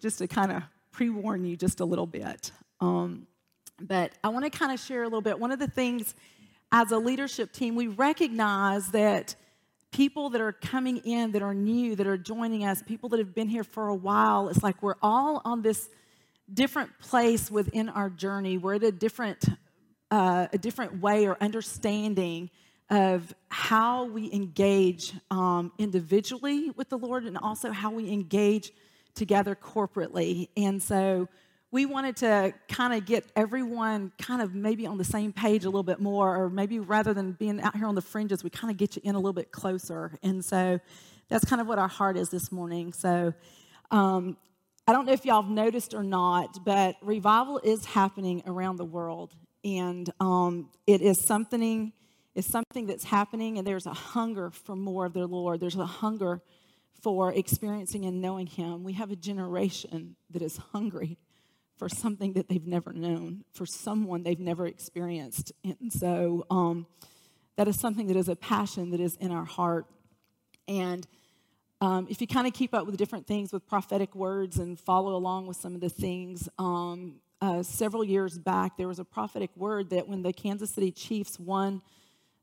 just 0.00 0.18
to 0.18 0.28
kind 0.28 0.52
of 0.52 0.62
pre 0.90 1.10
warn 1.10 1.44
you 1.44 1.56
just 1.56 1.80
a 1.80 1.84
little 1.84 2.06
bit. 2.06 2.50
Um, 2.80 3.26
but 3.80 4.12
I 4.22 4.28
want 4.28 4.44
to 4.44 4.50
kind 4.50 4.72
of 4.72 4.80
share 4.80 5.02
a 5.02 5.06
little 5.06 5.22
bit. 5.22 5.38
One 5.38 5.52
of 5.52 5.58
the 5.58 5.68
things 5.68 6.14
as 6.72 6.92
a 6.92 6.98
leadership 6.98 7.52
team, 7.52 7.74
we 7.74 7.88
recognize 7.88 8.90
that 8.92 9.34
people 9.90 10.30
that 10.30 10.40
are 10.40 10.52
coming 10.52 10.98
in 10.98 11.32
that 11.32 11.42
are 11.42 11.54
new, 11.54 11.96
that 11.96 12.06
are 12.06 12.16
joining 12.16 12.64
us, 12.64 12.82
people 12.82 13.08
that 13.08 13.18
have 13.18 13.34
been 13.34 13.48
here 13.48 13.64
for 13.64 13.88
a 13.88 13.94
while, 13.94 14.48
it's 14.48 14.62
like 14.62 14.82
we're 14.82 14.94
all 15.02 15.42
on 15.44 15.62
this 15.62 15.88
different 16.52 16.90
place 17.00 17.50
within 17.50 17.88
our 17.88 18.08
journey. 18.08 18.56
We're 18.58 18.74
at 18.74 18.84
a 18.84 18.92
different, 18.92 19.44
uh, 20.10 20.46
a 20.52 20.58
different 20.58 21.00
way 21.00 21.26
or 21.26 21.36
understanding 21.40 22.50
of 22.88 23.32
how 23.48 24.04
we 24.04 24.32
engage 24.32 25.12
um, 25.30 25.72
individually 25.78 26.70
with 26.70 26.88
the 26.88 26.98
Lord 26.98 27.24
and 27.24 27.38
also 27.38 27.70
how 27.70 27.90
we 27.92 28.10
engage 28.10 28.72
together 29.14 29.56
corporately. 29.56 30.48
And 30.56 30.82
so 30.82 31.28
we 31.72 31.86
wanted 31.86 32.16
to 32.16 32.52
kind 32.68 32.92
of 32.92 33.06
get 33.06 33.24
everyone 33.36 34.12
kind 34.18 34.42
of 34.42 34.54
maybe 34.54 34.86
on 34.86 34.98
the 34.98 35.04
same 35.04 35.32
page 35.32 35.64
a 35.64 35.68
little 35.68 35.84
bit 35.84 36.00
more, 36.00 36.36
or 36.36 36.50
maybe 36.50 36.80
rather 36.80 37.14
than 37.14 37.32
being 37.32 37.60
out 37.60 37.76
here 37.76 37.86
on 37.86 37.94
the 37.94 38.02
fringes, 38.02 38.42
we 38.42 38.50
kind 38.50 38.70
of 38.70 38.76
get 38.76 38.96
you 38.96 39.02
in 39.04 39.14
a 39.14 39.18
little 39.18 39.32
bit 39.32 39.52
closer. 39.52 40.18
And 40.22 40.44
so 40.44 40.80
that's 41.28 41.44
kind 41.44 41.60
of 41.60 41.68
what 41.68 41.78
our 41.78 41.88
heart 41.88 42.16
is 42.16 42.28
this 42.28 42.50
morning. 42.50 42.92
So 42.92 43.32
um, 43.92 44.36
I 44.86 44.92
don't 44.92 45.06
know 45.06 45.12
if 45.12 45.24
y'all 45.24 45.42
have 45.42 45.50
noticed 45.50 45.94
or 45.94 46.02
not, 46.02 46.64
but 46.64 46.96
revival 47.02 47.60
is 47.62 47.84
happening 47.84 48.42
around 48.46 48.76
the 48.76 48.84
world, 48.84 49.34
and 49.64 50.10
um, 50.18 50.70
it 50.86 51.00
is 51.00 51.24
something. 51.24 51.92
It's 52.34 52.46
something 52.46 52.86
that's 52.86 53.04
happening, 53.04 53.58
and 53.58 53.66
there's 53.66 53.86
a 53.86 53.92
hunger 53.92 54.50
for 54.50 54.76
more 54.76 55.06
of 55.06 55.12
the 55.12 55.26
Lord. 55.26 55.60
There's 55.60 55.76
a 55.76 55.84
hunger 55.84 56.40
for 57.02 57.32
experiencing 57.32 58.04
and 58.04 58.20
knowing 58.20 58.46
Him. 58.46 58.84
We 58.84 58.92
have 58.94 59.10
a 59.10 59.16
generation 59.16 60.16
that 60.30 60.40
is 60.40 60.56
hungry 60.56 61.18
for 61.80 61.88
something 61.88 62.34
that 62.34 62.46
they've 62.46 62.66
never 62.66 62.92
known, 62.92 63.42
for 63.54 63.64
someone 63.64 64.22
they've 64.22 64.38
never 64.38 64.66
experienced. 64.66 65.50
And 65.64 65.90
so 65.90 66.44
um, 66.50 66.86
that 67.56 67.68
is 67.68 67.80
something 67.80 68.06
that 68.08 68.18
is 68.18 68.28
a 68.28 68.36
passion 68.36 68.90
that 68.90 69.00
is 69.00 69.16
in 69.16 69.30
our 69.32 69.46
heart. 69.46 69.86
And 70.68 71.06
um, 71.80 72.06
if 72.10 72.20
you 72.20 72.26
kind 72.26 72.46
of 72.46 72.52
keep 72.52 72.74
up 72.74 72.84
with 72.84 72.98
different 72.98 73.26
things 73.26 73.50
with 73.50 73.66
prophetic 73.66 74.14
words 74.14 74.58
and 74.58 74.78
follow 74.78 75.16
along 75.16 75.46
with 75.46 75.56
some 75.56 75.74
of 75.74 75.80
the 75.80 75.88
things, 75.88 76.50
um, 76.58 77.14
uh, 77.40 77.62
several 77.62 78.04
years 78.04 78.38
back, 78.38 78.76
there 78.76 78.86
was 78.86 78.98
a 78.98 79.04
prophetic 79.04 79.48
word 79.56 79.88
that 79.88 80.06
when 80.06 80.20
the 80.20 80.34
Kansas 80.34 80.74
City 80.74 80.92
Chiefs 80.92 81.40
won 81.40 81.80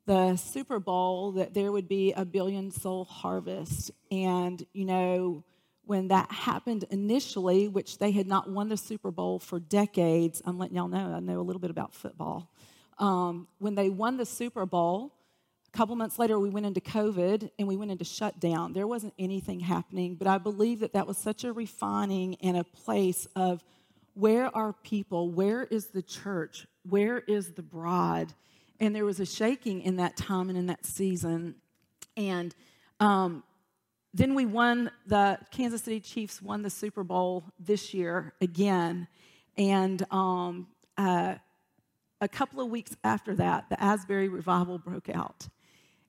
the 0.07 0.35
Super 0.35 0.79
Bowl, 0.79 1.33
that 1.33 1.53
there 1.53 1.71
would 1.71 1.87
be 1.87 2.11
a 2.13 2.25
billion 2.25 2.71
soul 2.71 3.05
harvest. 3.05 3.91
And, 4.09 4.65
you 4.73 4.85
know, 4.85 5.43
when 5.87 6.09
that 6.09 6.31
happened 6.31 6.85
initially, 6.89 7.67
which 7.67 7.97
they 7.97 8.11
had 8.11 8.27
not 8.27 8.49
won 8.49 8.69
the 8.69 8.77
Super 8.77 9.09
Bowl 9.09 9.39
for 9.39 9.59
decades, 9.59 10.41
I'm 10.45 10.57
letting 10.57 10.75
y'all 10.75 10.87
know, 10.87 11.13
I 11.15 11.19
know 11.19 11.39
a 11.39 11.41
little 11.41 11.61
bit 11.61 11.71
about 11.71 11.93
football. 11.93 12.51
Um, 12.99 13.47
when 13.59 13.75
they 13.75 13.89
won 13.89 14.17
the 14.17 14.25
Super 14.25 14.65
Bowl, 14.65 15.13
a 15.73 15.77
couple 15.77 15.95
months 15.95 16.19
later, 16.19 16.39
we 16.39 16.49
went 16.49 16.65
into 16.65 16.81
COVID 16.81 17.51
and 17.57 17.67
we 17.67 17.77
went 17.77 17.91
into 17.91 18.03
shutdown. 18.03 18.73
There 18.73 18.87
wasn't 18.87 19.13
anything 19.17 19.59
happening, 19.59 20.15
but 20.15 20.27
I 20.27 20.37
believe 20.37 20.79
that 20.81 20.93
that 20.93 21.07
was 21.07 21.17
such 21.17 21.43
a 21.43 21.53
refining 21.53 22.35
and 22.41 22.57
a 22.57 22.63
place 22.63 23.27
of 23.35 23.63
where 24.13 24.53
are 24.55 24.73
people? 24.73 25.29
Where 25.29 25.63
is 25.63 25.87
the 25.87 26.01
church? 26.01 26.65
Where 26.89 27.19
is 27.19 27.51
the 27.53 27.61
bride? 27.61 28.33
And 28.79 28.95
there 28.95 29.05
was 29.05 29.19
a 29.19 29.25
shaking 29.25 29.81
in 29.81 29.97
that 29.97 30.17
time 30.17 30.49
and 30.49 30.57
in 30.57 30.65
that 30.67 30.85
season. 30.85 31.55
And 32.15 32.55
um, 32.99 33.43
then 34.17 34.33
we 34.33 34.47
won 34.47 34.89
the 35.05 35.37
Kansas 35.51 35.83
City 35.83 35.99
Chiefs 35.99 36.41
won 36.41 36.63
the 36.63 36.71
Super 36.71 37.03
Bowl 37.03 37.43
this 37.59 37.93
year 37.93 38.33
again, 38.41 39.07
and 39.57 40.03
um, 40.11 40.67
uh, 40.97 41.35
a 42.19 42.27
couple 42.27 42.59
of 42.59 42.69
weeks 42.71 42.95
after 43.03 43.35
that, 43.35 43.69
the 43.69 43.81
Asbury 43.81 44.27
revival 44.27 44.79
broke 44.79 45.09
out, 45.09 45.47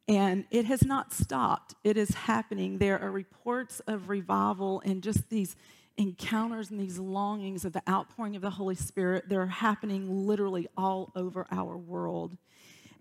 and 0.09 0.47
it 0.51 0.65
has 0.65 0.85
not 0.85 1.13
stopped. 1.13 1.75
It 1.85 1.99
is 1.99 2.09
happening. 2.15 2.79
There 2.79 2.99
are 2.99 3.11
reports 3.11 3.81
of 3.81 4.09
revival 4.09 4.81
and 4.87 5.03
just 5.03 5.29
these 5.29 5.55
encounters 5.99 6.71
and 6.71 6.81
these 6.81 6.99
longings 6.99 7.67
of 7.67 7.75
the 7.75 7.83
outpouring 7.87 8.37
of 8.37 8.41
the 8.41 8.49
Holy 8.49 8.75
Spirit. 8.75 9.29
They're 9.29 9.47
happening 9.47 10.27
literally 10.27 10.67
all 10.79 11.13
over 11.15 11.47
our 11.51 11.77
world, 11.77 12.39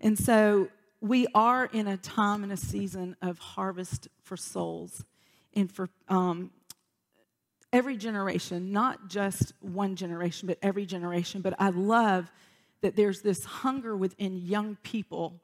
and 0.02 0.18
so 0.18 0.68
we 1.00 1.26
are 1.34 1.66
in 1.66 1.86
a 1.86 1.96
time 1.96 2.42
and 2.42 2.52
a 2.52 2.56
season 2.56 3.16
of 3.22 3.38
harvest 3.38 4.08
for 4.22 4.36
souls 4.36 5.04
and 5.54 5.70
for 5.70 5.88
um, 6.08 6.50
every 7.72 7.96
generation, 7.96 8.72
not 8.72 9.08
just 9.08 9.52
one 9.60 9.96
generation, 9.96 10.46
but 10.46 10.58
every 10.62 10.86
generation. 10.86 11.40
But 11.40 11.54
I 11.58 11.70
love 11.70 12.30
that 12.80 12.96
there's 12.96 13.22
this 13.22 13.44
hunger 13.44 13.96
within 13.96 14.36
young 14.36 14.76
people 14.82 15.40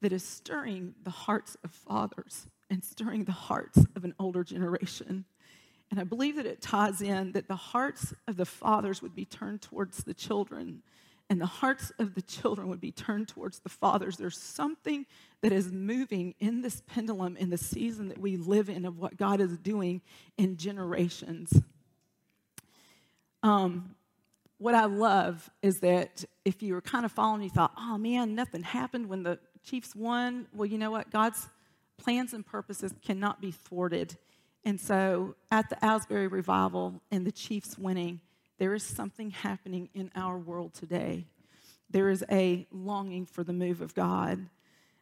that 0.00 0.12
is 0.12 0.24
stirring 0.24 0.94
the 1.02 1.10
hearts 1.10 1.56
of 1.64 1.70
fathers 1.70 2.46
and 2.70 2.84
stirring 2.84 3.24
the 3.24 3.32
hearts 3.32 3.78
of 3.96 4.04
an 4.04 4.14
older 4.18 4.44
generation. 4.44 5.24
And 5.90 6.00
I 6.00 6.04
believe 6.04 6.36
that 6.36 6.46
it 6.46 6.60
ties 6.60 7.00
in 7.00 7.32
that 7.32 7.48
the 7.48 7.56
hearts 7.56 8.12
of 8.26 8.36
the 8.36 8.46
fathers 8.46 9.02
would 9.02 9.14
be 9.14 9.24
turned 9.24 9.62
towards 9.62 10.04
the 10.04 10.14
children, 10.14 10.82
and 11.30 11.40
the 11.40 11.46
hearts 11.46 11.90
of 11.98 12.14
the 12.14 12.22
children 12.22 12.68
would 12.68 12.80
be 12.80 12.92
turned 12.92 13.28
towards 13.28 13.60
the 13.60 13.68
fathers. 13.68 14.16
There's 14.16 14.38
something 14.38 15.06
that 15.40 15.52
is 15.52 15.72
moving 15.72 16.34
in 16.38 16.62
this 16.62 16.82
pendulum 16.86 17.36
in 17.36 17.50
the 17.50 17.58
season 17.58 18.08
that 18.08 18.18
we 18.18 18.36
live 18.36 18.68
in 18.68 18.84
of 18.84 18.98
what 18.98 19.16
God 19.16 19.40
is 19.40 19.56
doing 19.58 20.02
in 20.36 20.56
generations. 20.56 21.62
Um, 23.42 23.94
what 24.58 24.74
I 24.74 24.84
love 24.84 25.50
is 25.62 25.80
that 25.80 26.24
if 26.44 26.62
you 26.62 26.74
were 26.74 26.80
kind 26.80 27.04
of 27.04 27.12
following, 27.12 27.42
you 27.42 27.50
thought, 27.50 27.72
oh 27.76 27.98
man, 27.98 28.34
nothing 28.34 28.62
happened 28.62 29.08
when 29.08 29.22
the 29.22 29.38
Chiefs 29.62 29.96
won. 29.96 30.46
Well, 30.54 30.66
you 30.66 30.78
know 30.78 30.90
what? 30.90 31.10
God's 31.10 31.48
plans 31.96 32.34
and 32.34 32.44
purposes 32.44 32.92
cannot 33.04 33.40
be 33.40 33.50
thwarted. 33.50 34.16
And 34.64 34.80
so 34.80 35.36
at 35.50 35.68
the 35.70 35.82
Asbury 35.84 36.26
revival 36.26 37.02
and 37.10 37.26
the 37.26 37.32
Chiefs 37.32 37.78
winning, 37.78 38.20
there 38.58 38.74
is 38.74 38.82
something 38.82 39.30
happening 39.30 39.88
in 39.94 40.10
our 40.14 40.38
world 40.38 40.74
today. 40.74 41.26
There 41.90 42.10
is 42.10 42.24
a 42.30 42.66
longing 42.70 43.26
for 43.26 43.44
the 43.44 43.52
move 43.52 43.80
of 43.80 43.94
God. 43.94 44.46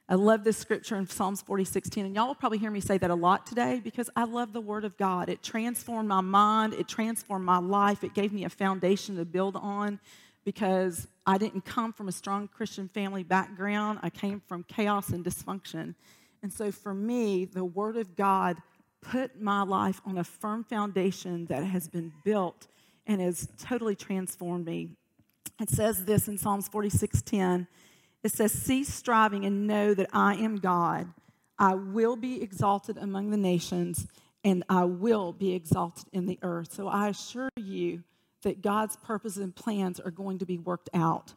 I 0.08 0.14
love 0.16 0.44
this 0.44 0.58
scripture 0.58 0.96
in 0.96 1.06
Psalms 1.06 1.42
46:10, 1.42 2.04
and 2.04 2.14
y'all 2.14 2.26
will 2.26 2.34
probably 2.34 2.58
hear 2.58 2.70
me 2.70 2.80
say 2.80 2.98
that 2.98 3.10
a 3.10 3.14
lot 3.14 3.46
today 3.46 3.80
because 3.82 4.10
I 4.16 4.24
love 4.24 4.52
the 4.52 4.60
Word 4.60 4.84
of 4.84 4.96
God. 4.96 5.28
It 5.28 5.42
transformed 5.42 6.08
my 6.08 6.20
mind, 6.20 6.74
it 6.74 6.88
transformed 6.88 7.44
my 7.44 7.58
life, 7.58 8.04
it 8.04 8.14
gave 8.14 8.32
me 8.32 8.44
a 8.44 8.50
foundation 8.50 9.16
to 9.16 9.24
build 9.24 9.56
on 9.56 10.00
because 10.44 11.06
I 11.26 11.38
didn't 11.38 11.64
come 11.64 11.92
from 11.92 12.08
a 12.08 12.12
strong 12.12 12.48
Christian 12.48 12.88
family 12.88 13.22
background. 13.22 14.00
I 14.02 14.10
came 14.10 14.40
from 14.40 14.64
chaos 14.64 15.10
and 15.10 15.24
dysfunction. 15.24 15.94
And 16.42 16.52
so 16.52 16.72
for 16.72 16.92
me, 16.92 17.44
the 17.44 17.64
Word 17.64 17.96
of 17.96 18.16
God 18.16 18.56
put 19.00 19.40
my 19.40 19.62
life 19.62 20.00
on 20.04 20.18
a 20.18 20.24
firm 20.24 20.64
foundation 20.64 21.46
that 21.46 21.64
has 21.64 21.88
been 21.88 22.12
built 22.24 22.66
and 23.06 23.20
has 23.20 23.48
totally 23.58 23.96
transformed 23.96 24.66
me. 24.66 24.90
It 25.60 25.70
says 25.70 26.04
this 26.04 26.28
in 26.28 26.38
Psalms 26.38 26.68
46:10. 26.68 27.66
It 28.22 28.32
says, 28.32 28.52
Cease 28.52 28.92
striving 28.92 29.44
and 29.44 29.66
know 29.66 29.94
that 29.94 30.08
I 30.12 30.34
am 30.36 30.56
God. 30.56 31.12
I 31.58 31.74
will 31.74 32.16
be 32.16 32.42
exalted 32.42 32.96
among 32.96 33.30
the 33.30 33.36
nations, 33.36 34.06
and 34.44 34.64
I 34.68 34.84
will 34.84 35.32
be 35.32 35.54
exalted 35.54 36.06
in 36.12 36.26
the 36.26 36.38
earth. 36.42 36.72
So 36.72 36.88
I 36.88 37.08
assure 37.08 37.50
you 37.56 38.02
that 38.42 38.62
God's 38.62 38.96
purposes 38.96 39.42
and 39.42 39.54
plans 39.54 40.00
are 40.00 40.10
going 40.10 40.38
to 40.38 40.46
be 40.46 40.58
worked 40.58 40.90
out. 40.94 41.34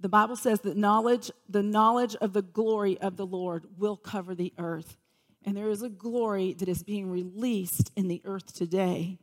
The 0.00 0.08
Bible 0.08 0.36
says 0.36 0.60
that 0.62 0.76
knowledge, 0.76 1.30
the 1.48 1.62
knowledge 1.62 2.16
of 2.16 2.32
the 2.32 2.42
glory 2.42 2.98
of 3.00 3.16
the 3.16 3.26
Lord 3.26 3.64
will 3.78 3.96
cover 3.96 4.34
the 4.34 4.52
earth. 4.58 4.96
And 5.44 5.56
there 5.56 5.70
is 5.70 5.82
a 5.82 5.88
glory 5.88 6.54
that 6.54 6.68
is 6.68 6.82
being 6.82 7.10
released 7.10 7.90
in 7.96 8.08
the 8.08 8.20
earth 8.24 8.52
today. 8.54 9.18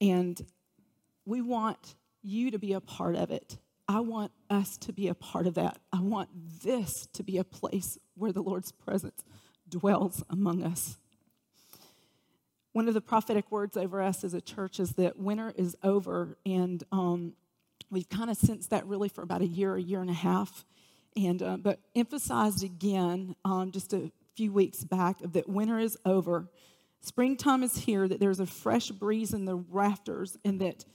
And 0.00 0.40
we 1.24 1.40
want 1.40 1.94
you 2.22 2.50
to 2.50 2.58
be 2.58 2.72
a 2.72 2.80
part 2.80 3.16
of 3.16 3.30
it. 3.30 3.58
I 3.86 4.00
want 4.00 4.32
us 4.48 4.76
to 4.78 4.92
be 4.92 5.08
a 5.08 5.14
part 5.14 5.46
of 5.46 5.54
that. 5.54 5.78
I 5.92 6.00
want 6.00 6.30
this 6.62 7.06
to 7.12 7.22
be 7.22 7.38
a 7.38 7.44
place 7.44 7.98
where 8.14 8.32
the 8.32 8.42
Lord's 8.42 8.72
presence 8.72 9.22
dwells 9.68 10.22
among 10.30 10.62
us. 10.62 10.98
One 12.72 12.88
of 12.88 12.94
the 12.94 13.00
prophetic 13.00 13.50
words 13.50 13.76
over 13.76 14.02
us 14.02 14.24
as 14.24 14.34
a 14.34 14.40
church 14.40 14.80
is 14.80 14.92
that 14.92 15.18
winter 15.18 15.52
is 15.56 15.76
over, 15.82 16.38
and 16.44 16.82
um, 16.90 17.34
we've 17.90 18.08
kind 18.08 18.30
of 18.30 18.36
sensed 18.36 18.70
that 18.70 18.86
really 18.86 19.08
for 19.08 19.22
about 19.22 19.42
a 19.42 19.46
year, 19.46 19.76
a 19.76 19.80
year 19.80 20.00
and 20.00 20.10
a 20.10 20.14
half, 20.14 20.64
and 21.16 21.40
uh, 21.42 21.56
but 21.56 21.78
emphasized 21.94 22.64
again 22.64 23.36
um, 23.44 23.70
just 23.70 23.92
a 23.92 24.10
few 24.34 24.52
weeks 24.52 24.82
back 24.82 25.16
that 25.20 25.48
winter 25.48 25.78
is 25.78 25.96
over. 26.04 26.48
Springtime 27.04 27.62
is 27.62 27.76
here, 27.76 28.08
that 28.08 28.18
there's 28.18 28.40
a 28.40 28.46
fresh 28.46 28.88
breeze 28.88 29.34
in 29.34 29.44
the 29.44 29.56
rafters, 29.56 30.38
and 30.42 30.58
that 30.62 30.86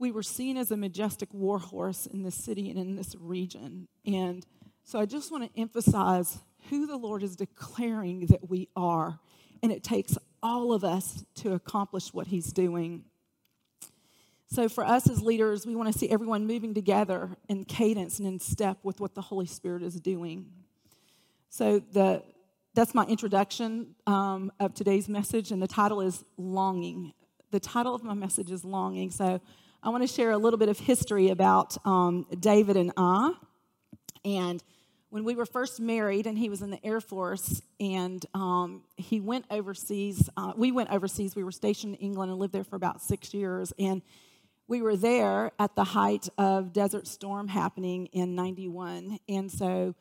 we 0.00 0.10
were 0.10 0.22
seen 0.24 0.56
as 0.56 0.72
a 0.72 0.76
majestic 0.76 1.32
warhorse 1.32 2.06
in 2.06 2.24
this 2.24 2.34
city 2.34 2.70
and 2.70 2.76
in 2.76 2.96
this 2.96 3.14
region. 3.14 3.86
And 4.04 4.44
so 4.82 4.98
I 4.98 5.06
just 5.06 5.30
want 5.30 5.44
to 5.44 5.60
emphasize 5.60 6.38
who 6.70 6.88
the 6.88 6.96
Lord 6.96 7.22
is 7.22 7.36
declaring 7.36 8.26
that 8.26 8.50
we 8.50 8.68
are. 8.74 9.20
And 9.62 9.70
it 9.70 9.84
takes 9.84 10.18
all 10.42 10.72
of 10.72 10.82
us 10.82 11.24
to 11.36 11.52
accomplish 11.52 12.12
what 12.12 12.26
He's 12.26 12.52
doing. 12.52 13.04
So, 14.48 14.68
for 14.68 14.84
us 14.84 15.08
as 15.08 15.22
leaders, 15.22 15.64
we 15.66 15.76
want 15.76 15.92
to 15.92 15.96
see 15.96 16.10
everyone 16.10 16.48
moving 16.48 16.74
together 16.74 17.30
in 17.48 17.64
cadence 17.64 18.18
and 18.18 18.26
in 18.26 18.40
step 18.40 18.78
with 18.82 18.98
what 18.98 19.14
the 19.14 19.22
Holy 19.22 19.46
Spirit 19.46 19.84
is 19.84 20.00
doing. 20.00 20.46
So, 21.48 21.78
the, 21.78 22.24
that's 22.74 22.94
my 22.94 23.04
introduction 23.04 23.94
um, 24.06 24.52
of 24.58 24.74
today's 24.74 25.08
message, 25.08 25.52
and 25.52 25.62
the 25.62 25.68
title 25.68 26.00
is 26.00 26.24
Longing. 26.36 27.12
The 27.50 27.60
title 27.60 27.94
of 27.94 28.02
my 28.02 28.14
message 28.14 28.50
is 28.50 28.64
Longing. 28.64 29.10
So, 29.10 29.40
I 29.84 29.90
want 29.90 30.02
to 30.02 30.08
share 30.08 30.30
a 30.30 30.38
little 30.38 30.58
bit 30.58 30.70
of 30.70 30.78
history 30.78 31.28
about 31.28 31.76
um, 31.86 32.26
David 32.40 32.78
and 32.78 32.90
I. 32.96 33.34
And 34.24 34.64
when 35.10 35.24
we 35.24 35.34
were 35.34 35.44
first 35.44 35.78
married, 35.78 36.26
and 36.26 36.38
he 36.38 36.48
was 36.48 36.62
in 36.62 36.70
the 36.70 36.84
Air 36.84 37.02
Force, 37.02 37.60
and 37.78 38.24
um, 38.32 38.82
he 38.96 39.20
went 39.20 39.44
overseas. 39.50 40.30
Uh, 40.38 40.54
we 40.56 40.72
went 40.72 40.90
overseas. 40.90 41.36
We 41.36 41.44
were 41.44 41.52
stationed 41.52 41.96
in 41.96 42.00
England 42.00 42.30
and 42.30 42.40
lived 42.40 42.54
there 42.54 42.64
for 42.64 42.76
about 42.76 43.02
six 43.02 43.34
years. 43.34 43.74
And 43.78 44.00
we 44.66 44.80
were 44.80 44.96
there 44.96 45.52
at 45.58 45.76
the 45.76 45.84
height 45.84 46.30
of 46.38 46.72
Desert 46.72 47.06
Storm 47.06 47.46
happening 47.46 48.06
in 48.06 48.34
91. 48.34 49.18
And 49.28 49.52
so 49.52 49.94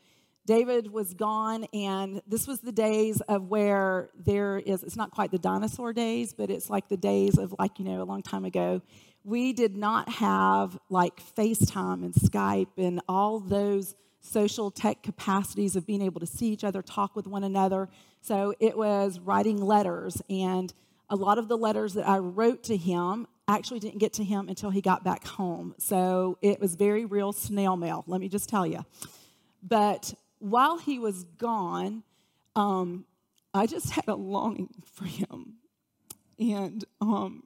David 0.46 0.91
was 0.91 1.14
gone, 1.14 1.66
and 1.74 2.22
this 2.28 2.48
was 2.48 2.60
the 2.60 2.72
days 2.72 3.22
of 3.22 3.50
where 3.50 4.10
there 4.16 4.58
is, 4.58 4.84
it's 4.84 4.98
not 4.98 5.12
quite 5.12 5.32
the 5.32 5.39
dinosaur 5.39 5.94
days, 5.94 6.34
but 6.34 6.50
it's 6.50 6.70
like 6.70 6.89
the 6.89 6.98
days 6.98 7.38
of, 7.38 7.56
like, 7.58 7.80
you 7.80 7.86
know, 7.86 8.02
a 8.02 8.04
long 8.04 8.22
time 8.22 8.44
ago 8.44 8.82
we 9.24 9.54
did 9.54 9.76
not 9.76 10.10
have 10.10 10.78
like 10.89 11.22
FaceTime 11.38 12.04
and 12.04 12.14
Skype 12.14 12.78
and 12.78 13.02
all 13.08 13.39
those 13.39 13.96
social 14.20 14.72
tech 14.72 15.04
capacities 15.04 15.76
of 15.76 15.86
being 15.86 16.02
able 16.02 16.20
to 16.20 16.26
see 16.26 16.48
each 16.48 16.64
other, 16.64 16.82
talk 16.82 17.16
with 17.16 17.28
one 17.28 17.44
another. 17.44 17.89
So 18.22 18.54
it 18.60 18.78
was 18.78 19.20
writing 19.20 19.62
letters. 19.62 20.22
And 20.30 20.74
a 21.10 21.16
lot 21.16 21.38
of 21.38 21.48
the 21.48 21.58
letters 21.58 21.94
that 21.96 22.08
I 22.08 22.18
wrote 22.18 22.64
to 22.64 22.78
him 22.78 23.28
actually 23.48 23.80
didn't 23.80 24.00
get 24.00 24.14
to 24.14 24.24
him 24.24 24.48
until 24.48 24.70
he 24.70 24.82
got 24.82 25.04
back 25.04 25.26
home. 25.26 25.76
So 25.78 26.38
it 26.41 26.60
was 26.60 26.76
very 26.76 27.06
real 27.06 27.34
snail 27.34 27.76
mail, 27.76 28.04
let 28.08 28.22
me 28.22 28.30
just 28.30 28.50
tell 28.50 28.66
you. 28.66 28.86
But 29.62 30.14
while 30.44 30.78
he 30.78 31.00
was 31.00 31.24
gone, 31.38 32.04
um, 32.54 33.06
I 33.54 33.66
just 33.66 33.91
had 33.91 34.10
a 34.10 34.16
longing 34.16 34.70
for 34.94 35.06
him. 35.06 35.54
And 36.38 36.84
um, 37.00 37.44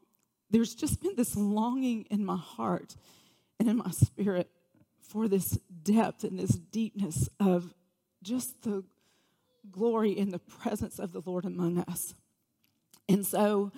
there's 0.50 0.74
just 0.74 1.00
been 1.00 1.16
this 1.16 1.36
longing 1.36 2.08
in 2.10 2.26
my 2.26 2.38
heart 2.38 2.96
and 3.60 3.70
in 3.70 3.78
my 3.78 3.92
spirit 3.92 4.50
for 5.00 5.28
this 5.28 5.60
depth 5.84 6.24
and 6.24 6.40
this 6.40 6.56
deepness 6.56 7.30
of 7.40 7.72
just 8.24 8.64
the 8.64 8.84
glory 9.70 10.12
in 10.12 10.32
the 10.32 10.40
presence 10.40 10.98
of 10.98 11.12
the 11.12 11.22
Lord 11.24 11.46
among 11.46 11.78
us. 11.88 12.16
And 13.08 13.24
so 13.24 13.72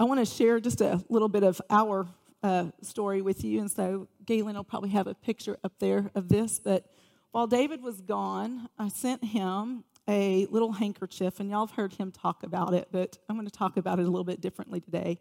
I 0.00 0.04
want 0.04 0.18
to 0.18 0.26
share 0.26 0.58
just 0.58 0.80
a 0.80 1.00
little 1.08 1.28
bit 1.28 1.44
of 1.44 1.60
our 1.70 2.08
uh, 2.42 2.66
story 2.82 3.22
with 3.22 3.44
you. 3.44 3.60
And 3.60 3.70
so 3.70 4.08
Galen 4.26 4.56
will 4.56 4.64
probably 4.64 4.90
have 4.90 5.06
a 5.06 5.14
picture 5.14 5.56
up 5.62 5.74
there 5.78 6.10
of 6.16 6.28
this. 6.28 6.58
But 6.58 6.86
while 7.32 7.46
David 7.46 7.82
was 7.82 8.00
gone, 8.00 8.68
I 8.78 8.88
sent 8.88 9.24
him 9.24 9.84
a 10.08 10.46
little 10.50 10.72
handkerchief, 10.72 11.38
and 11.38 11.50
y'all 11.50 11.66
have 11.66 11.76
heard 11.76 11.92
him 11.94 12.10
talk 12.10 12.42
about 12.42 12.74
it, 12.74 12.88
but 12.90 13.18
I'm 13.28 13.36
going 13.36 13.46
to 13.46 13.52
talk 13.52 13.76
about 13.76 14.00
it 14.00 14.06
a 14.06 14.10
little 14.10 14.24
bit 14.24 14.40
differently 14.40 14.80
today. 14.80 15.20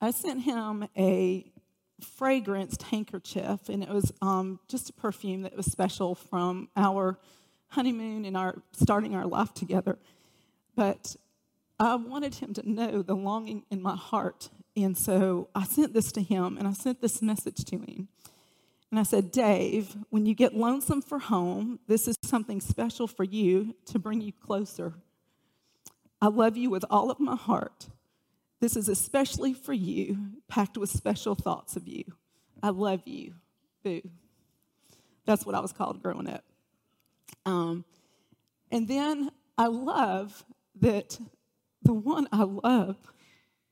I 0.00 0.10
sent 0.10 0.42
him 0.42 0.86
a 0.96 1.50
fragranced 2.02 2.82
handkerchief, 2.82 3.68
and 3.70 3.82
it 3.82 3.88
was 3.88 4.12
um, 4.20 4.60
just 4.68 4.90
a 4.90 4.92
perfume 4.92 5.42
that 5.42 5.56
was 5.56 5.66
special 5.66 6.14
from 6.14 6.68
our 6.76 7.18
honeymoon 7.68 8.26
and 8.26 8.36
our 8.36 8.62
starting 8.72 9.14
our 9.14 9.26
life 9.26 9.54
together. 9.54 9.98
But 10.74 11.16
I 11.80 11.94
wanted 11.94 12.34
him 12.34 12.52
to 12.54 12.70
know 12.70 13.00
the 13.00 13.16
longing 13.16 13.64
in 13.70 13.80
my 13.80 13.96
heart, 13.96 14.50
and 14.76 14.96
so 14.98 15.48
I 15.54 15.64
sent 15.64 15.94
this 15.94 16.12
to 16.12 16.22
him, 16.22 16.58
and 16.58 16.68
I 16.68 16.72
sent 16.72 17.00
this 17.00 17.22
message 17.22 17.64
to 17.64 17.78
him. 17.78 18.08
And 18.96 19.00
I 19.02 19.10
said, 19.10 19.30
Dave, 19.30 19.94
when 20.08 20.24
you 20.24 20.32
get 20.34 20.54
lonesome 20.54 21.02
for 21.02 21.18
home, 21.18 21.80
this 21.86 22.08
is 22.08 22.16
something 22.22 22.62
special 22.62 23.06
for 23.06 23.24
you 23.24 23.74
to 23.92 23.98
bring 23.98 24.22
you 24.22 24.32
closer. 24.32 24.94
I 26.18 26.28
love 26.28 26.56
you 26.56 26.70
with 26.70 26.82
all 26.88 27.10
of 27.10 27.20
my 27.20 27.36
heart. 27.36 27.88
This 28.58 28.74
is 28.74 28.88
especially 28.88 29.52
for 29.52 29.74
you, 29.74 30.16
packed 30.48 30.78
with 30.78 30.88
special 30.88 31.34
thoughts 31.34 31.76
of 31.76 31.86
you. 31.86 32.04
I 32.62 32.70
love 32.70 33.02
you. 33.04 33.34
Boo. 33.84 34.00
That's 35.26 35.44
what 35.44 35.54
I 35.54 35.60
was 35.60 35.74
called 35.74 36.02
growing 36.02 36.30
up. 36.30 36.44
Um, 37.44 37.84
and 38.72 38.88
then 38.88 39.28
I 39.58 39.66
love 39.66 40.42
that 40.80 41.18
the 41.82 41.92
one 41.92 42.28
I 42.32 42.44
love 42.44 42.96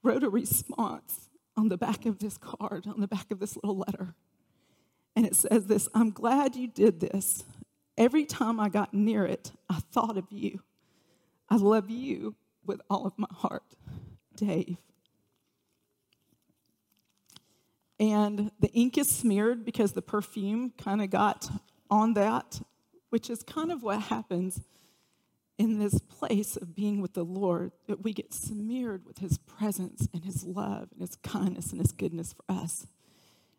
wrote 0.02 0.22
a 0.22 0.28
response 0.28 1.30
on 1.56 1.70
the 1.70 1.78
back 1.78 2.04
of 2.04 2.18
this 2.18 2.36
card, 2.36 2.86
on 2.86 3.00
the 3.00 3.08
back 3.08 3.30
of 3.30 3.40
this 3.40 3.56
little 3.56 3.78
letter. 3.78 4.14
And 5.16 5.26
it 5.26 5.36
says 5.36 5.66
this 5.66 5.88
I'm 5.94 6.10
glad 6.10 6.56
you 6.56 6.66
did 6.66 7.00
this. 7.00 7.44
Every 7.96 8.24
time 8.24 8.58
I 8.58 8.68
got 8.68 8.92
near 8.92 9.24
it, 9.24 9.52
I 9.68 9.80
thought 9.92 10.16
of 10.16 10.26
you. 10.30 10.60
I 11.48 11.56
love 11.56 11.90
you 11.90 12.34
with 12.66 12.80
all 12.90 13.06
of 13.06 13.12
my 13.16 13.28
heart, 13.30 13.62
Dave. 14.34 14.78
And 18.00 18.50
the 18.58 18.72
ink 18.72 18.98
is 18.98 19.08
smeared 19.08 19.64
because 19.64 19.92
the 19.92 20.02
perfume 20.02 20.72
kind 20.76 21.00
of 21.00 21.10
got 21.10 21.48
on 21.90 22.14
that, 22.14 22.60
which 23.10 23.30
is 23.30 23.42
kind 23.44 23.70
of 23.70 23.82
what 23.82 24.00
happens 24.00 24.60
in 25.56 25.78
this 25.78 26.00
place 26.00 26.56
of 26.56 26.74
being 26.74 27.00
with 27.00 27.14
the 27.14 27.24
Lord, 27.24 27.70
that 27.86 28.02
we 28.02 28.12
get 28.12 28.34
smeared 28.34 29.06
with 29.06 29.18
his 29.18 29.38
presence 29.38 30.08
and 30.12 30.24
his 30.24 30.44
love 30.44 30.88
and 30.90 31.00
his 31.00 31.14
kindness 31.16 31.70
and 31.70 31.80
his 31.80 31.92
goodness 31.92 32.32
for 32.32 32.44
us. 32.52 32.88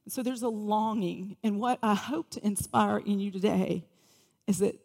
So 0.08 0.22
there's 0.22 0.44
a 0.44 0.50
longing. 0.50 1.38
And 1.44 1.60
what 1.60 1.80
I 1.82 1.96
hope 1.96 2.30
to 2.32 2.46
inspire 2.46 2.98
in 2.98 3.20
you 3.20 3.32
today 3.32 3.86
is 4.48 4.60
that 4.60 4.80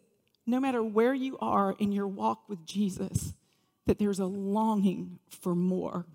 no 0.47 0.59
matter 0.59 0.81
where 0.81 1.13
you 1.13 1.37
are 1.39 1.75
in 1.77 1.91
your 1.91 2.07
walk 2.07 2.49
with 2.49 2.65
Jesus, 2.65 3.33
that 3.85 3.99
there's 3.99 4.19
a 4.19 4.25
longing 4.25 5.19
for 5.29 5.55
more. 5.55 6.05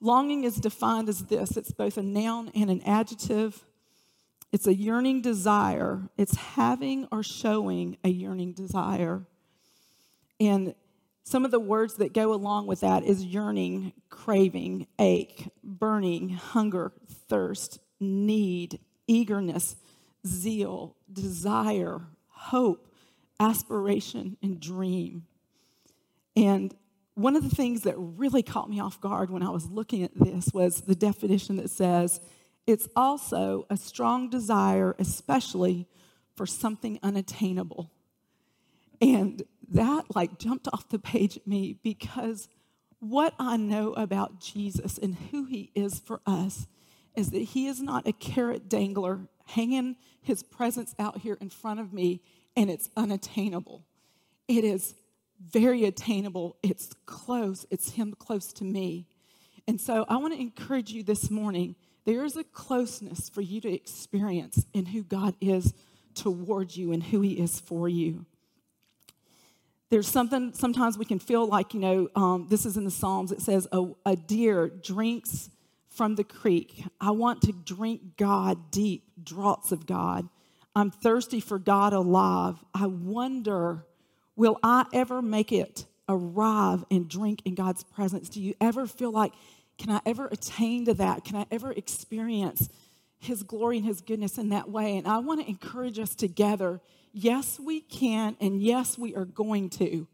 Longing 0.00 0.44
is 0.44 0.56
defined 0.56 1.08
as 1.08 1.24
this 1.26 1.56
it's 1.56 1.72
both 1.72 1.96
a 1.96 2.02
noun 2.02 2.50
and 2.54 2.70
an 2.70 2.82
adjective. 2.82 3.64
It's 4.52 4.66
a 4.66 4.74
yearning 4.74 5.22
desire, 5.22 6.08
it's 6.16 6.36
having 6.36 7.08
or 7.10 7.22
showing 7.22 7.98
a 8.04 8.08
yearning 8.08 8.52
desire. 8.52 9.26
And 10.38 10.74
some 11.26 11.44
of 11.44 11.50
the 11.50 11.58
words 11.58 11.94
that 11.94 12.12
go 12.12 12.32
along 12.32 12.68
with 12.68 12.80
that 12.80 13.02
is 13.02 13.24
yearning, 13.24 13.92
craving, 14.10 14.86
ache, 14.96 15.48
burning, 15.64 16.28
hunger, 16.28 16.92
thirst, 17.28 17.80
need, 17.98 18.78
eagerness, 19.08 19.74
zeal, 20.24 20.94
desire, 21.12 22.02
hope, 22.28 22.86
aspiration, 23.40 24.36
and 24.40 24.60
dream. 24.60 25.26
And 26.36 26.72
one 27.14 27.34
of 27.34 27.42
the 27.42 27.56
things 27.56 27.82
that 27.82 27.96
really 27.96 28.44
caught 28.44 28.70
me 28.70 28.78
off 28.78 29.00
guard 29.00 29.28
when 29.28 29.42
I 29.42 29.50
was 29.50 29.66
looking 29.66 30.04
at 30.04 30.14
this 30.14 30.50
was 30.54 30.82
the 30.82 30.94
definition 30.94 31.56
that 31.56 31.70
says 31.70 32.20
it's 32.68 32.86
also 32.94 33.66
a 33.68 33.76
strong 33.76 34.30
desire, 34.30 34.94
especially 35.00 35.88
for 36.36 36.46
something 36.46 37.00
unattainable. 37.02 37.90
And 39.00 39.42
that 39.70 40.14
like 40.14 40.38
jumped 40.38 40.68
off 40.72 40.88
the 40.88 40.98
page 40.98 41.36
at 41.36 41.46
me 41.46 41.78
because 41.82 42.48
what 43.00 43.34
I 43.38 43.56
know 43.56 43.92
about 43.92 44.40
Jesus 44.40 44.98
and 44.98 45.14
who 45.30 45.44
he 45.44 45.70
is 45.74 45.98
for 45.98 46.20
us 46.26 46.66
is 47.14 47.30
that 47.30 47.38
he 47.38 47.66
is 47.66 47.80
not 47.80 48.06
a 48.06 48.12
carrot 48.12 48.68
dangler 48.68 49.28
hanging 49.46 49.96
his 50.22 50.42
presence 50.42 50.94
out 50.98 51.18
here 51.18 51.38
in 51.40 51.50
front 51.50 51.80
of 51.80 51.92
me 51.92 52.22
and 52.56 52.70
it's 52.70 52.90
unattainable. 52.96 53.84
It 54.48 54.64
is 54.64 54.94
very 55.40 55.84
attainable. 55.84 56.56
It's 56.62 56.90
close. 57.04 57.66
It's 57.70 57.92
him 57.92 58.14
close 58.18 58.52
to 58.54 58.64
me. 58.64 59.06
And 59.68 59.80
so 59.80 60.04
I 60.08 60.16
want 60.16 60.34
to 60.34 60.40
encourage 60.40 60.90
you 60.90 61.02
this 61.02 61.30
morning. 61.30 61.76
There 62.04 62.24
is 62.24 62.36
a 62.36 62.44
closeness 62.44 63.28
for 63.28 63.40
you 63.40 63.60
to 63.62 63.72
experience 63.72 64.64
in 64.72 64.86
who 64.86 65.02
God 65.02 65.34
is 65.40 65.74
towards 66.14 66.76
you 66.76 66.92
and 66.92 67.02
who 67.02 67.20
he 67.20 67.32
is 67.32 67.60
for 67.60 67.88
you 67.88 68.26
there's 69.90 70.08
something 70.08 70.52
sometimes 70.52 70.98
we 70.98 71.04
can 71.04 71.18
feel 71.18 71.46
like 71.46 71.74
you 71.74 71.80
know 71.80 72.08
um, 72.14 72.46
this 72.48 72.66
is 72.66 72.76
in 72.76 72.84
the 72.84 72.90
psalms 72.90 73.32
it 73.32 73.40
says 73.40 73.68
a, 73.72 73.86
a 74.04 74.16
deer 74.16 74.68
drinks 74.68 75.50
from 75.96 76.14
the 76.14 76.24
creek. 76.24 76.84
I 77.00 77.12
want 77.12 77.40
to 77.42 77.52
drink 77.52 78.18
god 78.18 78.70
deep 78.70 79.04
draughts 79.22 79.72
of 79.72 79.86
god. 79.86 80.28
I'm 80.74 80.90
thirsty 80.90 81.40
for 81.40 81.58
god 81.58 81.94
alive. 81.94 82.56
I 82.74 82.86
wonder 82.86 83.86
will 84.36 84.58
i 84.62 84.84
ever 84.92 85.22
make 85.22 85.50
it 85.50 85.86
arrive 86.06 86.84
and 86.90 87.08
drink 87.08 87.40
in 87.46 87.54
god's 87.54 87.82
presence? 87.82 88.28
Do 88.28 88.42
you 88.42 88.54
ever 88.60 88.86
feel 88.86 89.10
like 89.10 89.32
can 89.78 89.90
i 89.90 90.00
ever 90.04 90.26
attain 90.26 90.84
to 90.84 90.94
that? 90.94 91.24
Can 91.24 91.36
i 91.36 91.46
ever 91.50 91.72
experience 91.72 92.68
his 93.18 93.42
glory 93.42 93.78
and 93.78 93.86
his 93.86 94.02
goodness 94.02 94.36
in 94.36 94.50
that 94.50 94.68
way? 94.68 94.98
And 94.98 95.08
i 95.08 95.16
want 95.18 95.40
to 95.40 95.48
encourage 95.48 95.98
us 95.98 96.14
together 96.14 96.82
Yes, 97.18 97.58
we 97.58 97.80
can, 97.80 98.36
and 98.42 98.60
yes, 98.60 98.98
we 98.98 99.14
are 99.14 99.24
going 99.24 99.70
to. 99.70 100.06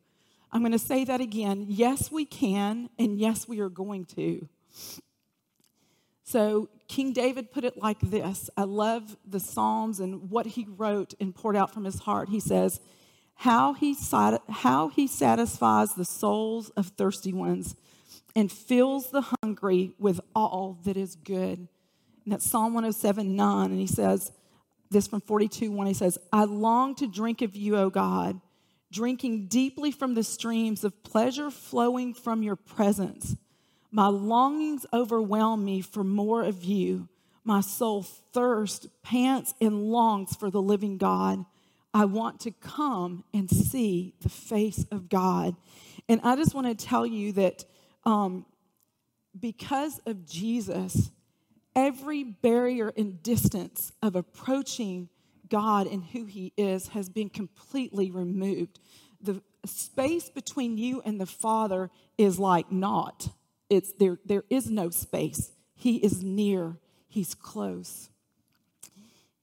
I'm 0.53 0.61
going 0.61 0.70
to 0.70 0.78
say 0.78 1.05
that 1.05 1.20
again. 1.20 1.66
Yes, 1.68 2.12
we 2.12 2.24
can, 2.24 2.90
and 2.96 3.18
yes, 3.18 3.48
we 3.48 3.59
are 3.59 3.68
going 3.68 4.05
to. 4.14 4.48
So, 6.22 6.68
King 6.86 7.12
David 7.12 7.50
put 7.50 7.64
it 7.64 7.76
like 7.76 7.98
this 7.98 8.48
I 8.57 8.62
love 8.62 9.16
the 9.26 9.40
Psalms 9.40 9.98
and 9.98 10.30
what 10.30 10.46
he 10.46 10.64
wrote 10.76 11.12
and 11.20 11.34
poured 11.34 11.57
out 11.57 11.74
from 11.74 11.82
his 11.82 11.98
heart. 11.98 12.28
He 12.28 12.38
says, 12.38 12.80
how 13.34 13.72
he, 13.72 13.96
how 14.48 14.86
he 14.86 15.09
satisfies 15.09 15.94
the 15.94 16.05
souls 16.05 16.70
of 16.76 16.86
thirsty 16.96 17.32
ones 17.32 17.74
and 18.36 18.53
fills 18.53 19.11
the 19.11 19.34
hungry 19.42 19.96
with 19.98 20.20
all 20.36 20.78
that 20.84 20.96
is 20.96 21.16
good. 21.16 21.59
And 21.59 22.32
that's 22.32 22.48
Psalm 22.48 22.74
107 22.74 23.34
9. 23.34 23.70
And 23.72 23.80
he 23.80 23.88
says, 23.88 24.30
this 24.93 25.07
from 25.07 25.20
42 25.20 25.70
1. 25.70 25.86
He 25.86 25.95
says, 25.95 26.18
I 26.32 26.45
long 26.45 26.95
to 26.97 27.07
drink 27.07 27.43
of 27.43 27.57
you, 27.57 27.76
O 27.76 27.90
God, 27.90 28.40
drinking 28.90 29.47
deeply 29.47 29.90
from 29.90 30.14
the 30.14 30.24
streams 30.24 30.84
of 30.84 31.03
pleasure 31.03 31.51
flowing 31.51 32.14
from 32.14 32.43
your 32.43 32.57
presence. 32.57 33.36
My 33.90 34.07
longings 34.07 34.86
overwhelm 34.93 35.64
me 35.64 35.82
for 35.82 36.03
more 36.03 36.43
of 36.43 36.64
you. 36.64 37.09
My 37.45 37.61
soul 37.61 38.03
thirsts, 38.03 38.86
pants, 39.03 39.55
and 39.61 39.82
longs 39.82 40.34
for 40.36 40.51
the 40.51 40.62
living 40.62 40.97
God. 40.97 41.45
I 41.93 42.07
want 42.07 42.40
to 42.40 42.51
come 42.51 43.24
and 43.34 43.51
see 43.51 44.14
the 44.20 44.28
face 44.28 44.86
of 44.90 45.09
God. 45.09 45.57
And 46.09 46.20
I 46.22 46.36
just 46.36 46.55
want 46.55 46.66
to 46.66 46.86
tell 46.86 47.05
you 47.05 47.32
that 47.32 47.64
um, 48.05 48.47
because 49.38 50.01
of 50.07 50.24
Jesus, 50.26 51.11
every 51.75 52.25
barrier 52.25 52.93
and 52.97 53.23
distance 53.23 53.93
of 54.03 54.16
approaching 54.16 55.09
God 55.49 55.87
and 55.87 56.05
who 56.05 56.25
He 56.25 56.53
is 56.57 56.89
has 56.89 57.09
been 57.09 57.29
completely 57.29 58.11
removed. 58.11 58.79
The 59.20 59.43
space 59.64 60.31
between 60.31 60.79
you 60.79 61.03
and 61.05 61.20
the 61.20 61.27
Father 61.27 61.91
is 62.18 62.39
like 62.39 62.73
naught. 62.73 63.29
It's 63.68 63.93
there, 63.93 64.18
there 64.25 64.45
is 64.51 64.70
no 64.70 64.91
space. 64.91 65.53
He 65.75 65.97
is 65.97 66.23
near, 66.23 66.79
He's 67.09 67.35
close. 67.35 68.09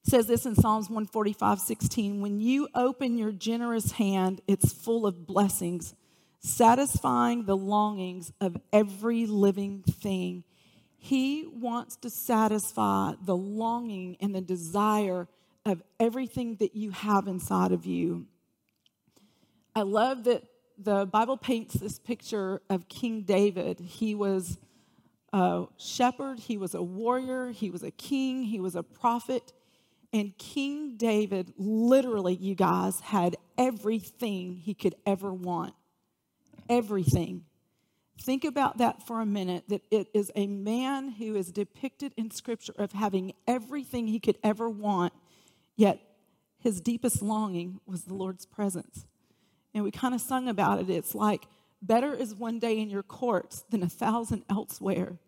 It 0.04 0.10
says 0.10 0.26
this 0.26 0.46
in 0.46 0.54
Psalms 0.54 0.88
145 0.88 1.60
16 1.60 2.20
When 2.20 2.40
you 2.40 2.68
open 2.74 3.18
your 3.18 3.32
generous 3.32 3.92
hand, 3.92 4.40
it's 4.48 4.72
full 4.72 5.06
of 5.06 5.26
blessings, 5.26 5.94
satisfying 6.40 7.44
the 7.44 7.56
longings 7.56 8.32
of 8.40 8.56
every 8.72 9.26
living 9.26 9.82
thing 9.82 10.44
he 11.02 11.46
wants 11.46 11.96
to 11.96 12.10
satisfy 12.10 13.14
the 13.24 13.34
longing 13.34 14.18
and 14.20 14.34
the 14.34 14.42
desire 14.42 15.26
of 15.64 15.82
everything 15.98 16.56
that 16.56 16.76
you 16.76 16.90
have 16.90 17.26
inside 17.26 17.72
of 17.72 17.86
you. 17.86 18.26
I 19.74 19.80
love 19.80 20.24
that 20.24 20.42
the 20.76 21.06
Bible 21.06 21.38
paints 21.38 21.72
this 21.72 21.98
picture 21.98 22.60
of 22.68 22.86
King 22.90 23.22
David. 23.22 23.80
He 23.80 24.14
was 24.14 24.58
a 25.32 25.64
shepherd, 25.78 26.38
he 26.38 26.58
was 26.58 26.74
a 26.74 26.82
warrior, 26.82 27.48
he 27.48 27.70
was 27.70 27.82
a 27.82 27.90
king, 27.90 28.42
he 28.42 28.60
was 28.60 28.76
a 28.76 28.82
prophet. 28.82 29.54
And 30.12 30.36
King 30.36 30.98
David, 30.98 31.54
literally, 31.56 32.34
you 32.34 32.54
guys, 32.54 33.00
had 33.00 33.36
everything 33.56 34.56
he 34.56 34.74
could 34.74 34.96
ever 35.06 35.32
want. 35.32 35.72
Everything. 36.68 37.46
Think 38.20 38.44
about 38.44 38.76
that 38.78 39.06
for 39.06 39.20
a 39.20 39.26
minute 39.26 39.64
that 39.68 39.82
it 39.90 40.08
is 40.12 40.30
a 40.36 40.46
man 40.46 41.12
who 41.12 41.36
is 41.36 41.50
depicted 41.50 42.12
in 42.18 42.30
Scripture 42.30 42.74
of 42.76 42.92
having 42.92 43.32
everything 43.48 44.06
he 44.06 44.20
could 44.20 44.36
ever 44.44 44.68
want, 44.68 45.14
yet 45.74 46.00
his 46.58 46.82
deepest 46.82 47.22
longing 47.22 47.80
was 47.86 48.04
the 48.04 48.12
Lord's 48.12 48.44
presence. 48.44 49.06
And 49.72 49.84
we 49.84 49.90
kind 49.90 50.14
of 50.14 50.20
sung 50.20 50.48
about 50.48 50.80
it. 50.80 50.90
It's 50.90 51.14
like, 51.14 51.46
better 51.80 52.12
is 52.12 52.34
one 52.34 52.58
day 52.58 52.78
in 52.78 52.90
your 52.90 53.02
courts 53.02 53.64
than 53.70 53.82
a 53.82 53.88
thousand 53.88 54.44
elsewhere. 54.50 55.18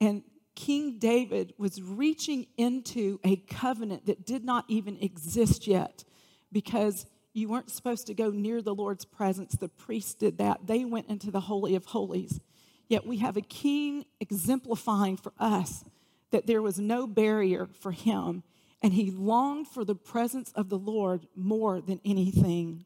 And 0.00 0.22
King 0.54 0.98
David 1.00 1.54
was 1.58 1.82
reaching 1.82 2.46
into 2.56 3.18
a 3.24 3.36
covenant 3.36 4.06
that 4.06 4.24
did 4.24 4.44
not 4.44 4.64
even 4.68 4.96
exist 5.00 5.66
yet 5.66 6.04
because 6.52 7.06
you 7.38 7.48
weren't 7.48 7.70
supposed 7.70 8.06
to 8.08 8.14
go 8.14 8.30
near 8.30 8.60
the 8.60 8.74
Lord's 8.74 9.04
presence. 9.04 9.54
The 9.54 9.68
priests 9.68 10.14
did 10.14 10.38
that. 10.38 10.66
They 10.66 10.84
went 10.84 11.08
into 11.08 11.30
the 11.30 11.40
Holy 11.40 11.74
of 11.74 11.86
Holies. 11.86 12.40
Yet 12.88 13.06
we 13.06 13.18
have 13.18 13.36
a 13.36 13.42
king 13.42 14.04
exemplifying 14.20 15.16
for 15.16 15.32
us 15.38 15.84
that 16.30 16.46
there 16.46 16.62
was 16.62 16.78
no 16.78 17.06
barrier 17.06 17.66
for 17.80 17.92
him, 17.92 18.42
and 18.82 18.92
he 18.92 19.10
longed 19.10 19.68
for 19.68 19.84
the 19.84 19.94
presence 19.94 20.52
of 20.52 20.68
the 20.68 20.78
Lord 20.78 21.26
more 21.36 21.80
than 21.80 22.00
anything. 22.04 22.84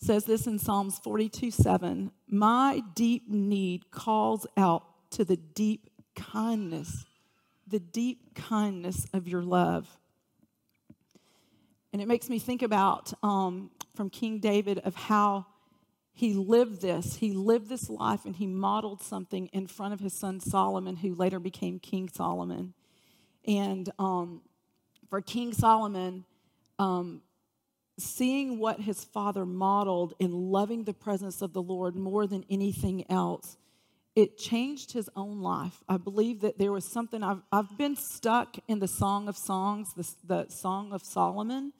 It 0.00 0.06
says 0.06 0.24
this 0.24 0.46
in 0.46 0.58
Psalms 0.58 0.98
42 0.98 1.50
7 1.50 2.10
My 2.28 2.82
deep 2.94 3.28
need 3.28 3.90
calls 3.90 4.46
out 4.56 4.84
to 5.12 5.24
the 5.24 5.36
deep 5.36 5.90
kindness, 6.14 7.04
the 7.66 7.80
deep 7.80 8.34
kindness 8.34 9.06
of 9.12 9.26
your 9.26 9.42
love. 9.42 9.98
And 11.96 12.02
it 12.02 12.08
makes 12.08 12.28
me 12.28 12.38
think 12.38 12.60
about 12.60 13.14
um, 13.22 13.70
from 13.94 14.10
King 14.10 14.38
David 14.38 14.80
of 14.80 14.94
how 14.94 15.46
he 16.12 16.34
lived 16.34 16.82
this. 16.82 17.16
He 17.16 17.32
lived 17.32 17.70
this 17.70 17.88
life 17.88 18.26
and 18.26 18.36
he 18.36 18.46
modeled 18.46 19.00
something 19.00 19.46
in 19.46 19.66
front 19.66 19.94
of 19.94 20.00
his 20.00 20.12
son 20.12 20.38
Solomon, 20.38 20.96
who 20.96 21.14
later 21.14 21.40
became 21.40 21.78
King 21.78 22.10
Solomon. 22.10 22.74
And 23.46 23.88
um, 23.98 24.42
for 25.08 25.22
King 25.22 25.54
Solomon, 25.54 26.26
um, 26.78 27.22
seeing 27.98 28.58
what 28.58 28.78
his 28.78 29.02
father 29.02 29.46
modeled 29.46 30.12
in 30.18 30.32
loving 30.32 30.84
the 30.84 30.92
presence 30.92 31.40
of 31.40 31.54
the 31.54 31.62
Lord 31.62 31.96
more 31.96 32.26
than 32.26 32.44
anything 32.50 33.10
else, 33.10 33.56
it 34.14 34.36
changed 34.36 34.92
his 34.92 35.08
own 35.16 35.40
life. 35.40 35.82
I 35.88 35.96
believe 35.96 36.42
that 36.42 36.58
there 36.58 36.72
was 36.72 36.84
something, 36.84 37.22
I've, 37.22 37.40
I've 37.50 37.78
been 37.78 37.96
stuck 37.96 38.58
in 38.68 38.80
the 38.80 38.86
Song 38.86 39.28
of 39.28 39.36
Songs, 39.38 39.94
the, 39.94 40.06
the 40.26 40.50
Song 40.50 40.92
of 40.92 41.02
Solomon, 41.02 41.72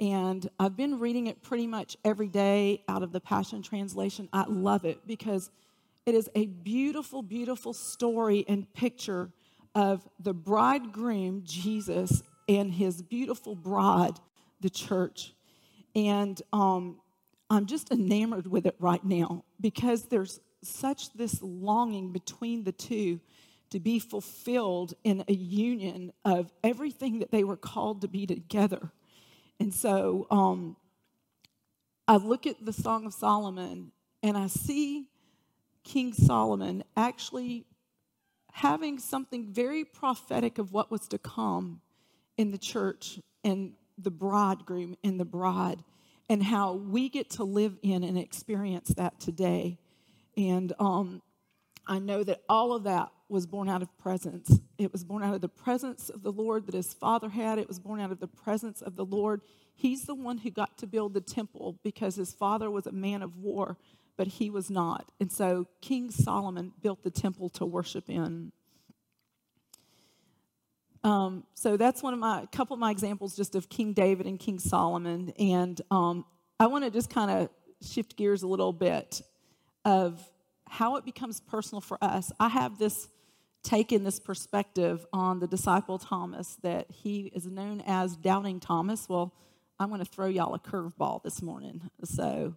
and 0.00 0.48
I've 0.58 0.76
been 0.76 0.98
reading 0.98 1.26
it 1.26 1.42
pretty 1.42 1.66
much 1.66 1.96
every 2.04 2.28
day 2.28 2.84
out 2.88 3.02
of 3.02 3.12
the 3.12 3.20
Passion 3.20 3.62
Translation. 3.62 4.28
I 4.32 4.44
love 4.48 4.84
it 4.84 5.06
because 5.06 5.50
it 6.06 6.14
is 6.14 6.30
a 6.34 6.46
beautiful, 6.46 7.22
beautiful 7.22 7.72
story 7.72 8.44
and 8.48 8.72
picture 8.72 9.30
of 9.74 10.08
the 10.20 10.32
bridegroom, 10.32 11.42
Jesus, 11.44 12.22
and 12.48 12.72
his 12.72 13.02
beautiful 13.02 13.54
bride, 13.54 14.18
the 14.60 14.70
church. 14.70 15.34
And 15.94 16.40
um, 16.52 16.98
I'm 17.50 17.66
just 17.66 17.90
enamored 17.90 18.46
with 18.46 18.66
it 18.66 18.76
right 18.78 19.04
now 19.04 19.44
because 19.60 20.04
there's 20.04 20.40
such 20.62 21.12
this 21.12 21.42
longing 21.42 22.12
between 22.12 22.64
the 22.64 22.72
two 22.72 23.20
to 23.70 23.80
be 23.80 23.98
fulfilled 23.98 24.94
in 25.04 25.24
a 25.28 25.34
union 25.34 26.12
of 26.24 26.50
everything 26.64 27.18
that 27.18 27.30
they 27.30 27.44
were 27.44 27.56
called 27.56 28.00
to 28.00 28.08
be 28.08 28.26
together. 28.26 28.92
And 29.60 29.74
so 29.74 30.26
um, 30.30 30.76
I 32.06 32.16
look 32.16 32.46
at 32.46 32.64
the 32.64 32.72
Song 32.72 33.06
of 33.06 33.12
Solomon 33.12 33.92
and 34.22 34.36
I 34.36 34.46
see 34.46 35.08
King 35.84 36.12
Solomon 36.12 36.84
actually 36.96 37.66
having 38.52 38.98
something 38.98 39.46
very 39.52 39.84
prophetic 39.84 40.58
of 40.58 40.72
what 40.72 40.90
was 40.90 41.08
to 41.08 41.18
come 41.18 41.80
in 42.36 42.50
the 42.50 42.58
church 42.58 43.20
and 43.44 43.72
the 43.96 44.10
bridegroom 44.10 44.96
and 45.02 45.18
the 45.18 45.24
bride 45.24 45.82
and 46.28 46.42
how 46.42 46.74
we 46.74 47.08
get 47.08 47.30
to 47.30 47.44
live 47.44 47.76
in 47.82 48.04
and 48.04 48.18
experience 48.18 48.88
that 48.96 49.18
today. 49.18 49.78
And 50.36 50.72
um, 50.78 51.22
I 51.86 51.98
know 51.98 52.22
that 52.22 52.42
all 52.48 52.74
of 52.74 52.84
that 52.84 53.10
was 53.28 53.46
born 53.46 53.68
out 53.68 53.82
of 53.82 53.96
presence. 53.98 54.60
It 54.78 54.92
was 54.92 55.04
born 55.04 55.22
out 55.22 55.34
of 55.34 55.40
the 55.40 55.48
presence 55.48 56.08
of 56.08 56.22
the 56.22 56.32
Lord 56.32 56.66
that 56.66 56.74
his 56.74 56.94
father 56.94 57.28
had. 57.28 57.58
It 57.58 57.68
was 57.68 57.78
born 57.78 58.00
out 58.00 58.10
of 58.10 58.20
the 58.20 58.26
presence 58.26 58.80
of 58.80 58.96
the 58.96 59.04
Lord. 59.04 59.42
He's 59.74 60.04
the 60.04 60.14
one 60.14 60.38
who 60.38 60.50
got 60.50 60.78
to 60.78 60.86
build 60.86 61.14
the 61.14 61.20
temple 61.20 61.78
because 61.82 62.16
his 62.16 62.32
father 62.32 62.70
was 62.70 62.86
a 62.86 62.92
man 62.92 63.22
of 63.22 63.36
war, 63.36 63.76
but 64.16 64.26
he 64.26 64.50
was 64.50 64.70
not. 64.70 65.12
And 65.20 65.30
so 65.30 65.66
King 65.80 66.10
Solomon 66.10 66.72
built 66.82 67.02
the 67.02 67.10
temple 67.10 67.48
to 67.50 67.66
worship 67.66 68.08
in. 68.08 68.52
Um, 71.04 71.44
so 71.54 71.76
that's 71.76 72.02
one 72.02 72.12
of 72.12 72.18
my, 72.18 72.42
a 72.42 72.46
couple 72.48 72.74
of 72.74 72.80
my 72.80 72.90
examples 72.90 73.36
just 73.36 73.54
of 73.54 73.68
King 73.68 73.92
David 73.92 74.26
and 74.26 74.38
King 74.38 74.58
Solomon. 74.58 75.32
And 75.38 75.80
um, 75.90 76.24
I 76.58 76.66
want 76.66 76.84
to 76.84 76.90
just 76.90 77.10
kind 77.10 77.30
of 77.30 77.50
shift 77.86 78.16
gears 78.16 78.42
a 78.42 78.48
little 78.48 78.72
bit 78.72 79.22
of 79.84 80.20
how 80.66 80.96
it 80.96 81.04
becomes 81.04 81.40
personal 81.40 81.80
for 81.80 82.02
us. 82.02 82.32
I 82.40 82.48
have 82.48 82.78
this 82.78 83.08
taken 83.62 84.04
this 84.04 84.20
perspective 84.20 85.06
on 85.12 85.40
the 85.40 85.46
disciple 85.46 85.98
Thomas 85.98 86.56
that 86.62 86.90
he 86.90 87.32
is 87.34 87.46
known 87.46 87.82
as 87.86 88.16
Doubting 88.16 88.60
Thomas. 88.60 89.08
Well, 89.08 89.34
I'm 89.78 89.88
going 89.88 90.00
to 90.00 90.10
throw 90.10 90.26
y'all 90.26 90.54
a 90.54 90.58
curveball 90.58 91.22
this 91.22 91.42
morning. 91.42 91.90
So 92.04 92.54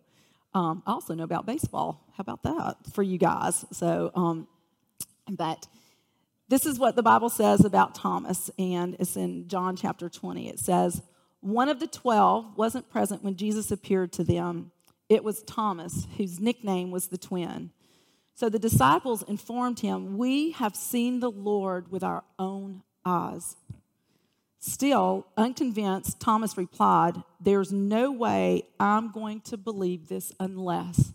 um, 0.54 0.84
I 0.86 0.92
also 0.92 1.14
know 1.14 1.24
about 1.24 1.46
baseball. 1.46 2.06
How 2.16 2.22
about 2.22 2.44
that 2.44 2.76
for 2.94 3.04
you 3.04 3.18
guys? 3.18 3.66
So, 3.72 4.12
um, 4.16 4.48
but 5.30 5.68
this 6.50 6.66
is 6.66 6.78
what 6.78 6.96
the 6.96 7.04
Bible 7.04 7.30
says 7.30 7.64
about 7.64 7.96
Thomas, 7.96 8.50
and 8.60 8.98
it's 9.00 9.16
in 9.16 9.48
John 9.48 9.76
chapter 9.78 10.10
20. 10.10 10.50
It 10.50 10.60
says, 10.60 11.02
One 11.40 11.70
of 11.70 11.80
the 11.80 11.88
twelve 11.88 12.58
wasn't 12.58 12.90
present 12.90 13.24
when 13.24 13.38
Jesus 13.38 13.72
appeared 13.72 14.12
to 14.14 14.24
them. 14.24 14.72
It 15.08 15.24
was 15.24 15.44
Thomas, 15.44 16.08
whose 16.18 16.40
nickname 16.40 16.92
was 16.92 17.08
the 17.08 17.18
twin. 17.18 17.72
So 18.42 18.50
the 18.50 18.58
disciples 18.58 19.22
informed 19.28 19.82
him, 19.82 20.18
We 20.18 20.50
have 20.54 20.76
seen 20.76 21.20
the 21.20 21.30
Lord 21.30 21.92
with 21.92 22.04
our 22.04 22.24
own 22.40 22.82
eyes. 23.06 23.56
Still, 24.58 25.28
unconvinced, 25.38 26.20
Thomas 26.20 26.58
replied, 26.58 27.22
There's 27.40 27.72
no 27.72 28.12
way 28.12 28.64
I'm 28.80 29.12
going 29.12 29.42
to 29.42 29.58
believe 29.58 30.08
this 30.08 30.34
unless. 30.40 31.14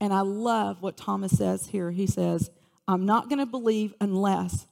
And 0.00 0.12
I 0.12 0.20
love 0.20 0.82
what 0.82 0.96
Thomas 0.96 1.36
says 1.36 1.66
here. 1.66 1.90
He 1.90 2.06
says, 2.06 2.48
I'm 2.86 3.04
not 3.04 3.28
going 3.28 3.40
to 3.40 3.46
believe 3.46 3.92
unless 4.00 4.68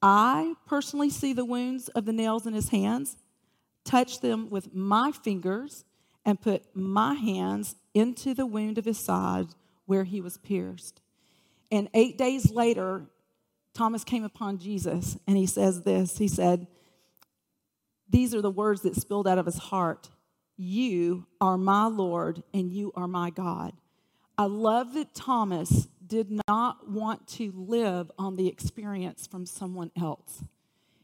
I 0.00 0.54
personally 0.64 1.10
see 1.10 1.32
the 1.32 1.44
wounds 1.44 1.88
of 1.88 2.04
the 2.04 2.12
nails 2.12 2.46
in 2.46 2.54
his 2.54 2.68
hands, 2.68 3.16
touch 3.84 4.20
them 4.20 4.48
with 4.48 4.72
my 4.72 5.10
fingers, 5.10 5.84
and 6.24 6.40
put 6.40 6.62
my 6.72 7.14
hands 7.14 7.74
into 7.94 8.32
the 8.32 8.46
wound 8.46 8.78
of 8.78 8.84
his 8.84 9.00
side 9.00 9.48
where 9.86 10.04
he 10.04 10.20
was 10.20 10.38
pierced. 10.38 11.00
And 11.70 11.88
eight 11.94 12.16
days 12.18 12.50
later, 12.50 13.06
Thomas 13.74 14.04
came 14.04 14.24
upon 14.24 14.58
Jesus 14.58 15.18
and 15.26 15.36
he 15.36 15.46
says 15.46 15.82
this 15.82 16.18
He 16.18 16.28
said, 16.28 16.66
These 18.08 18.34
are 18.34 18.42
the 18.42 18.50
words 18.50 18.82
that 18.82 18.96
spilled 18.96 19.28
out 19.28 19.38
of 19.38 19.46
his 19.46 19.58
heart 19.58 20.08
You 20.56 21.26
are 21.40 21.58
my 21.58 21.86
Lord 21.86 22.42
and 22.54 22.72
you 22.72 22.92
are 22.94 23.08
my 23.08 23.30
God. 23.30 23.72
I 24.38 24.44
love 24.44 24.94
that 24.94 25.14
Thomas 25.14 25.88
did 26.06 26.28
not 26.46 26.90
want 26.90 27.26
to 27.26 27.52
live 27.56 28.10
on 28.18 28.36
the 28.36 28.48
experience 28.48 29.26
from 29.26 29.46
someone 29.46 29.90
else. 30.00 30.44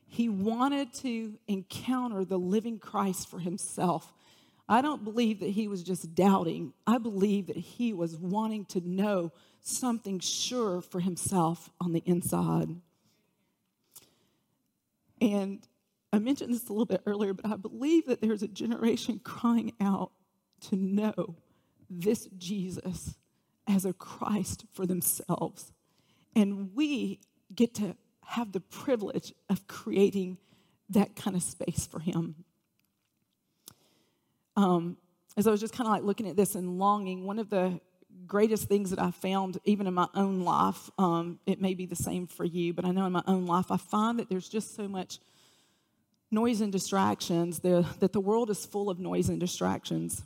He 0.07 0.29
wanted 0.29 0.93
to 0.95 1.39
encounter 1.49 2.25
the 2.25 2.39
living 2.39 2.79
Christ 2.79 3.29
for 3.29 3.39
himself. 3.39 4.13
I 4.69 4.83
don't 4.83 5.05
believe 5.05 5.41
that 5.41 5.51
he 5.51 5.69
was 5.69 5.83
just 5.83 6.15
doubting. 6.15 6.75
I 6.87 6.99
believe 6.99 7.47
that 7.47 7.57
he 7.57 7.93
was 7.93 8.17
wanting 8.17 8.67
to 8.67 8.87
know 8.87 9.33
something 9.63 10.19
sure 10.19 10.81
for 10.81 11.01
himself 11.01 11.71
on 11.81 11.93
the 11.93 12.03
inside. 12.05 12.77
And 15.21 15.67
I 16.13 16.19
mentioned 16.19 16.53
this 16.53 16.69
a 16.69 16.73
little 16.73 16.85
bit 16.85 17.03
earlier, 17.07 17.33
but 17.33 17.47
I 17.47 17.57
believe 17.57 18.07
that 18.07 18.21
there's 18.21 18.43
a 18.43 18.49
generation 18.49 19.21
crying 19.23 19.73
out 19.81 20.11
to 20.69 20.77
know 20.77 21.37
this 21.89 22.29
Jesus 22.37 23.15
as 23.67 23.85
a 23.85 23.93
Christ 23.93 24.65
for 24.73 24.85
themselves. 24.85 25.73
And 26.35 26.75
we 26.75 27.21
get 27.55 27.75
to 27.75 27.97
have 28.25 28.53
the 28.53 28.61
privilege 28.61 29.33
of 29.49 29.67
creating 29.67 30.39
that 30.91 31.15
kind 31.17 31.37
of 31.37 31.43
space 31.43 31.87
for 31.87 32.01
Him. 32.01 32.45
Um, 34.57 34.97
as 35.37 35.47
I 35.47 35.51
was 35.51 35.61
just 35.61 35.75
kind 35.75 35.87
of 35.87 35.93
like 35.93 36.03
looking 36.03 36.29
at 36.29 36.37
this 36.37 36.55
and 36.55 36.79
longing, 36.79 37.25
one 37.25 37.39
of 37.39 37.49
the 37.49 37.81
greatest 38.27 38.69
things 38.69 38.91
that 38.91 38.99
I 38.99 39.11
found, 39.11 39.59
even 39.65 39.87
in 39.87 39.95
my 39.95 40.09
own 40.15 40.41
life, 40.41 40.91
um, 40.99 41.39
it 41.47 41.61
may 41.61 41.75
be 41.75 41.87
the 41.87 41.97
same 41.97 42.27
for 42.27 42.45
you, 42.45 42.73
but 42.73 42.85
I 42.85 42.91
know 42.91 43.07
in 43.07 43.13
my 43.13 43.23
own 43.27 43.47
life, 43.47 43.71
I 43.71 43.77
find 43.77 44.19
that 44.19 44.29
there's 44.29 44.49
just 44.49 44.75
so 44.77 44.89
much 44.89 45.19
noise 46.31 46.61
and 46.61 46.73
distractions, 46.73 47.61
the, 47.61 47.87
that 48.01 48.13
the 48.13 48.21
world 48.21 48.51
is 48.51 48.65
full 48.65 48.89
of 48.89 48.99
noise 48.99 49.29
and 49.29 49.39
distractions. 49.39 50.23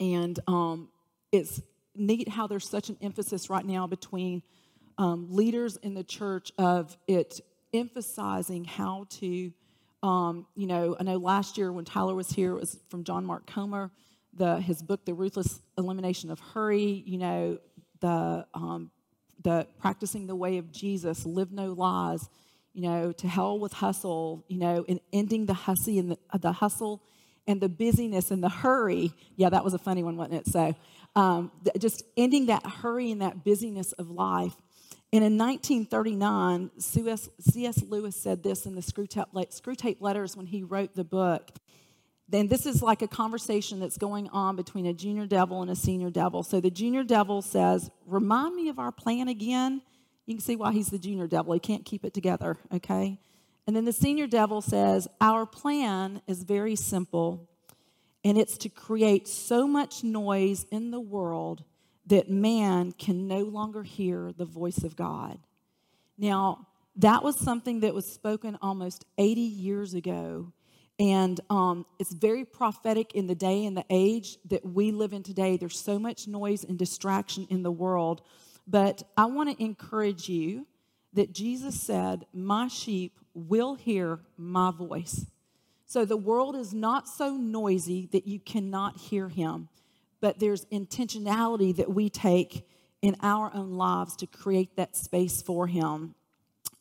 And 0.00 0.38
um, 0.46 0.88
it's 1.32 1.62
neat 1.94 2.28
how 2.28 2.46
there's 2.46 2.68
such 2.68 2.88
an 2.88 2.96
emphasis 3.00 3.48
right 3.48 3.64
now 3.64 3.86
between 3.86 4.42
um, 4.98 5.28
leaders 5.30 5.76
in 5.76 5.94
the 5.94 6.04
church 6.04 6.52
of 6.58 6.96
it 7.06 7.40
emphasizing 7.72 8.64
how 8.64 9.06
to, 9.10 9.52
um, 10.02 10.46
you 10.54 10.66
know, 10.66 10.96
I 10.98 11.02
know 11.04 11.16
last 11.16 11.58
year 11.58 11.72
when 11.72 11.84
Tyler 11.84 12.14
was 12.14 12.30
here, 12.30 12.52
it 12.52 12.60
was 12.60 12.78
from 12.88 13.04
John 13.04 13.24
Mark 13.24 13.46
Comer, 13.46 13.90
the, 14.36 14.60
his 14.60 14.82
book, 14.82 15.04
The 15.04 15.14
Ruthless 15.14 15.60
Elimination 15.78 16.30
of 16.30 16.40
Hurry, 16.40 17.02
you 17.06 17.18
know, 17.18 17.58
the, 18.00 18.46
um, 18.54 18.90
the 19.42 19.66
practicing 19.78 20.26
the 20.26 20.36
way 20.36 20.58
of 20.58 20.72
Jesus, 20.72 21.24
live 21.26 21.52
no 21.52 21.72
lies, 21.72 22.28
you 22.72 22.82
know, 22.82 23.12
to 23.12 23.26
hell 23.26 23.58
with 23.58 23.72
hustle, 23.72 24.44
you 24.48 24.58
know, 24.58 24.84
and 24.88 25.00
ending 25.12 25.46
the 25.46 25.54
hussy 25.54 25.98
and 25.98 26.12
the, 26.12 26.38
the 26.38 26.52
hustle 26.52 27.02
and 27.46 27.60
the 27.60 27.68
busyness 27.68 28.30
and 28.30 28.42
the 28.42 28.48
hurry. 28.48 29.12
Yeah, 29.36 29.48
that 29.50 29.64
was 29.64 29.74
a 29.74 29.78
funny 29.78 30.02
one, 30.02 30.16
wasn't 30.16 30.46
it? 30.46 30.46
So, 30.48 30.74
um, 31.14 31.50
just 31.78 32.04
ending 32.16 32.46
that 32.46 32.66
hurry 32.66 33.10
and 33.10 33.22
that 33.22 33.44
busyness 33.44 33.92
of 33.92 34.10
life. 34.10 34.54
And 35.12 35.24
in 35.24 35.38
1939, 35.38 36.70
C.S. 36.78 37.82
Lewis 37.88 38.16
said 38.16 38.42
this 38.42 38.66
in 38.66 38.74
the 38.74 38.82
Screwtape 38.82 40.00
Letters 40.00 40.36
when 40.36 40.46
he 40.46 40.62
wrote 40.62 40.94
the 40.94 41.04
book. 41.04 41.52
Then 42.28 42.48
this 42.48 42.66
is 42.66 42.82
like 42.82 43.02
a 43.02 43.08
conversation 43.08 43.78
that's 43.78 43.98
going 43.98 44.28
on 44.30 44.56
between 44.56 44.86
a 44.86 44.92
junior 44.92 45.26
devil 45.26 45.62
and 45.62 45.70
a 45.70 45.76
senior 45.76 46.10
devil. 46.10 46.42
So 46.42 46.60
the 46.60 46.70
junior 46.70 47.04
devil 47.04 47.40
says, 47.40 47.90
Remind 48.04 48.56
me 48.56 48.68
of 48.68 48.78
our 48.78 48.90
plan 48.90 49.28
again. 49.28 49.82
You 50.26 50.34
can 50.34 50.42
see 50.42 50.56
why 50.56 50.72
he's 50.72 50.88
the 50.88 50.98
junior 50.98 51.28
devil. 51.28 51.52
He 51.52 51.60
can't 51.60 51.84
keep 51.84 52.04
it 52.04 52.12
together, 52.12 52.56
okay? 52.72 53.20
And 53.66 53.76
then 53.76 53.84
the 53.84 53.92
senior 53.92 54.26
devil 54.26 54.60
says, 54.60 55.06
Our 55.20 55.46
plan 55.46 56.20
is 56.26 56.42
very 56.42 56.74
simple, 56.74 57.48
and 58.24 58.36
it's 58.36 58.58
to 58.58 58.68
create 58.68 59.28
so 59.28 59.68
much 59.68 60.02
noise 60.02 60.66
in 60.72 60.90
the 60.90 61.00
world 61.00 61.62
that 62.06 62.30
man 62.30 62.92
can 62.92 63.28
no 63.28 63.40
longer 63.40 63.82
hear 63.82 64.32
the 64.36 64.44
voice 64.44 64.82
of 64.84 64.96
God. 64.96 65.38
Now, 66.18 66.66
that 66.96 67.22
was 67.22 67.38
something 67.38 67.80
that 67.80 67.94
was 67.94 68.10
spoken 68.10 68.58
almost 68.62 69.04
80 69.18 69.40
years 69.40 69.94
ago. 69.94 70.52
And 70.98 71.38
um, 71.50 71.84
it's 71.98 72.12
very 72.12 72.44
prophetic 72.44 73.14
in 73.14 73.26
the 73.26 73.34
day 73.34 73.66
and 73.66 73.76
the 73.76 73.84
age 73.90 74.38
that 74.48 74.64
we 74.64 74.92
live 74.92 75.12
in 75.12 75.22
today. 75.22 75.56
There's 75.56 75.78
so 75.78 75.98
much 75.98 76.26
noise 76.26 76.64
and 76.64 76.78
distraction 76.78 77.46
in 77.50 77.62
the 77.62 77.70
world. 77.70 78.22
But 78.66 79.02
I 79.16 79.26
want 79.26 79.56
to 79.56 79.62
encourage 79.62 80.28
you 80.28 80.66
that 81.12 81.32
Jesus 81.32 81.80
said, 81.80 82.26
My 82.32 82.68
sheep 82.68 83.18
will 83.34 83.74
hear 83.74 84.20
my 84.36 84.70
voice. 84.70 85.26
So 85.84 86.04
the 86.04 86.16
world 86.16 86.56
is 86.56 86.74
not 86.74 87.08
so 87.08 87.36
noisy 87.36 88.08
that 88.12 88.26
you 88.26 88.40
cannot 88.40 88.96
hear 88.96 89.28
him, 89.28 89.68
but 90.20 90.40
there's 90.40 90.64
intentionality 90.66 91.76
that 91.76 91.90
we 91.90 92.10
take 92.10 92.66
in 93.02 93.16
our 93.22 93.54
own 93.54 93.74
lives 93.74 94.16
to 94.16 94.26
create 94.26 94.76
that 94.76 94.96
space 94.96 95.42
for 95.42 95.66
him. 95.66 96.14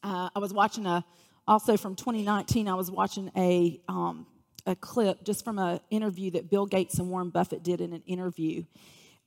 Uh, 0.01 0.29
I 0.35 0.39
was 0.39 0.53
watching 0.53 0.85
a, 0.85 1.05
also 1.47 1.77
from 1.77 1.95
2019, 1.95 2.67
I 2.67 2.73
was 2.73 2.89
watching 2.89 3.31
a, 3.35 3.79
um, 3.87 4.25
a 4.65 4.75
clip 4.75 5.23
just 5.23 5.43
from 5.43 5.59
an 5.59 5.79
interview 5.89 6.31
that 6.31 6.49
Bill 6.49 6.65
Gates 6.65 6.99
and 6.99 7.09
Warren 7.09 7.29
Buffett 7.29 7.63
did 7.63 7.81
in 7.81 7.93
an 7.93 8.03
interview. 8.05 8.63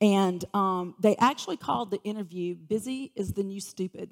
And 0.01 0.45
um, 0.55 0.95
they 1.01 1.17
actually 1.17 1.57
called 1.57 1.91
the 1.91 2.01
interview 2.03 2.55
Busy 2.55 3.13
is 3.17 3.33
the 3.33 3.43
New 3.43 3.61
Stupid. 3.61 4.11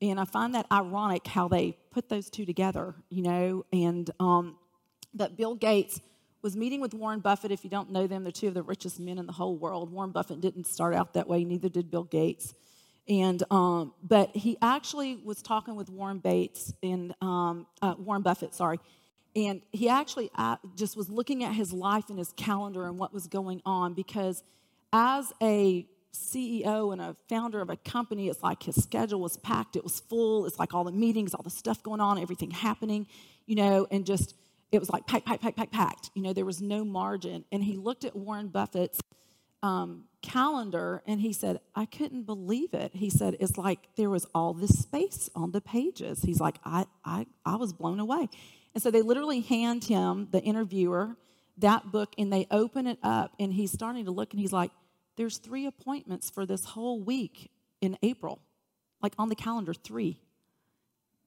And 0.00 0.20
I 0.20 0.24
find 0.24 0.54
that 0.54 0.66
ironic 0.70 1.26
how 1.26 1.48
they 1.48 1.76
put 1.90 2.08
those 2.08 2.28
two 2.28 2.44
together, 2.44 2.94
you 3.08 3.22
know, 3.22 3.64
and 3.72 4.10
um, 4.20 4.56
that 5.14 5.36
Bill 5.36 5.54
Gates 5.54 6.00
was 6.42 6.54
meeting 6.54 6.80
with 6.80 6.92
Warren 6.92 7.20
Buffett. 7.20 7.50
If 7.50 7.64
you 7.64 7.70
don't 7.70 7.90
know 7.90 8.06
them, 8.06 8.22
they're 8.22 8.32
two 8.32 8.48
of 8.48 8.54
the 8.54 8.62
richest 8.62 9.00
men 9.00 9.18
in 9.18 9.26
the 9.26 9.32
whole 9.32 9.56
world. 9.56 9.90
Warren 9.90 10.12
Buffett 10.12 10.40
didn't 10.40 10.66
start 10.66 10.94
out 10.94 11.14
that 11.14 11.28
way, 11.28 11.44
neither 11.44 11.68
did 11.68 11.90
Bill 11.90 12.04
Gates. 12.04 12.54
And 13.08 13.42
um, 13.50 13.92
but 14.02 14.34
he 14.34 14.58
actually 14.60 15.16
was 15.16 15.40
talking 15.40 15.76
with 15.76 15.88
Warren 15.88 16.18
Bates 16.18 16.72
and 16.82 17.14
um, 17.20 17.66
uh, 17.80 17.94
Warren 17.98 18.22
Buffett, 18.22 18.52
sorry, 18.52 18.80
and 19.36 19.62
he 19.70 19.88
actually 19.88 20.30
uh, 20.34 20.56
just 20.74 20.96
was 20.96 21.08
looking 21.08 21.44
at 21.44 21.54
his 21.54 21.72
life 21.72 22.08
and 22.08 22.18
his 22.18 22.32
calendar 22.32 22.84
and 22.84 22.98
what 22.98 23.12
was 23.12 23.26
going 23.26 23.62
on 23.64 23.94
because 23.94 24.42
as 24.92 25.32
a 25.42 25.86
CEO 26.14 26.92
and 26.92 27.00
a 27.00 27.14
founder 27.28 27.60
of 27.60 27.70
a 27.70 27.76
company, 27.76 28.28
it's 28.28 28.42
like 28.42 28.62
his 28.62 28.82
schedule 28.82 29.20
was 29.20 29.36
packed, 29.36 29.76
it 29.76 29.84
was 29.84 30.00
full. 30.00 30.46
It's 30.46 30.58
like 30.58 30.74
all 30.74 30.84
the 30.84 30.92
meetings, 30.92 31.34
all 31.34 31.42
the 31.42 31.50
stuff 31.50 31.82
going 31.82 32.00
on, 32.00 32.18
everything 32.18 32.50
happening, 32.50 33.06
you 33.46 33.56
know, 33.56 33.86
and 33.90 34.06
just 34.06 34.34
it 34.72 34.78
was 34.78 34.90
like 34.90 35.06
packed, 35.06 35.26
packed, 35.26 35.42
packed, 35.42 35.56
packed, 35.56 35.72
packed. 35.72 36.10
You 36.14 36.22
know, 36.22 36.32
there 36.32 36.44
was 36.44 36.60
no 36.60 36.84
margin. 36.84 37.44
And 37.52 37.62
he 37.62 37.76
looked 37.76 38.04
at 38.04 38.16
Warren 38.16 38.48
Buffett's 38.48 39.00
um, 39.62 40.04
calendar 40.22 41.02
and 41.06 41.20
he 41.20 41.32
said, 41.32 41.60
I 41.74 41.86
couldn't 41.86 42.24
believe 42.24 42.74
it. 42.74 42.92
He 42.94 43.10
said, 43.10 43.36
it's 43.40 43.56
like 43.56 43.88
there 43.96 44.10
was 44.10 44.26
all 44.34 44.54
this 44.54 44.78
space 44.78 45.30
on 45.34 45.52
the 45.52 45.60
pages. 45.60 46.22
He's 46.22 46.40
like, 46.40 46.58
I, 46.64 46.86
I, 47.04 47.26
I 47.44 47.56
was 47.56 47.72
blown 47.72 48.00
away. 48.00 48.28
And 48.74 48.82
so 48.82 48.90
they 48.90 49.02
literally 49.02 49.40
hand 49.40 49.84
him, 49.84 50.28
the 50.30 50.40
interviewer, 50.42 51.16
that 51.58 51.90
book 51.90 52.12
and 52.18 52.32
they 52.32 52.46
open 52.50 52.86
it 52.86 52.98
up 53.02 53.32
and 53.40 53.52
he's 53.52 53.72
starting 53.72 54.04
to 54.04 54.10
look 54.10 54.32
and 54.32 54.40
he's 54.40 54.52
like, 54.52 54.70
there's 55.16 55.38
three 55.38 55.66
appointments 55.66 56.28
for 56.28 56.44
this 56.44 56.64
whole 56.64 57.00
week 57.00 57.50
in 57.80 57.96
April, 58.02 58.40
like 59.02 59.14
on 59.18 59.28
the 59.28 59.34
calendar, 59.34 59.72
three. 59.72 60.18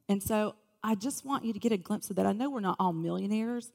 And 0.07 0.21
so 0.21 0.55
I 0.83 0.95
just 0.95 1.25
want 1.25 1.45
you 1.45 1.53
to 1.53 1.59
get 1.59 1.71
a 1.71 1.77
glimpse 1.77 2.09
of 2.09 2.15
that. 2.17 2.25
I 2.25 2.33
know 2.33 2.49
we're 2.49 2.59
not 2.59 2.75
all 2.79 2.93
millionaires, 2.93 3.71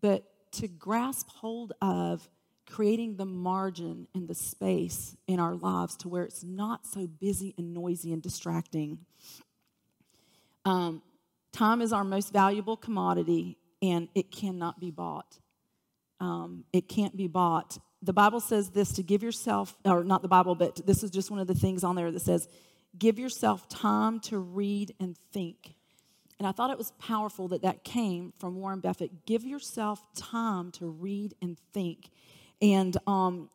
but 0.00 0.24
to 0.52 0.68
grasp 0.68 1.28
hold 1.28 1.72
of 1.80 2.28
creating 2.66 3.16
the 3.16 3.26
margin 3.26 4.06
and 4.14 4.28
the 4.28 4.34
space 4.34 5.16
in 5.26 5.40
our 5.40 5.54
lives 5.54 5.96
to 5.96 6.08
where 6.08 6.24
it's 6.24 6.44
not 6.44 6.86
so 6.86 7.06
busy 7.06 7.54
and 7.58 7.74
noisy 7.74 8.12
and 8.12 8.22
distracting. 8.22 8.98
Um, 10.64 11.02
time 11.52 11.82
is 11.82 11.92
our 11.92 12.04
most 12.04 12.32
valuable 12.32 12.76
commodity, 12.76 13.58
and 13.80 14.08
it 14.14 14.30
cannot 14.30 14.80
be 14.80 14.90
bought. 14.90 15.38
Um, 16.20 16.64
it 16.72 16.88
can't 16.88 17.16
be 17.16 17.26
bought 17.26 17.78
the 18.02 18.12
Bible 18.12 18.40
says 18.40 18.70
this 18.70 18.92
to 18.94 19.02
give 19.02 19.22
yourself, 19.22 19.76
or 19.84 20.02
not 20.02 20.22
the 20.22 20.28
Bible, 20.28 20.56
but 20.56 20.84
this 20.84 21.04
is 21.04 21.10
just 21.10 21.30
one 21.30 21.38
of 21.38 21.46
the 21.46 21.54
things 21.54 21.84
on 21.84 21.94
there 21.94 22.10
that 22.10 22.20
says, 22.20 22.48
give 22.98 23.18
yourself 23.18 23.68
time 23.68 24.18
to 24.20 24.38
read 24.38 24.94
and 24.98 25.16
think. 25.32 25.76
And 26.38 26.48
I 26.48 26.52
thought 26.52 26.70
it 26.70 26.78
was 26.78 26.90
powerful 26.98 27.48
that 27.48 27.62
that 27.62 27.84
came 27.84 28.32
from 28.38 28.56
Warren 28.56 28.80
Buffett. 28.80 29.24
Give 29.24 29.44
yourself 29.44 30.02
time 30.16 30.72
to 30.72 30.86
read 30.86 31.34
and 31.40 31.56
think. 31.72 32.10
And 32.62 32.96
um, 33.08 33.50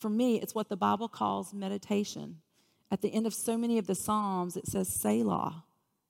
for 0.00 0.08
me, 0.08 0.40
it's 0.40 0.54
what 0.54 0.70
the 0.70 0.76
Bible 0.76 1.08
calls 1.08 1.52
meditation. 1.52 2.38
At 2.90 3.02
the 3.02 3.12
end 3.14 3.26
of 3.26 3.34
so 3.34 3.56
many 3.56 3.78
of 3.78 3.86
the 3.86 3.94
Psalms, 3.94 4.56
it 4.56 4.66
says 4.66 4.88
Selah. 4.88 5.64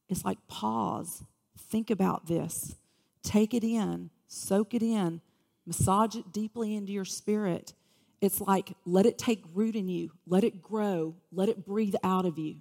It's 0.08 0.24
like 0.24 0.38
pause, 0.46 1.24
think 1.58 1.90
about 1.90 2.26
this, 2.26 2.76
take 3.22 3.54
it 3.54 3.64
in, 3.64 4.10
soak 4.28 4.74
it 4.74 4.82
in, 4.82 5.20
massage 5.66 6.16
it 6.16 6.32
deeply 6.32 6.74
into 6.74 6.92
your 6.92 7.04
spirit. 7.04 7.72
It's 8.20 8.40
like 8.40 8.74
let 8.84 9.06
it 9.06 9.18
take 9.18 9.42
root 9.54 9.74
in 9.74 9.88
you, 9.88 10.12
let 10.26 10.44
it 10.44 10.62
grow, 10.62 11.16
let 11.32 11.48
it 11.48 11.64
breathe 11.64 11.94
out 12.04 12.24
of 12.24 12.38
you. 12.38 12.56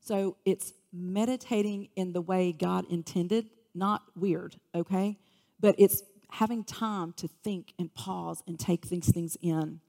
So 0.00 0.36
it's 0.44 0.72
meditating 0.92 1.88
in 1.96 2.12
the 2.12 2.20
way 2.20 2.52
God 2.52 2.86
intended, 2.90 3.50
not 3.74 4.02
weird, 4.16 4.56
okay? 4.74 5.18
But 5.60 5.74
it's 5.78 6.02
having 6.34 6.64
time 6.64 7.12
to 7.14 7.28
think 7.28 7.72
and 7.78 7.92
pause 7.94 8.42
and 8.46 8.58
take 8.58 8.88
these 8.88 9.10
things 9.10 9.36
in. 9.42 9.80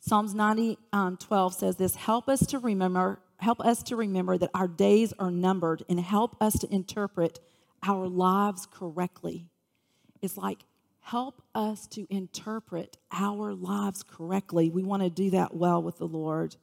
Psalms 0.00 0.34
90, 0.34 0.78
um, 0.92 1.16
12 1.16 1.54
says 1.54 1.76
this 1.76 1.94
help 1.94 2.28
us 2.28 2.46
to 2.46 2.58
remember 2.58 3.20
help 3.38 3.60
us 3.60 3.82
to 3.82 3.96
remember 3.96 4.38
that 4.38 4.50
our 4.54 4.68
days 4.68 5.12
are 5.18 5.30
numbered 5.30 5.82
and 5.88 6.00
help 6.00 6.36
us 6.40 6.58
to 6.58 6.72
interpret 6.72 7.40
our 7.82 8.06
lives 8.06 8.66
correctly 8.70 9.48
it's 10.24 10.38
like 10.38 10.64
help 11.00 11.42
us 11.54 11.86
to 11.88 12.06
interpret 12.08 12.96
our 13.12 13.52
lives 13.52 14.02
correctly. 14.02 14.70
We 14.70 14.82
want 14.82 15.02
to 15.02 15.10
do 15.10 15.30
that 15.30 15.54
well 15.54 15.82
with 15.82 15.98
the 15.98 16.06
Lord. 16.08 16.56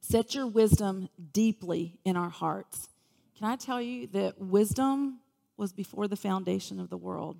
Set 0.00 0.32
your 0.32 0.46
wisdom 0.46 1.08
deeply 1.32 1.98
in 2.04 2.16
our 2.16 2.30
hearts. 2.30 2.88
Can 3.36 3.48
I 3.48 3.56
tell 3.56 3.82
you 3.82 4.06
that 4.08 4.40
wisdom 4.40 5.18
was 5.56 5.72
before 5.72 6.06
the 6.06 6.16
foundation 6.16 6.78
of 6.78 6.88
the 6.88 6.96
world? 6.96 7.38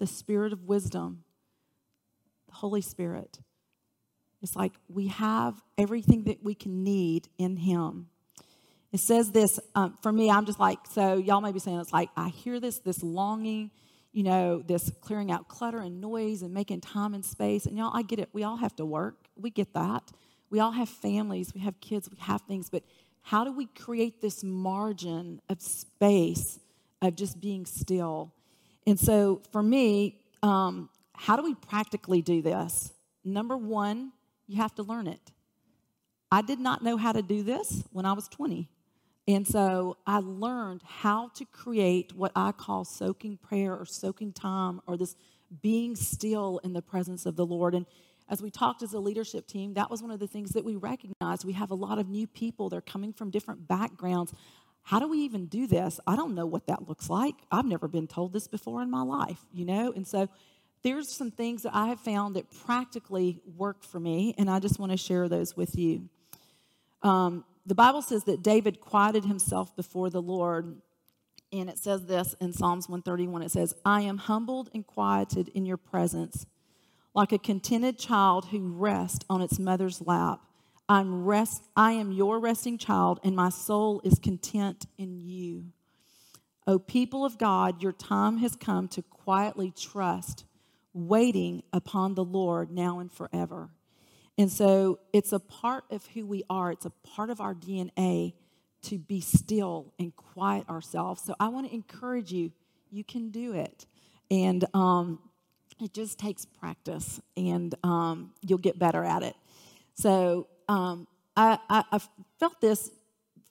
The 0.00 0.08
spirit 0.08 0.52
of 0.52 0.64
wisdom, 0.64 1.22
the 2.48 2.54
Holy 2.54 2.80
Spirit. 2.80 3.38
It's 4.42 4.56
like 4.56 4.72
we 4.88 5.06
have 5.06 5.62
everything 5.78 6.24
that 6.24 6.42
we 6.42 6.54
can 6.54 6.82
need 6.82 7.28
in 7.38 7.56
Him. 7.56 8.08
It 8.90 8.98
says 8.98 9.30
this 9.30 9.60
um, 9.76 9.96
for 10.02 10.10
me, 10.10 10.28
I'm 10.30 10.46
just 10.46 10.58
like, 10.58 10.78
so 10.90 11.16
y'all 11.16 11.40
may 11.40 11.52
be 11.52 11.60
saying, 11.60 11.78
it's 11.78 11.92
like, 11.92 12.08
I 12.16 12.30
hear 12.30 12.58
this, 12.58 12.78
this 12.78 13.04
longing 13.04 13.70
you 14.12 14.24
know, 14.24 14.62
this 14.66 14.90
clearing 15.00 15.30
out 15.30 15.48
clutter 15.48 15.78
and 15.78 16.00
noise 16.00 16.42
and 16.42 16.52
making 16.52 16.80
time 16.80 17.14
and 17.14 17.24
space. 17.24 17.66
And 17.66 17.76
y'all, 17.78 17.92
I 17.94 18.02
get 18.02 18.18
it. 18.18 18.28
We 18.32 18.42
all 18.42 18.56
have 18.56 18.74
to 18.76 18.84
work. 18.84 19.28
We 19.36 19.50
get 19.50 19.72
that. 19.74 20.10
We 20.50 20.58
all 20.58 20.72
have 20.72 20.88
families. 20.88 21.54
We 21.54 21.60
have 21.60 21.80
kids. 21.80 22.10
We 22.10 22.18
have 22.18 22.42
things. 22.42 22.68
But 22.70 22.82
how 23.22 23.44
do 23.44 23.52
we 23.52 23.66
create 23.66 24.20
this 24.20 24.42
margin 24.42 25.40
of 25.48 25.62
space 25.62 26.58
of 27.00 27.14
just 27.14 27.40
being 27.40 27.66
still? 27.66 28.32
And 28.86 28.98
so 28.98 29.42
for 29.52 29.62
me, 29.62 30.20
um, 30.42 30.88
how 31.14 31.36
do 31.36 31.42
we 31.42 31.54
practically 31.54 32.22
do 32.22 32.42
this? 32.42 32.92
Number 33.24 33.56
one, 33.56 34.12
you 34.46 34.56
have 34.56 34.74
to 34.76 34.82
learn 34.82 35.06
it. 35.06 35.20
I 36.32 36.42
did 36.42 36.60
not 36.60 36.82
know 36.82 36.96
how 36.96 37.12
to 37.12 37.22
do 37.22 37.42
this 37.42 37.84
when 37.92 38.06
I 38.06 38.12
was 38.12 38.28
20. 38.28 38.68
And 39.28 39.46
so 39.46 39.96
I 40.06 40.18
learned 40.18 40.82
how 40.84 41.28
to 41.34 41.44
create 41.44 42.12
what 42.14 42.32
I 42.34 42.52
call 42.52 42.84
soaking 42.84 43.36
prayer 43.36 43.76
or 43.76 43.84
soaking 43.84 44.32
time 44.32 44.80
or 44.86 44.96
this 44.96 45.14
being 45.62 45.94
still 45.96 46.60
in 46.64 46.72
the 46.72 46.82
presence 46.82 47.26
of 47.26 47.36
the 47.36 47.44
Lord. 47.44 47.74
And 47.74 47.86
as 48.28 48.40
we 48.40 48.50
talked 48.50 48.82
as 48.82 48.92
a 48.92 48.98
leadership 48.98 49.46
team, 49.46 49.74
that 49.74 49.90
was 49.90 50.02
one 50.02 50.10
of 50.12 50.20
the 50.20 50.26
things 50.26 50.52
that 50.52 50.64
we 50.64 50.76
recognized. 50.76 51.44
We 51.44 51.52
have 51.54 51.70
a 51.70 51.74
lot 51.74 51.98
of 51.98 52.08
new 52.08 52.26
people, 52.26 52.68
they're 52.68 52.80
coming 52.80 53.12
from 53.12 53.30
different 53.30 53.66
backgrounds. 53.66 54.32
How 54.82 54.98
do 54.98 55.08
we 55.08 55.18
even 55.18 55.46
do 55.46 55.66
this? 55.66 56.00
I 56.06 56.16
don't 56.16 56.34
know 56.34 56.46
what 56.46 56.66
that 56.66 56.88
looks 56.88 57.08
like. 57.08 57.34
I've 57.50 57.66
never 57.66 57.88
been 57.88 58.06
told 58.06 58.32
this 58.32 58.48
before 58.48 58.82
in 58.82 58.90
my 58.90 59.02
life, 59.02 59.44
you 59.52 59.64
know? 59.64 59.92
And 59.94 60.06
so 60.06 60.28
there's 60.82 61.08
some 61.08 61.30
things 61.30 61.62
that 61.62 61.74
I 61.74 61.88
have 61.88 62.00
found 62.00 62.36
that 62.36 62.50
practically 62.64 63.40
work 63.56 63.84
for 63.84 64.00
me, 64.00 64.34
and 64.38 64.50
I 64.50 64.58
just 64.58 64.78
want 64.78 64.92
to 64.92 64.98
share 64.98 65.28
those 65.28 65.56
with 65.56 65.76
you. 65.76 66.08
Um, 67.02 67.44
the 67.66 67.74
Bible 67.74 68.02
says 68.02 68.24
that 68.24 68.42
David 68.42 68.80
quieted 68.80 69.24
himself 69.24 69.74
before 69.76 70.10
the 70.10 70.22
Lord. 70.22 70.80
And 71.52 71.68
it 71.68 71.78
says 71.78 72.06
this 72.06 72.34
in 72.40 72.52
Psalms 72.52 72.88
131 72.88 73.42
it 73.42 73.50
says, 73.50 73.74
I 73.84 74.02
am 74.02 74.18
humbled 74.18 74.70
and 74.72 74.86
quieted 74.86 75.48
in 75.48 75.66
your 75.66 75.76
presence, 75.76 76.46
like 77.14 77.32
a 77.32 77.38
contented 77.38 77.98
child 77.98 78.46
who 78.46 78.68
rests 78.68 79.24
on 79.28 79.42
its 79.42 79.58
mother's 79.58 80.00
lap. 80.00 80.40
I'm 80.90 81.24
rest, 81.24 81.68
I 81.76 81.92
am 81.92 82.10
your 82.10 82.40
resting 82.40 82.76
child, 82.76 83.20
and 83.22 83.36
my 83.36 83.50
soul 83.50 84.00
is 84.02 84.18
content 84.18 84.86
in 84.98 85.20
you. 85.20 85.66
O 86.66 86.80
people 86.80 87.24
of 87.24 87.38
God, 87.38 87.80
your 87.80 87.92
time 87.92 88.38
has 88.38 88.56
come 88.56 88.88
to 88.88 89.02
quietly 89.02 89.72
trust, 89.78 90.44
waiting 90.92 91.62
upon 91.72 92.16
the 92.16 92.24
Lord 92.24 92.72
now 92.72 92.98
and 92.98 93.12
forever. 93.12 93.70
And 94.36 94.50
so 94.50 94.98
it's 95.12 95.32
a 95.32 95.38
part 95.38 95.84
of 95.92 96.04
who 96.06 96.26
we 96.26 96.42
are, 96.50 96.72
it's 96.72 96.86
a 96.86 96.90
part 96.90 97.30
of 97.30 97.40
our 97.40 97.54
DNA 97.54 98.34
to 98.82 98.98
be 98.98 99.20
still 99.20 99.94
and 99.96 100.14
quiet 100.16 100.68
ourselves. 100.68 101.22
So 101.22 101.36
I 101.38 101.50
want 101.50 101.68
to 101.68 101.72
encourage 101.72 102.32
you, 102.32 102.50
you 102.90 103.04
can 103.04 103.30
do 103.30 103.52
it. 103.52 103.86
And 104.28 104.64
um, 104.74 105.20
it 105.80 105.94
just 105.94 106.18
takes 106.18 106.46
practice, 106.46 107.20
and 107.36 107.72
um, 107.84 108.32
you'll 108.42 108.58
get 108.58 108.76
better 108.76 109.04
at 109.04 109.22
it. 109.22 109.36
So 109.94 110.48
um, 110.70 111.08
I, 111.36 111.58
I, 111.68 111.84
I 111.90 112.00
felt 112.38 112.60
this 112.60 112.90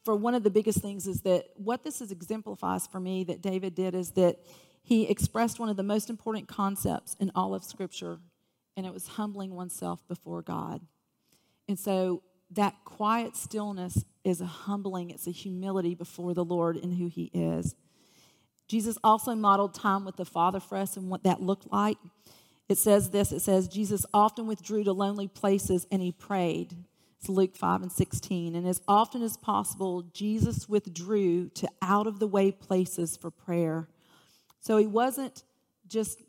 for 0.06 0.16
one 0.16 0.34
of 0.34 0.44
the 0.44 0.50
biggest 0.50 0.80
things 0.80 1.06
is 1.06 1.22
that 1.22 1.48
what 1.58 1.84
this 1.84 2.00
is 2.00 2.12
exemplifies 2.12 2.88
for 2.88 3.00
me 3.02 3.26
that 3.26 3.42
David 3.42 3.76
did 3.76 3.94
is 3.94 4.12
that 4.12 4.38
he 4.82 5.04
expressed 5.10 5.60
one 5.60 5.68
of 5.68 5.76
the 5.76 5.84
most 5.84 6.10
important 6.10 6.48
concepts 6.48 7.18
in 7.20 7.30
all 7.36 7.54
of 7.54 7.66
Scripture, 7.66 8.20
and 8.78 8.86
it 8.86 8.94
was 8.94 9.06
humbling 9.06 9.54
oneself 9.54 10.02
before 10.08 10.42
God. 10.42 10.82
And 11.68 11.78
so 11.78 12.24
that 12.52 12.76
quiet 12.86 13.36
stillness 13.36 14.06
is 14.24 14.40
a 14.40 14.46
humbling, 14.46 15.10
it's 15.10 15.28
a 15.28 15.32
humility 15.32 15.96
before 15.96 16.34
the 16.34 16.46
Lord 16.46 16.78
and 16.78 16.98
who 16.98 17.08
He 17.08 17.26
is. 17.34 17.76
Jesus 18.70 18.98
also 19.04 19.36
modeled 19.36 19.74
time 19.74 20.06
with 20.06 20.16
the 20.16 20.26
Father 20.26 20.62
for 20.62 20.78
us 20.78 20.96
and 20.96 21.10
what 21.10 21.24
that 21.24 21.42
looked 21.42 21.70
like. 21.70 21.98
It 22.70 22.78
says 22.78 23.10
this 23.10 23.32
it 23.32 23.42
says, 23.42 23.68
Jesus 23.68 24.06
often 24.14 24.48
withdrew 24.48 24.84
to 24.86 24.94
lonely 24.94 25.28
places 25.28 25.86
and 25.92 26.02
he 26.02 26.12
prayed. 26.12 26.76
It's 27.20 27.30
Luke 27.30 27.56
5 27.56 27.82
and 27.82 27.92
16. 27.92 28.56
And 28.56 28.66
as 28.66 28.82
often 28.88 29.22
as 29.22 29.36
possible, 29.36 30.04
Jesus 30.14 30.70
withdrew 30.70 31.50
to 31.50 31.68
out 31.82 32.08
of 32.08 32.20
the 32.20 32.28
way 32.28 32.52
places 32.52 33.18
for 33.18 33.30
prayer. 33.30 33.90
So 34.62 34.78
he 34.78 34.88
wasn't 34.88 35.44
just 35.88 36.22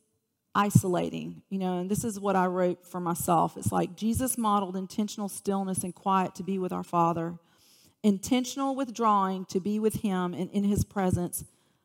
isolating, 0.52 1.42
you 1.48 1.58
know, 1.58 1.78
and 1.78 1.90
this 1.90 2.02
is 2.02 2.18
what 2.18 2.34
I 2.34 2.46
wrote 2.46 2.84
for 2.84 2.98
myself. 2.98 3.56
It's 3.56 3.70
like 3.70 3.94
Jesus 3.96 4.36
modeled 4.36 4.76
intentional 4.76 5.28
stillness 5.28 5.84
and 5.84 5.94
quiet 5.94 6.34
to 6.36 6.42
be 6.42 6.58
with 6.58 6.72
our 6.72 6.82
Father. 6.82 7.38
Intentional 8.02 8.74
withdrawing 8.74 9.44
to 9.46 9.60
be 9.60 9.78
with 9.78 10.02
Him 10.02 10.34
and 10.34 10.50
in 10.50 10.64
His 10.64 10.84
presence 10.84 11.44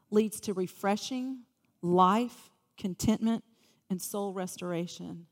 leads 0.10 0.40
to 0.42 0.54
refreshing, 0.54 1.42
life, 1.84 2.50
contentment, 2.76 3.44
and 3.90 4.02
soul 4.02 4.34
restoration. 4.34 5.28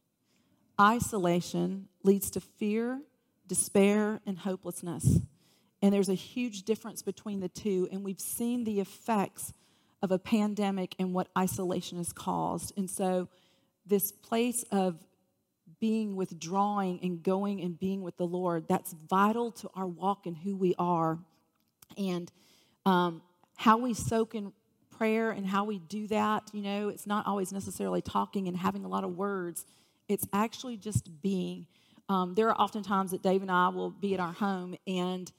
Isolation 0.79 1.87
leads 2.03 2.29
to 2.31 2.39
fear, 2.39 3.01
despair, 3.47 4.21
and 4.25 4.39
hopelessness. 4.39 5.19
And 5.81 5.93
there's 5.93 6.09
a 6.09 6.13
huge 6.13 6.63
difference 6.63 7.01
between 7.01 7.39
the 7.39 7.49
two, 7.49 7.87
and 7.91 8.03
we've 8.03 8.19
seen 8.19 8.63
the 8.63 8.79
effects 8.79 9.53
of 10.01 10.11
a 10.11 10.19
pandemic 10.19 10.95
and 10.99 11.13
what 11.13 11.27
isolation 11.37 11.97
has 11.97 12.13
caused. 12.13 12.73
And 12.77 12.89
so, 12.89 13.29
this 13.85 14.11
place 14.11 14.63
of 14.71 15.03
being 15.79 16.15
withdrawing 16.15 16.99
and 17.03 17.21
going 17.21 17.61
and 17.61 17.77
being 17.77 18.01
with 18.01 18.15
the 18.15 18.25
Lord, 18.25 18.65
that's 18.69 18.93
vital 18.93 19.51
to 19.51 19.69
our 19.75 19.85
walk 19.85 20.25
and 20.25 20.37
who 20.37 20.55
we 20.55 20.73
are. 20.79 21.19
And 21.97 22.31
um, 22.85 23.21
how 23.57 23.77
we 23.77 23.93
soak 23.93 24.35
in 24.35 24.53
prayer 24.97 25.31
and 25.31 25.45
how 25.45 25.65
we 25.65 25.79
do 25.79 26.07
that, 26.07 26.49
you 26.53 26.61
know, 26.61 26.87
it's 26.87 27.05
not 27.05 27.27
always 27.27 27.51
necessarily 27.51 28.01
talking 28.01 28.47
and 28.47 28.55
having 28.55 28.85
a 28.85 28.87
lot 28.87 29.03
of 29.03 29.17
words, 29.17 29.65
it's 30.07 30.25
actually 30.31 30.77
just 30.77 31.21
being. 31.21 31.67
Um, 32.09 32.35
there 32.35 32.49
are 32.49 32.59
often 32.59 32.83
times 32.83 33.11
that 33.11 33.21
Dave 33.21 33.41
and 33.41 33.51
I 33.51 33.69
will 33.69 33.89
be 33.89 34.13
at 34.13 34.19
our 34.19 34.33
home 34.33 34.75
and 34.85 35.31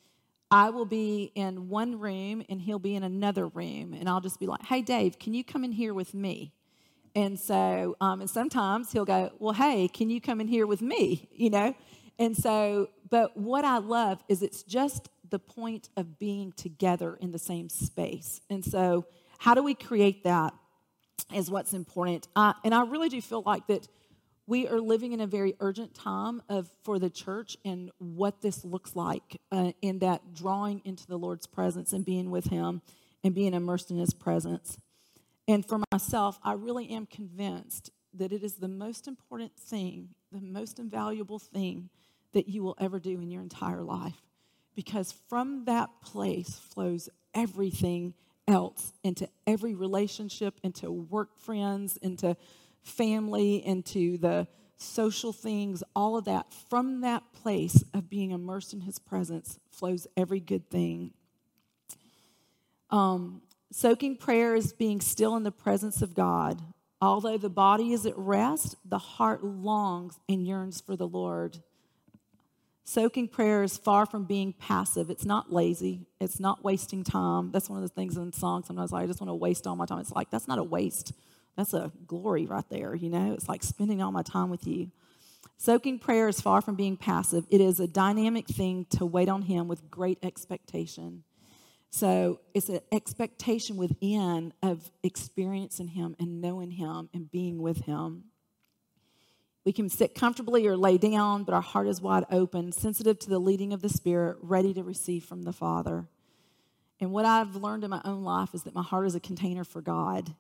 I 0.51 0.70
will 0.70 0.85
be 0.85 1.32
in 1.35 1.69
one 1.69 1.99
room 1.99 2.45
and 2.49 2.61
he'll 2.61 2.78
be 2.78 2.95
in 2.95 3.03
another 3.03 3.47
room. 3.47 3.93
And 3.93 4.09
I'll 4.09 4.20
just 4.20 4.41
be 4.41 4.47
like, 4.47 4.62
hey, 4.65 4.82
Dave, 4.82 5.19
can 5.19 5.35
you 5.35 5.45
come 5.45 5.65
in 5.65 5.73
here 5.73 5.95
with 5.95 6.15
me? 6.15 6.53
And 7.15 7.39
so, 7.39 7.97
um, 8.01 8.20
and 8.20 8.31
sometimes 8.31 8.93
he'll 8.93 9.05
go, 9.05 9.31
well, 9.39 9.55
hey, 9.55 9.89
can 9.89 10.11
you 10.11 10.20
come 10.20 10.41
in 10.41 10.49
here 10.49 10.66
with 10.66 10.82
me? 10.82 11.28
You 11.32 11.51
know? 11.51 11.74
And 12.19 12.36
so, 12.36 12.91
but 13.11 13.36
what 13.36 13.65
I 13.65 13.78
love 13.78 14.23
is 14.28 14.43
it's 14.43 14.62
just 14.62 15.09
the 15.31 15.39
point 15.39 15.89
of 15.97 16.19
being 16.19 16.53
together 16.53 17.16
in 17.20 17.32
the 17.32 17.39
same 17.39 17.69
space. 17.69 18.41
And 18.51 18.65
so, 18.65 19.07
how 19.39 19.55
do 19.55 19.62
we 19.62 19.74
create 19.74 20.24
that 20.24 20.55
is 21.32 21.51
what's 21.51 21.73
important. 21.74 22.28
Uh, 22.36 22.53
and 22.65 22.74
I 22.74 22.85
really 22.85 23.09
do 23.09 23.20
feel 23.20 23.43
like 23.45 23.66
that 23.69 23.86
we 24.46 24.68
are 24.68 24.80
living 24.80 25.12
in 25.12 25.20
a 25.20 25.26
very 25.26 25.54
urgent 25.60 25.94
time 25.94 26.42
of 26.48 26.68
for 26.82 26.98
the 26.98 27.10
church 27.10 27.56
and 27.64 27.90
what 27.98 28.42
this 28.42 28.64
looks 28.64 28.94
like 28.94 29.40
uh, 29.50 29.72
in 29.80 30.00
that 30.00 30.34
drawing 30.34 30.82
into 30.84 31.06
the 31.06 31.16
Lord's 31.16 31.46
presence 31.46 31.92
and 31.92 32.04
being 32.04 32.30
with 32.30 32.46
Him 32.46 32.82
and 33.22 33.34
being 33.34 33.54
immersed 33.54 33.90
in 33.90 33.96
His 33.96 34.12
presence. 34.12 34.76
And 35.48 35.66
for 35.66 35.80
myself, 35.92 36.38
I 36.42 36.54
really 36.54 36.90
am 36.90 37.06
convinced 37.06 37.90
that 38.14 38.32
it 38.32 38.42
is 38.42 38.54
the 38.54 38.68
most 38.68 39.08
important 39.08 39.56
thing, 39.56 40.10
the 40.30 40.40
most 40.40 40.78
invaluable 40.78 41.38
thing 41.38 41.88
that 42.32 42.48
you 42.48 42.62
will 42.62 42.76
ever 42.78 42.98
do 42.98 43.20
in 43.20 43.30
your 43.30 43.42
entire 43.42 43.82
life. 43.82 44.20
Because 44.74 45.12
from 45.28 45.64
that 45.66 45.88
place 46.02 46.58
flows 46.58 47.08
everything 47.34 48.14
else 48.46 48.92
into 49.02 49.28
every 49.46 49.74
relationship, 49.74 50.58
into 50.62 50.90
work 50.90 51.36
friends, 51.38 51.96
into 51.98 52.36
family, 52.85 53.56
into 53.65 54.16
the 54.19 54.47
social 54.77 55.32
things, 55.32 55.82
all 55.97 56.16
of 56.16 56.27
that. 56.27 56.52
From 56.69 57.01
that 57.01 57.23
place 57.32 57.82
of 57.93 58.09
being 58.09 58.31
immersed 58.31 58.73
in 58.73 58.82
His 58.82 58.98
presence 58.98 59.59
flows 59.70 60.06
every 60.16 60.40
good 60.40 60.70
thing. 60.70 61.12
Um, 62.90 63.43
soaking 63.73 64.19
prayer 64.19 64.55
is 64.55 64.73
being 64.73 65.01
still 65.01 65.36
in 65.36 65.43
the 65.43 65.51
presence 65.51 66.02
of 66.02 66.15
God. 66.15 66.61
Although 67.01 67.39
the 67.39 67.51
body 67.51 67.93
is 67.93 68.06
at 68.06 68.16
rest, 68.16 68.77
the 68.85 68.98
heart 68.98 69.44
longs 69.44 70.19
and 70.28 70.47
yearns 70.47 70.81
for 70.81 70.97
the 70.97 71.09
Lord. 71.09 71.59
Soaking 72.85 73.28
prayer 73.28 73.62
is 73.62 73.78
far 73.78 74.06
from 74.06 74.24
being 74.24 74.52
passive. 74.52 75.09
It's 75.11 75.24
not 75.24 75.52
lazy. 75.52 76.06
It's 76.20 76.39
not 76.39 76.62
wasting 76.62 77.02
time. 77.02 77.51
That's 77.51 77.69
one 77.69 77.82
of 77.82 77.89
the 77.89 77.94
things 77.94 78.16
in 78.16 78.32
songs 78.32 78.66
sometimes 78.66 78.93
like, 78.93 79.05
I 79.05 79.06
just 79.06 79.20
want 79.20 79.31
to 79.31 79.35
waste 79.35 79.66
all 79.66 79.74
my 79.74 79.86
time. 79.86 80.01
It's 80.01 80.12
like, 80.12 80.31
that's 80.31 80.47
not 80.47 80.59
a 80.59 80.62
waste. 80.62 81.12
That's 81.56 81.74
a 81.74 81.93
glory 82.06 82.47
right 82.47 82.68
there, 82.68 82.94
you 82.94 83.10
know? 83.10 83.32
It's 83.32 83.48
like 83.48 83.62
spending 83.62 84.02
all 84.02 84.12
my 84.12 84.22
time 84.22 84.51
with 84.51 84.66
you. 84.66 84.90
Soaking 85.56 85.98
prayer 85.98 86.28
is 86.28 86.40
far 86.40 86.60
from 86.60 86.74
being 86.74 86.97
passive. 86.97 87.47
It 87.51 87.60
is 87.60 87.78
a 87.78 87.86
dynamic 87.86 88.48
thing 88.48 88.86
to 88.90 89.06
wait 89.06 89.28
on 89.28 89.43
Him 89.43 89.68
with 89.68 89.90
great 89.90 90.18
expectation. 90.22 91.22
So 91.90 92.40
it's 92.55 92.68
an 92.68 92.81
expectation 92.90 93.76
within 93.76 94.52
of 94.62 94.90
experiencing 95.02 95.89
Him 95.89 96.16
and 96.18 96.40
knowing 96.40 96.72
Him 96.72 97.09
and 97.14 97.31
being 97.31 97.62
with 97.62 97.85
Him. 97.85 98.24
We 99.64 99.72
can 99.72 99.89
sit 99.89 100.14
comfortably 100.14 100.66
or 100.66 100.76
lay 100.76 100.98
down, 100.98 101.44
but 101.44 101.55
our 101.55 101.62
heart 101.62 101.86
is 101.86 102.02
wide 102.02 102.24
open, 102.31 102.72
sensitive 102.72 103.18
to 103.20 103.31
the 103.31 103.39
leading 103.39 103.72
of 103.72 103.81
the 103.81 103.89
Spirit, 103.89 104.36
ready 104.43 104.74
to 104.74 104.82
receive 104.82 105.24
from 105.24 105.43
the 105.43 105.52
Father. 105.52 106.06
And 107.01 107.12
what 107.12 107.24
I've 107.24 107.56
learned 107.56 107.85
in 107.85 107.90
my 107.90 108.02
own 108.05 108.24
life 108.24 108.55
is 108.55 108.64
that 108.64 108.74
my 108.74 108.82
heart 108.82 109.06
is 109.06 109.14
a 109.14 109.20
container 109.20 109.64
for 109.64 109.81
God. 109.81 110.35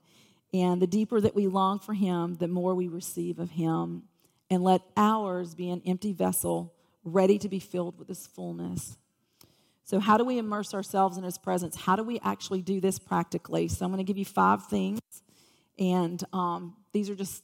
And 0.54 0.80
the 0.80 0.86
deeper 0.86 1.20
that 1.20 1.34
we 1.34 1.48
long 1.48 1.80
for 1.80 1.94
Him, 1.94 2.36
the 2.36 2.46
more 2.46 2.76
we 2.76 2.86
receive 2.86 3.40
of 3.40 3.50
Him. 3.50 4.04
And 4.48 4.62
let 4.62 4.82
ours 4.96 5.54
be 5.54 5.68
an 5.70 5.82
empty 5.84 6.12
vessel, 6.12 6.72
ready 7.02 7.38
to 7.38 7.48
be 7.48 7.58
filled 7.58 7.98
with 7.98 8.06
His 8.06 8.26
fullness. 8.28 8.96
So, 9.82 9.98
how 9.98 10.16
do 10.16 10.24
we 10.24 10.38
immerse 10.38 10.72
ourselves 10.72 11.18
in 11.18 11.24
His 11.24 11.38
presence? 11.38 11.74
How 11.74 11.96
do 11.96 12.04
we 12.04 12.20
actually 12.20 12.62
do 12.62 12.80
this 12.80 13.00
practically? 13.00 13.66
So, 13.66 13.84
I'm 13.84 13.90
going 13.90 13.98
to 13.98 14.08
give 14.08 14.16
you 14.16 14.24
five 14.24 14.66
things. 14.66 15.00
And 15.76 16.22
um, 16.32 16.76
these 16.92 17.10
are 17.10 17.16
just 17.16 17.42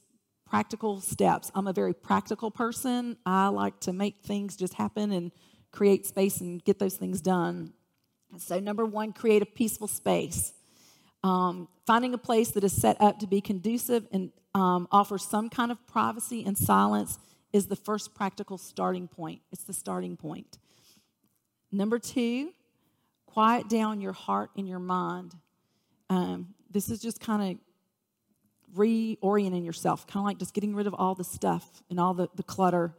practical 0.49 1.01
steps. 1.01 1.51
I'm 1.53 1.67
a 1.67 1.73
very 1.73 1.93
practical 1.93 2.49
person. 2.49 3.17
I 3.25 3.49
like 3.49 3.77
to 3.81 3.93
make 3.93 4.21
things 4.23 4.55
just 4.55 4.75
happen 4.75 5.11
and 5.11 5.33
create 5.71 6.05
space 6.05 6.39
and 6.39 6.63
get 6.63 6.79
those 6.79 6.95
things 6.95 7.19
done. 7.19 7.73
So, 8.37 8.61
number 8.61 8.85
one, 8.85 9.11
create 9.11 9.41
a 9.41 9.45
peaceful 9.45 9.89
space. 9.89 10.53
Um, 11.23 11.67
finding 11.85 12.13
a 12.13 12.17
place 12.17 12.51
that 12.51 12.63
is 12.63 12.73
set 12.73 12.99
up 12.99 13.19
to 13.19 13.27
be 13.27 13.41
conducive 13.41 14.07
and 14.11 14.31
um, 14.55 14.87
offers 14.91 15.23
some 15.23 15.49
kind 15.49 15.71
of 15.71 15.85
privacy 15.87 16.43
and 16.45 16.57
silence 16.57 17.19
is 17.53 17.67
the 17.67 17.75
first 17.75 18.13
practical 18.15 18.57
starting 18.57 19.07
point. 19.07 19.41
It's 19.51 19.63
the 19.63 19.73
starting 19.73 20.17
point. 20.17 20.57
Number 21.71 21.99
two, 21.99 22.51
quiet 23.25 23.69
down 23.69 24.01
your 24.01 24.13
heart 24.13 24.51
and 24.57 24.67
your 24.67 24.79
mind. 24.79 25.35
Um, 26.09 26.53
this 26.69 26.89
is 26.89 26.99
just 26.99 27.19
kind 27.19 27.51
of 27.51 28.77
reorienting 28.77 29.65
yourself, 29.65 30.07
kind 30.07 30.21
of 30.21 30.25
like 30.25 30.37
just 30.37 30.53
getting 30.53 30.75
rid 30.75 30.87
of 30.87 30.93
all 30.93 31.15
the 31.15 31.23
stuff 31.23 31.83
and 31.89 31.99
all 31.99 32.13
the, 32.13 32.29
the 32.35 32.43
clutter. 32.43 32.95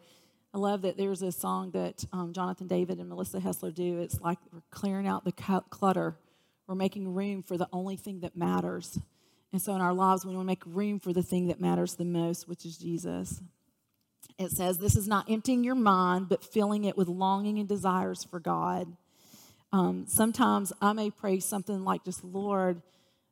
I 0.54 0.58
love 0.58 0.82
that 0.82 0.96
there's 0.98 1.22
a 1.22 1.32
song 1.32 1.70
that 1.72 2.04
um, 2.12 2.32
Jonathan 2.32 2.66
David 2.66 2.98
and 2.98 3.08
Melissa 3.08 3.40
Helser 3.40 3.74
do. 3.74 4.00
It's 4.00 4.20
like 4.20 4.38
we're 4.52 4.60
clearing 4.70 5.06
out 5.06 5.24
the 5.24 5.32
clutter, 5.32 6.16
we're 6.72 6.76
making 6.76 7.12
room 7.12 7.42
for 7.42 7.58
the 7.58 7.68
only 7.70 7.96
thing 7.96 8.20
that 8.20 8.34
matters. 8.34 8.98
And 9.52 9.60
so 9.60 9.74
in 9.74 9.82
our 9.82 9.92
lives, 9.92 10.24
we 10.24 10.34
want 10.34 10.44
to 10.44 10.46
make 10.46 10.62
room 10.64 10.98
for 10.98 11.12
the 11.12 11.22
thing 11.22 11.48
that 11.48 11.60
matters 11.60 11.96
the 11.96 12.06
most, 12.06 12.48
which 12.48 12.64
is 12.64 12.78
Jesus. 12.78 13.42
It 14.38 14.52
says, 14.52 14.78
This 14.78 14.96
is 14.96 15.06
not 15.06 15.30
emptying 15.30 15.64
your 15.64 15.74
mind, 15.74 16.30
but 16.30 16.42
filling 16.42 16.84
it 16.84 16.96
with 16.96 17.08
longing 17.08 17.58
and 17.58 17.68
desires 17.68 18.24
for 18.24 18.40
God. 18.40 18.96
Um, 19.70 20.06
sometimes 20.08 20.72
I 20.80 20.94
may 20.94 21.10
pray 21.10 21.40
something 21.40 21.84
like, 21.84 22.04
just 22.04 22.24
Lord, 22.24 22.80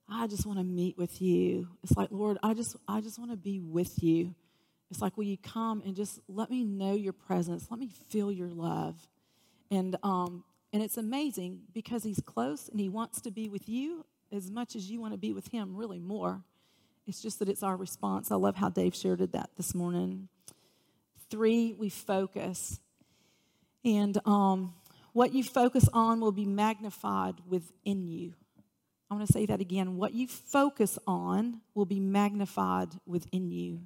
I 0.07 0.27
just 0.27 0.45
want 0.45 0.59
to 0.59 0.65
meet 0.65 0.99
with 0.99 1.23
you. 1.23 1.67
It's 1.83 1.97
like, 1.97 2.11
Lord, 2.11 2.37
I 2.43 2.53
just 2.53 2.77
I 2.87 3.01
just 3.01 3.19
want 3.19 3.31
to 3.31 3.39
be 3.39 3.59
with 3.59 4.03
you. 4.03 4.35
It's 4.91 5.01
like, 5.01 5.17
will 5.17 5.25
you 5.25 5.39
come 5.39 5.83
and 5.87 5.97
just 5.97 6.21
let 6.29 6.51
me 6.51 6.63
know 6.63 6.93
your 6.93 7.15
presence? 7.15 7.69
Let 7.71 7.81
me 7.81 7.89
feel 8.11 8.31
your 8.31 8.51
love. 8.51 8.97
And 9.71 9.97
um, 10.03 10.45
and 10.73 10.83
it's 10.83 10.97
amazing 10.97 11.63
because 11.73 12.05
he's 12.05 12.21
close 12.21 12.69
and 12.69 12.79
he 12.79 12.89
wants 12.89 13.21
to 13.23 13.31
be 13.31 13.49
with 13.49 13.69
you 13.69 14.05
as 14.33 14.51
much 14.51 14.77
as 14.77 14.91
you 14.91 15.01
want 15.01 15.13
to 15.13 15.19
be 15.19 15.33
with 15.33 15.49
him, 15.49 15.77
really 15.77 15.99
more. 15.99 16.43
It's 17.07 17.21
just 17.21 17.41
that 17.41 17.49
it's 17.49 17.63
our 17.63 17.77
response. 17.77 18.31
I 18.31 18.37
love 18.37 18.57
how 18.57 18.69
Dave 18.69 18.95
shared 18.95 19.19
that 19.19 19.51
this 19.57 19.75
morning. 19.75 20.29
Three, 21.29 21.75
we 21.77 21.89
focus. 21.89 22.79
And 23.85 24.19
um, 24.25 24.75
what 25.13 25.35
you 25.35 25.43
focus 25.43 25.89
on 25.93 26.21
will 26.21 26.33
be 26.33 26.45
magnified 26.45 27.35
within 27.49 28.07
you. 28.07 28.35
I 29.11 29.15
want 29.15 29.27
to 29.27 29.33
say 29.33 29.47
that 29.47 29.61
again. 29.61 29.97
What 29.97 30.15
you 30.15 30.29
focus 30.29 30.99
on 31.05 31.63
will 31.75 31.85
be 31.85 31.99
magnified 31.99 32.91
within 33.07 33.51
you. 33.51 33.81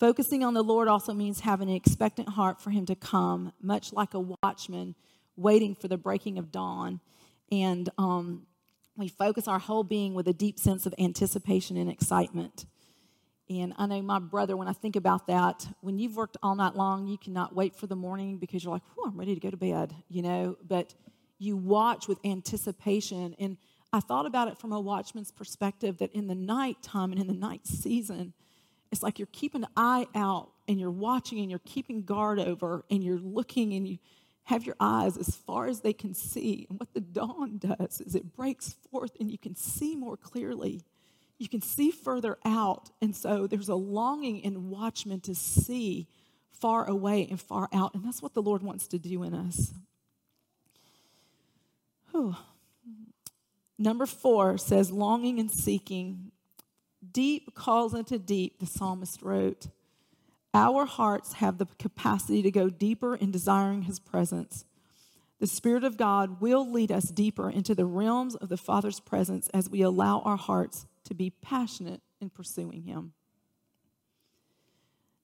Focusing 0.00 0.42
on 0.42 0.54
the 0.54 0.64
Lord 0.64 0.88
also 0.88 1.12
means 1.12 1.40
having 1.40 1.68
an 1.68 1.76
expectant 1.76 2.30
heart 2.30 2.60
for 2.60 2.70
Him 2.70 2.86
to 2.86 2.94
come, 2.94 3.52
much 3.60 3.92
like 3.92 4.14
a 4.14 4.20
watchman 4.42 4.94
waiting 5.36 5.74
for 5.74 5.88
the 5.88 5.96
breaking 5.96 6.38
of 6.38 6.50
dawn. 6.50 7.00
And 7.50 7.88
um, 7.98 8.46
we 8.96 9.08
focus 9.08 9.48
our 9.48 9.58
whole 9.58 9.84
being 9.84 10.14
with 10.14 10.28
a 10.28 10.32
deep 10.32 10.58
sense 10.58 10.86
of 10.86 10.94
anticipation 10.98 11.76
and 11.76 11.90
excitement. 11.90 12.66
And 13.48 13.74
I 13.76 13.86
know 13.86 14.00
my 14.02 14.18
brother, 14.18 14.56
when 14.56 14.68
I 14.68 14.72
think 14.72 14.96
about 14.96 15.26
that, 15.26 15.66
when 15.80 15.98
you've 15.98 16.16
worked 16.16 16.36
all 16.42 16.54
night 16.54 16.74
long, 16.74 17.06
you 17.06 17.18
cannot 17.18 17.54
wait 17.54 17.74
for 17.76 17.86
the 17.86 17.96
morning 17.96 18.38
because 18.38 18.64
you're 18.64 18.72
like, 18.72 18.82
I'm 19.04 19.18
ready 19.18 19.34
to 19.34 19.40
go 19.40 19.50
to 19.50 19.56
bed, 19.56 19.94
you 20.08 20.22
know? 20.22 20.56
But 20.66 20.94
you 21.38 21.56
watch 21.56 22.08
with 22.08 22.18
anticipation. 22.24 23.34
And 23.38 23.56
I 23.92 24.00
thought 24.00 24.26
about 24.26 24.48
it 24.48 24.58
from 24.58 24.72
a 24.72 24.80
watchman's 24.80 25.32
perspective 25.32 25.98
that 25.98 26.12
in 26.12 26.28
the 26.28 26.34
nighttime 26.34 27.12
and 27.12 27.20
in 27.20 27.26
the 27.26 27.34
night 27.34 27.66
season, 27.66 28.32
it's 28.90 29.02
like 29.02 29.18
you're 29.18 29.28
keeping 29.32 29.64
an 29.64 29.70
eye 29.76 30.06
out 30.14 30.50
and 30.68 30.78
you're 30.78 30.90
watching 30.90 31.40
and 31.40 31.50
you're 31.50 31.60
keeping 31.64 32.02
guard 32.02 32.38
over 32.38 32.84
and 32.90 33.02
you're 33.02 33.18
looking 33.18 33.72
and 33.74 33.88
you 33.88 33.98
have 34.44 34.64
your 34.64 34.76
eyes 34.80 35.16
as 35.16 35.36
far 35.36 35.66
as 35.68 35.80
they 35.80 35.92
can 35.92 36.14
see. 36.14 36.66
And 36.68 36.78
what 36.78 36.92
the 36.94 37.00
dawn 37.00 37.58
does 37.58 38.00
is 38.00 38.14
it 38.14 38.34
breaks 38.34 38.74
forth 38.90 39.12
and 39.20 39.30
you 39.30 39.38
can 39.38 39.54
see 39.54 39.94
more 39.94 40.16
clearly. 40.16 40.82
You 41.38 41.48
can 41.48 41.62
see 41.62 41.90
further 41.90 42.38
out. 42.44 42.90
And 43.00 43.14
so 43.14 43.46
there's 43.46 43.68
a 43.68 43.74
longing 43.74 44.40
in 44.40 44.68
watchmen 44.68 45.20
to 45.22 45.34
see 45.34 46.08
far 46.50 46.88
away 46.88 47.26
and 47.28 47.40
far 47.40 47.68
out. 47.72 47.94
And 47.94 48.04
that's 48.04 48.22
what 48.22 48.34
the 48.34 48.42
Lord 48.42 48.62
wants 48.62 48.88
to 48.88 48.98
do 48.98 49.22
in 49.22 49.34
us. 49.34 49.72
Whew. 52.10 52.36
Number 53.78 54.06
four 54.06 54.58
says 54.58 54.92
longing 54.92 55.40
and 55.40 55.50
seeking. 55.50 56.30
Deep 57.10 57.54
calls 57.54 57.94
into 57.94 58.18
deep, 58.18 58.60
the 58.60 58.66
psalmist 58.66 59.22
wrote. 59.22 59.66
Our 60.54 60.84
hearts 60.84 61.34
have 61.34 61.58
the 61.58 61.66
capacity 61.78 62.42
to 62.42 62.50
go 62.50 62.68
deeper 62.68 63.14
in 63.14 63.30
desiring 63.30 63.82
his 63.82 63.98
presence. 63.98 64.64
The 65.40 65.46
Spirit 65.46 65.82
of 65.82 65.96
God 65.96 66.40
will 66.40 66.70
lead 66.70 66.92
us 66.92 67.04
deeper 67.04 67.50
into 67.50 67.74
the 67.74 67.86
realms 67.86 68.36
of 68.36 68.48
the 68.48 68.56
Father's 68.56 69.00
presence 69.00 69.48
as 69.48 69.68
we 69.68 69.82
allow 69.82 70.20
our 70.20 70.36
hearts 70.36 70.86
to 71.04 71.14
be 71.14 71.30
passionate 71.30 72.00
in 72.20 72.30
pursuing 72.30 72.82
him. 72.82 73.12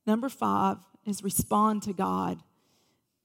Number 0.06 0.28
five 0.28 0.78
is 1.06 1.22
respond 1.22 1.82
to 1.82 1.92
God. 1.92 2.42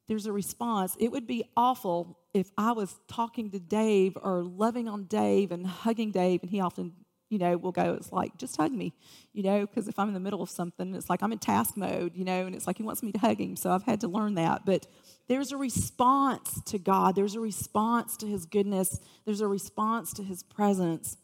There's 0.07 0.25
a 0.25 0.33
response. 0.33 0.97
It 0.99 1.11
would 1.11 1.25
be 1.25 1.45
awful 1.55 2.19
if 2.33 2.51
I 2.57 2.73
was 2.73 2.99
talking 3.07 3.51
to 3.51 3.59
Dave 3.59 4.17
or 4.21 4.43
loving 4.43 4.89
on 4.89 5.05
Dave 5.05 5.51
and 5.51 5.65
hugging 5.65 6.11
Dave, 6.11 6.41
and 6.41 6.51
he 6.51 6.59
often 6.59 6.93
you 7.33 7.39
know, 7.39 7.57
will 7.57 7.71
go, 7.71 7.95
it's 7.95 8.11
like, 8.11 8.37
just 8.37 8.55
hug 8.55 8.71
me, 8.71 8.93
you 9.33 9.41
know, 9.41 9.65
because 9.65 9.87
if 9.87 9.97
I'm 9.97 10.07
in 10.07 10.13
the 10.13 10.19
middle 10.19 10.43
of 10.43 10.51
something, 10.51 10.93
it's 10.93 11.09
like 11.09 11.23
I'm 11.23 11.31
in 11.31 11.39
task 11.39 11.75
mode, 11.75 12.11
you 12.15 12.23
know, 12.23 12.45
and 12.45 12.53
it's 12.53 12.67
like 12.67 12.77
he 12.77 12.83
wants 12.83 13.01
me 13.01 13.11
to 13.11 13.17
hug 13.17 13.41
him. 13.41 13.55
So 13.55 13.71
I've 13.71 13.81
had 13.81 14.01
to 14.01 14.07
learn 14.07 14.35
that. 14.35 14.67
But 14.67 14.85
there's 15.27 15.51
a 15.51 15.57
response 15.57 16.61
to 16.65 16.77
God, 16.77 17.15
there's 17.15 17.33
a 17.33 17.39
response 17.39 18.15
to 18.17 18.27
his 18.27 18.45
goodness, 18.45 18.99
there's 19.25 19.41
a 19.41 19.47
response 19.47 20.13
to 20.13 20.23
his 20.23 20.43
presence. 20.43 21.17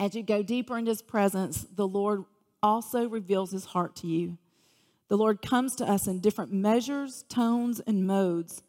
As 0.00 0.16
you 0.16 0.24
go 0.24 0.42
deeper 0.42 0.76
into 0.76 0.90
his 0.90 1.02
presence, 1.02 1.64
the 1.72 1.86
Lord 1.86 2.24
also 2.60 3.08
reveals 3.08 3.52
his 3.52 3.66
heart 3.66 3.94
to 3.96 4.08
you. 4.08 4.36
The 5.06 5.16
Lord 5.16 5.42
comes 5.42 5.76
to 5.76 5.88
us 5.88 6.08
in 6.08 6.18
different 6.18 6.52
measures, 6.52 7.24
tones, 7.28 7.78
and 7.86 8.04
modes. 8.04 8.64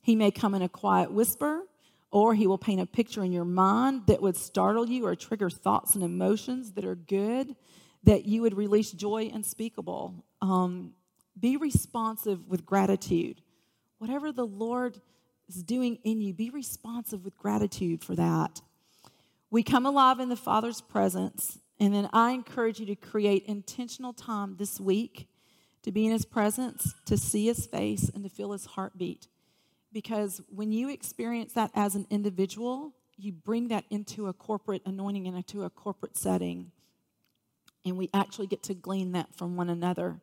He 0.00 0.14
may 0.14 0.30
come 0.30 0.54
in 0.54 0.62
a 0.62 0.68
quiet 0.68 1.10
whisper, 1.10 1.62
or 2.10 2.34
he 2.34 2.46
will 2.46 2.58
paint 2.58 2.80
a 2.80 2.86
picture 2.86 3.22
in 3.22 3.32
your 3.32 3.44
mind 3.44 4.06
that 4.06 4.22
would 4.22 4.36
startle 4.36 4.88
you 4.88 5.06
or 5.06 5.14
trigger 5.14 5.50
thoughts 5.50 5.94
and 5.94 6.02
emotions 6.02 6.72
that 6.72 6.84
are 6.84 6.94
good, 6.94 7.54
that 8.04 8.24
you 8.24 8.42
would 8.42 8.56
release 8.56 8.92
joy 8.92 9.30
unspeakable. 9.32 10.24
Um, 10.40 10.92
be 11.38 11.56
responsive 11.56 12.48
with 12.48 12.64
gratitude. 12.64 13.42
Whatever 13.98 14.32
the 14.32 14.46
Lord 14.46 15.00
is 15.48 15.62
doing 15.62 15.98
in 16.04 16.20
you, 16.20 16.32
be 16.32 16.50
responsive 16.50 17.24
with 17.24 17.36
gratitude 17.36 18.02
for 18.02 18.14
that. 18.14 18.60
We 19.50 19.62
come 19.62 19.86
alive 19.86 20.20
in 20.20 20.28
the 20.28 20.36
Father's 20.36 20.80
presence, 20.80 21.58
and 21.80 21.94
then 21.94 22.08
I 22.12 22.32
encourage 22.32 22.80
you 22.80 22.86
to 22.86 22.96
create 22.96 23.44
intentional 23.46 24.12
time 24.12 24.56
this 24.58 24.78
week 24.78 25.28
to 25.82 25.92
be 25.92 26.06
in 26.06 26.12
His 26.12 26.24
presence, 26.24 26.94
to 27.06 27.16
see 27.16 27.46
His 27.46 27.66
face, 27.66 28.10
and 28.12 28.24
to 28.24 28.30
feel 28.30 28.52
His 28.52 28.66
heartbeat. 28.66 29.28
Because 29.98 30.40
when 30.46 30.70
you 30.70 30.90
experience 30.90 31.54
that 31.54 31.72
as 31.74 31.96
an 31.96 32.06
individual, 32.08 32.92
you 33.16 33.32
bring 33.32 33.66
that 33.66 33.84
into 33.90 34.28
a 34.28 34.32
corporate 34.32 34.80
anointing 34.86 35.26
and 35.26 35.36
into 35.36 35.64
a 35.64 35.70
corporate 35.70 36.16
setting. 36.16 36.70
And 37.84 37.98
we 37.98 38.08
actually 38.14 38.46
get 38.46 38.62
to 38.62 38.74
glean 38.74 39.10
that 39.10 39.34
from 39.34 39.56
one 39.56 39.68
another. 39.68 40.20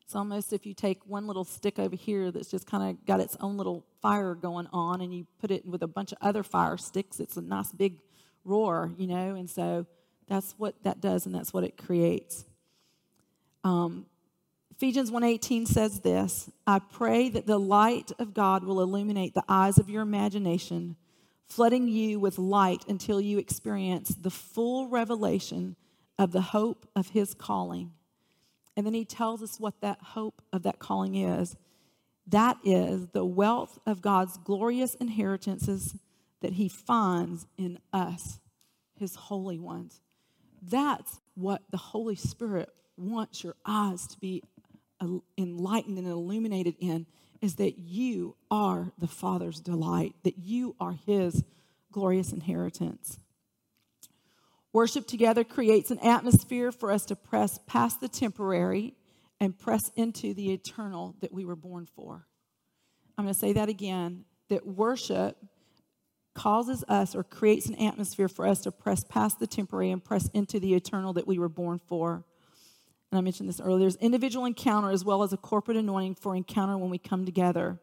It's 0.00 0.14
almost 0.14 0.52
if 0.52 0.64
you 0.64 0.74
take 0.74 1.04
one 1.08 1.26
little 1.26 1.42
stick 1.42 1.80
over 1.80 1.96
here 1.96 2.30
that's 2.30 2.48
just 2.48 2.68
kind 2.68 2.88
of 2.88 3.04
got 3.04 3.18
its 3.18 3.36
own 3.40 3.56
little 3.56 3.84
fire 4.00 4.36
going 4.36 4.68
on 4.72 5.00
and 5.00 5.12
you 5.12 5.26
put 5.40 5.50
it 5.50 5.66
with 5.66 5.82
a 5.82 5.88
bunch 5.88 6.12
of 6.12 6.18
other 6.20 6.44
fire 6.44 6.76
sticks, 6.76 7.18
it's 7.18 7.36
a 7.36 7.42
nice 7.42 7.72
big 7.72 7.98
roar, 8.44 8.92
you 8.96 9.08
know? 9.08 9.34
And 9.34 9.50
so 9.50 9.86
that's 10.28 10.54
what 10.56 10.80
that 10.84 11.00
does 11.00 11.26
and 11.26 11.34
that's 11.34 11.52
what 11.52 11.64
it 11.64 11.76
creates. 11.76 12.44
Um, 13.64 14.06
Ephesians 14.76 15.10
1:18 15.10 15.66
says 15.66 16.00
this, 16.00 16.50
I 16.66 16.80
pray 16.80 17.30
that 17.30 17.46
the 17.46 17.58
light 17.58 18.12
of 18.18 18.34
God 18.34 18.62
will 18.62 18.82
illuminate 18.82 19.32
the 19.32 19.44
eyes 19.48 19.78
of 19.78 19.88
your 19.88 20.02
imagination, 20.02 20.96
flooding 21.48 21.88
you 21.88 22.20
with 22.20 22.38
light 22.38 22.84
until 22.86 23.18
you 23.18 23.38
experience 23.38 24.14
the 24.14 24.30
full 24.30 24.88
revelation 24.88 25.76
of 26.18 26.32
the 26.32 26.42
hope 26.42 26.86
of 26.94 27.08
his 27.08 27.32
calling. 27.32 27.92
And 28.76 28.84
then 28.84 28.92
he 28.92 29.06
tells 29.06 29.42
us 29.42 29.58
what 29.58 29.80
that 29.80 29.98
hope 30.02 30.42
of 30.52 30.64
that 30.64 30.78
calling 30.78 31.14
is. 31.14 31.56
That 32.26 32.58
is 32.62 33.06
the 33.14 33.24
wealth 33.24 33.78
of 33.86 34.02
God's 34.02 34.36
glorious 34.36 34.94
inheritances 34.96 35.96
that 36.42 36.52
he 36.52 36.68
finds 36.68 37.46
in 37.56 37.78
us, 37.94 38.40
his 38.94 39.14
holy 39.14 39.58
ones. 39.58 40.02
That's 40.60 41.18
what 41.34 41.62
the 41.70 41.78
Holy 41.78 42.16
Spirit 42.16 42.68
wants 42.98 43.42
your 43.42 43.54
eyes 43.64 44.06
to 44.08 44.18
be 44.18 44.42
enlightened 45.36 45.98
and 45.98 46.06
illuminated 46.06 46.76
in 46.78 47.06
is 47.40 47.56
that 47.56 47.78
you 47.78 48.36
are 48.50 48.92
the 48.98 49.06
Father's 49.06 49.60
delight, 49.60 50.14
that 50.24 50.38
you 50.38 50.74
are 50.80 50.92
His 50.92 51.44
glorious 51.92 52.32
inheritance. 52.32 53.18
Worship 54.72 55.06
together 55.06 55.44
creates 55.44 55.90
an 55.90 55.98
atmosphere 56.00 56.70
for 56.70 56.92
us 56.92 57.06
to 57.06 57.16
press 57.16 57.58
past 57.66 58.00
the 58.00 58.08
temporary 58.08 58.94
and 59.40 59.58
press 59.58 59.90
into 59.96 60.34
the 60.34 60.52
eternal 60.52 61.14
that 61.20 61.32
we 61.32 61.44
were 61.44 61.56
born 61.56 61.86
for. 61.86 62.26
I'm 63.16 63.24
going 63.24 63.34
to 63.34 63.40
say 63.40 63.54
that 63.54 63.68
again 63.68 64.24
that 64.48 64.66
worship 64.66 65.36
causes 66.34 66.84
us 66.88 67.14
or 67.14 67.24
creates 67.24 67.66
an 67.66 67.76
atmosphere 67.76 68.28
for 68.28 68.46
us 68.46 68.60
to 68.60 68.70
press 68.70 69.02
past 69.04 69.38
the 69.38 69.46
temporary 69.46 69.90
and 69.90 70.04
press 70.04 70.28
into 70.34 70.60
the 70.60 70.74
eternal 70.74 71.14
that 71.14 71.26
we 71.26 71.38
were 71.38 71.48
born 71.48 71.80
for 71.86 72.24
and 73.16 73.22
I 73.22 73.24
mentioned 73.24 73.48
this 73.48 73.60
earlier, 73.60 73.80
there's 73.80 73.96
individual 73.96 74.44
encounter 74.44 74.90
as 74.90 75.02
well 75.02 75.22
as 75.22 75.32
a 75.32 75.38
corporate 75.38 75.78
anointing 75.78 76.16
for 76.16 76.36
encounter 76.36 76.76
when 76.76 76.90
we 76.90 76.98
come 76.98 77.24
together. 77.24 77.80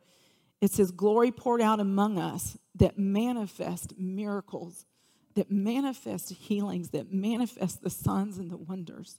It's 0.61 0.77
His 0.77 0.91
glory 0.91 1.31
poured 1.31 1.59
out 1.59 1.79
among 1.79 2.19
us 2.19 2.55
that 2.75 2.99
manifest 2.99 3.97
miracles, 3.97 4.85
that 5.33 5.49
manifest 5.49 6.29
healings, 6.33 6.89
that 6.89 7.11
manifest 7.11 7.81
the 7.81 7.89
signs 7.89 8.37
and 8.37 8.51
the 8.51 8.57
wonders. 8.57 9.17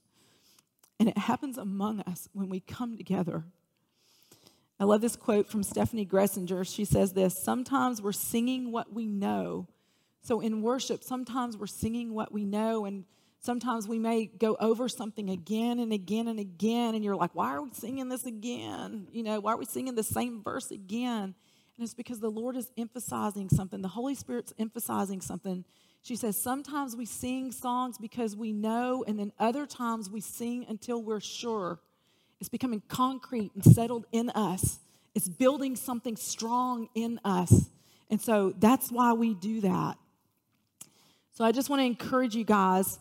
And 1.01 1.09
it 1.09 1.19
happens 1.19 1.59
among 1.59 2.01
us 2.03 2.28
when 2.32 2.49
we 2.49 2.61
come 2.61 2.97
together. 2.97 3.43
I 4.78 4.85
love 4.85 5.01
this 5.01 5.16
quote 5.16 5.49
from 5.49 5.62
Steffany 5.62 6.07
Gretzinger. 6.09 6.65
She 6.73 6.85
says 6.85 7.12
this 7.12 7.36
Sometimes 7.36 8.01
we're 8.01 8.12
singing 8.12 8.70
what 8.70 8.93
we 8.93 9.09
know. 9.09 9.66
So 10.23 10.41
in 10.41 10.62
worship, 10.62 11.03
sometimes 11.03 11.57
we're 11.57 11.66
singing 11.66 12.15
what 12.15 12.32
we 12.32 12.45
know, 12.45 12.85
and 12.85 13.05
Sometimes 13.44 13.86
we 13.86 13.98
may 13.98 14.24
go 14.24 14.56
over 14.58 14.88
something 14.88 15.28
again 15.28 15.78
and 15.78 15.92
again 15.92 16.28
and 16.28 16.40
again, 16.40 16.94
and 16.94 17.04
you're 17.04 17.14
like, 17.14 17.34
why 17.34 17.50
are 17.50 17.62
we 17.62 17.70
singing 17.74 18.08
this 18.08 18.24
again? 18.24 19.06
You 19.12 19.22
know, 19.22 19.38
why 19.38 19.52
are 19.52 19.58
we 19.58 19.66
singing 19.66 19.94
the 19.94 20.02
same 20.02 20.42
verse 20.42 20.70
again? 20.70 21.34
And 21.76 21.84
it's 21.84 21.92
because 21.92 22.20
the 22.20 22.30
Lord 22.30 22.56
is 22.56 22.72
emphasizing 22.78 23.50
something. 23.50 23.82
The 23.82 23.88
Holy 23.88 24.14
Spirit's 24.14 24.54
emphasizing 24.58 25.20
something 25.20 25.66
She 26.02 26.16
says, 26.16 26.42
Sometimes 26.42 26.96
we 26.96 27.04
sing 27.04 27.52
songs 27.52 27.98
because 27.98 28.34
we 28.34 28.50
know, 28.52 29.04
and 29.06 29.18
then 29.18 29.30
other 29.38 29.66
times 29.66 30.08
we 30.08 30.22
sing 30.22 30.64
until 30.66 31.02
we're 31.02 31.20
sure. 31.20 31.80
It's 32.40 32.48
becoming 32.48 32.82
concrete 32.88 33.50
and 33.54 33.62
settled 33.62 34.06
in 34.10 34.30
us, 34.30 34.78
it's 35.14 35.28
building 35.28 35.76
something 35.76 36.16
strong 36.16 36.88
in 36.94 37.20
us. 37.26 37.68
And 38.08 38.22
so 38.22 38.54
that's 38.58 38.90
why 38.90 39.12
we 39.12 39.34
do 39.34 39.60
that. 39.60 39.98
So 41.32 41.44
I 41.44 41.52
just 41.52 41.68
want 41.68 41.80
to 41.80 41.86
encourage 41.86 42.34
you 42.34 42.44
guys 42.44 43.00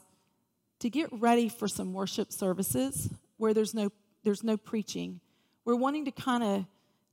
to 0.84 0.90
get 0.90 1.08
ready 1.14 1.48
for 1.48 1.66
some 1.66 1.94
worship 1.94 2.30
services 2.30 3.10
where 3.38 3.54
there's 3.54 3.74
no 3.74 3.90
there's 4.26 4.44
no 4.44 4.58
preaching. 4.58 5.22
We're 5.64 5.78
wanting 5.78 6.04
to 6.06 6.12
kind 6.12 6.44
of 6.44 6.66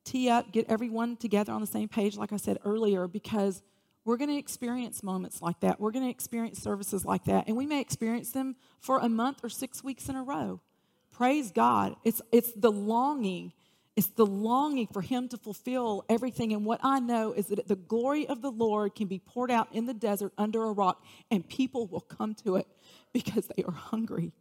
tee 0.02 0.28
up, 0.28 0.50
get 0.50 0.66
everyone 0.68 1.16
together 1.16 1.52
on 1.52 1.60
the 1.60 1.68
same 1.68 1.88
page, 1.88 2.16
like 2.16 2.32
I 2.32 2.36
said 2.36 2.58
earlier, 2.64 3.06
because 3.06 3.62
we're 4.04 4.16
going 4.16 4.30
to 4.30 4.36
experience 4.36 5.04
moments 5.04 5.40
like 5.40 5.60
that. 5.60 5.78
We're 5.78 5.92
going 5.92 6.04
to 6.04 6.10
experience 6.10 6.60
services 6.60 7.04
like 7.04 7.26
that, 7.26 7.46
and 7.46 7.56
we 7.56 7.64
may 7.64 7.80
experience 7.80 8.32
them 8.32 8.56
for 8.80 8.98
a 8.98 9.08
month 9.08 9.44
or 9.44 9.48
six 9.48 9.84
weeks 9.84 10.08
in 10.08 10.16
a 10.16 10.22
row. 10.24 10.60
Praise 11.12 11.52
God. 11.52 11.94
It's, 12.02 12.20
it's 12.32 12.52
the 12.56 12.72
longing. 12.72 13.52
It's 13.94 14.08
the 14.08 14.26
longing 14.26 14.88
for 14.88 15.02
Him 15.02 15.28
to 15.28 15.36
fulfill 15.36 16.04
everything. 16.08 16.52
And 16.52 16.64
what 16.64 16.80
I 16.82 16.98
know 16.98 17.32
is 17.32 17.46
that 17.48 17.68
the 17.68 17.76
glory 17.76 18.26
of 18.26 18.42
the 18.42 18.50
Lord 18.50 18.96
can 18.96 19.06
be 19.06 19.20
poured 19.20 19.50
out 19.50 19.68
in 19.72 19.86
the 19.86 19.94
desert 19.94 20.32
under 20.38 20.64
a 20.64 20.72
rock, 20.72 21.04
and 21.30 21.48
people 21.48 21.86
will 21.86 22.00
come 22.00 22.34
to 22.46 22.56
it 22.56 22.66
because 23.12 23.48
they 23.56 23.62
are 23.64 23.72
hungry. 23.72 24.32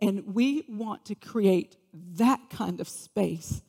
And 0.00 0.34
we 0.34 0.64
want 0.68 1.04
to 1.06 1.14
create 1.14 1.76
that 2.16 2.40
kind 2.50 2.80
of 2.80 2.88
space 2.88 3.62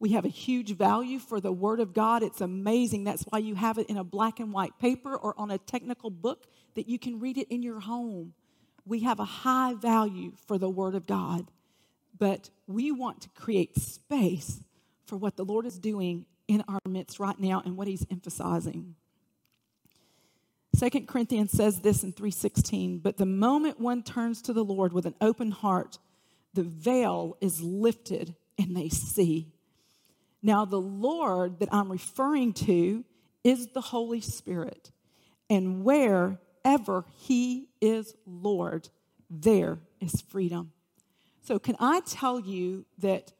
we 0.00 0.12
have 0.12 0.24
a 0.24 0.28
huge 0.28 0.74
value 0.76 1.18
for 1.18 1.40
the 1.40 1.52
Word 1.52 1.78
of 1.78 1.92
God. 1.92 2.22
It's 2.22 2.40
amazing. 2.40 3.04
That's 3.04 3.22
why 3.24 3.38
you 3.38 3.54
have 3.54 3.76
it 3.76 3.88
in 3.88 3.98
a 3.98 4.02
black 4.02 4.40
and 4.40 4.50
white 4.50 4.78
paper 4.78 5.14
or 5.14 5.38
on 5.38 5.50
a 5.50 5.58
technical 5.58 6.08
book 6.08 6.46
that 6.74 6.88
you 6.88 6.98
can 6.98 7.20
read 7.20 7.36
it 7.36 7.48
in 7.48 7.62
your 7.62 7.80
home. 7.80 8.32
We 8.86 9.00
have 9.00 9.20
a 9.20 9.26
high 9.26 9.74
value 9.74 10.32
for 10.46 10.56
the 10.56 10.70
Word 10.70 10.94
of 10.94 11.06
God, 11.06 11.50
but 12.18 12.48
we 12.66 12.90
want 12.90 13.20
to 13.20 13.28
create 13.28 13.76
space 13.76 14.62
for 15.04 15.18
what 15.18 15.36
the 15.36 15.44
Lord 15.44 15.66
is 15.66 15.78
doing 15.78 16.24
in 16.48 16.64
our 16.66 16.80
midst 16.88 17.20
right 17.20 17.38
now 17.38 17.60
and 17.62 17.76
what 17.76 17.86
He's 17.86 18.06
emphasizing. 18.10 18.96
Second 20.74 21.08
Corinthians 21.08 21.50
says 21.50 21.80
this 21.80 22.04
in 22.04 22.12
3:16, 22.12 23.00
but 23.00 23.16
the 23.16 23.26
moment 23.26 23.80
one 23.80 24.02
turns 24.02 24.40
to 24.42 24.52
the 24.52 24.64
Lord 24.64 24.92
with 24.92 25.06
an 25.06 25.16
open 25.20 25.50
heart, 25.50 25.98
the 26.54 26.62
veil 26.62 27.36
is 27.40 27.60
lifted 27.62 28.36
and 28.58 28.76
they 28.76 28.88
see. 28.88 29.52
Now, 30.42 30.64
the 30.64 30.80
Lord 30.80 31.58
that 31.58 31.72
I'm 31.72 31.90
referring 31.90 32.52
to 32.54 33.04
is 33.44 33.68
the 33.68 33.80
Holy 33.80 34.20
Spirit. 34.20 34.90
And 35.48 35.84
wherever 35.84 37.04
He 37.18 37.68
is 37.80 38.14
Lord, 38.24 38.88
there 39.28 39.80
is 40.00 40.20
freedom. 40.22 40.72
So, 41.42 41.58
can 41.58 41.76
I 41.78 42.00
tell 42.00 42.40
you 42.40 42.86
that 42.98 43.32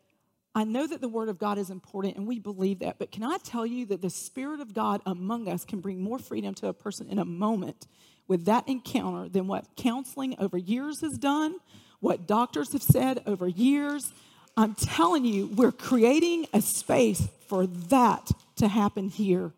I 0.61 0.65
know 0.65 0.87
that 0.87 1.01
the 1.01 1.09
Word 1.09 1.31
of 1.31 1.39
God 1.39 1.57
is 1.57 1.71
important 1.71 2.17
and 2.17 2.27
we 2.27 2.39
believe 2.39 2.81
that, 2.81 2.99
but 2.99 3.11
can 3.11 3.23
I 3.23 3.39
tell 3.39 3.65
you 3.65 3.87
that 3.87 4.03
the 4.03 4.11
Spirit 4.11 4.61
of 4.61 4.75
God 4.75 5.01
among 5.07 5.49
us 5.49 5.65
can 5.65 5.81
bring 5.81 6.03
more 6.03 6.19
freedom 6.19 6.53
to 6.57 6.69
a 6.69 6.75
person 6.75 7.09
in 7.09 7.19
a 7.19 7.25
moment 7.25 7.87
with 8.29 8.45
that 8.45 8.69
encounter 8.69 9.27
than 9.27 9.47
what 9.47 9.65
counseling 9.75 10.37
over 10.39 10.59
years 10.59 11.01
has 11.01 11.17
done, 11.17 11.55
what 12.01 12.27
doctors 12.27 12.75
have 12.75 12.83
said 12.83 13.23
over 13.25 13.49
years, 13.49 14.13
I'm 14.55 14.75
telling 14.75 15.25
you, 15.25 15.47
we're 15.47 15.73
creating 15.73 16.47
a 16.53 16.61
space 16.61 17.27
for 17.49 17.67
that 17.67 18.31
to 18.57 18.69
happen 18.69 19.09
here. 19.09 19.55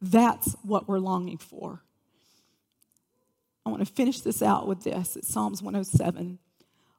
That's 0.00 0.54
what 0.62 0.86
we're 0.86 1.00
longing 1.00 1.38
for. 1.38 1.82
I 3.66 3.70
want 3.70 3.84
to 3.84 3.92
finish 3.92 4.20
this 4.20 4.40
out 4.40 4.68
with 4.68 4.84
this. 4.84 5.16
It's 5.16 5.32
Psalms 5.32 5.62
107. 5.62 6.38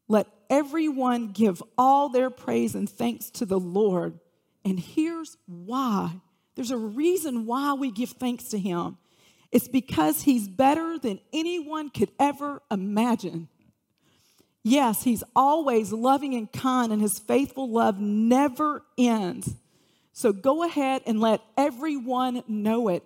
Let 0.08 0.28
everyone 0.50 1.32
give 1.32 1.62
all 1.78 2.10
their 2.10 2.30
praise 2.30 2.76
and 2.76 2.90
thanks 2.90 3.30
to 3.32 3.46
the 3.46 3.60
Lord. 3.60 4.20
And 4.64 4.80
here's 4.80 5.38
why 5.46 6.22
there's 6.56 6.72
a 6.72 6.78
reason 6.78 7.46
why 7.46 7.74
we 7.74 7.92
give 7.92 8.12
thanks 8.12 8.46
to 8.50 8.60
Him. 8.60 8.98
It's 9.52 9.68
because 9.68 10.22
He's 10.22 10.48
better 10.48 10.98
than 10.98 11.20
anyone 11.34 11.90
could 11.90 12.12
ever 12.20 12.62
imagine. 12.72 13.50
Yes, 14.68 15.04
he's 15.04 15.24
always 15.36 15.94
loving 15.94 16.34
and 16.34 16.52
kind, 16.52 16.92
and 16.92 17.00
his 17.00 17.20
faithful 17.20 17.70
love 17.70 18.00
never 18.00 18.82
ends. 18.98 19.54
So 20.12 20.34
go 20.34 20.64
ahead 20.64 21.04
and 21.06 21.22
let 21.22 21.42
everyone 21.56 22.42
know 22.48 22.88
it. 22.88 23.04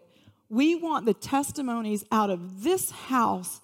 We 0.48 0.76
want 0.76 1.06
the 1.06 1.14
testimonies 1.14 2.06
out 2.14 2.30
of 2.30 2.64
this 2.64 2.92
house 2.92 3.60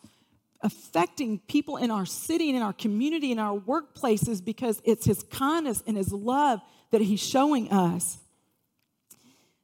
affecting 0.61 1.39
people 1.47 1.77
in 1.77 1.91
our 1.91 2.05
city 2.05 2.49
and 2.49 2.57
in 2.57 2.63
our 2.63 2.73
community 2.73 3.31
and 3.31 3.39
our 3.39 3.57
workplaces 3.57 4.43
because 4.43 4.81
it's 4.83 5.05
his 5.05 5.23
kindness 5.23 5.83
and 5.85 5.97
his 5.97 6.11
love 6.11 6.61
that 6.91 7.01
he's 7.01 7.19
showing 7.19 7.71
us. 7.71 8.17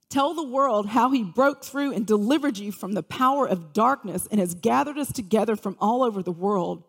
Tell 0.10 0.34
the 0.34 0.44
world 0.44 0.88
how 0.88 1.12
he 1.12 1.24
broke 1.24 1.64
through 1.64 1.94
and 1.94 2.06
delivered 2.06 2.58
you 2.58 2.74
from 2.74 2.94
the 2.94 3.04
power 3.04 3.48
of 3.48 3.72
darkness 3.72 4.28
and 4.30 4.42
has 4.42 4.54
gathered 4.54 4.98
us 4.98 5.12
together 5.12 5.56
from 5.56 5.78
all 5.80 6.04
over 6.04 6.22
the 6.22 6.34
world. 6.34 6.84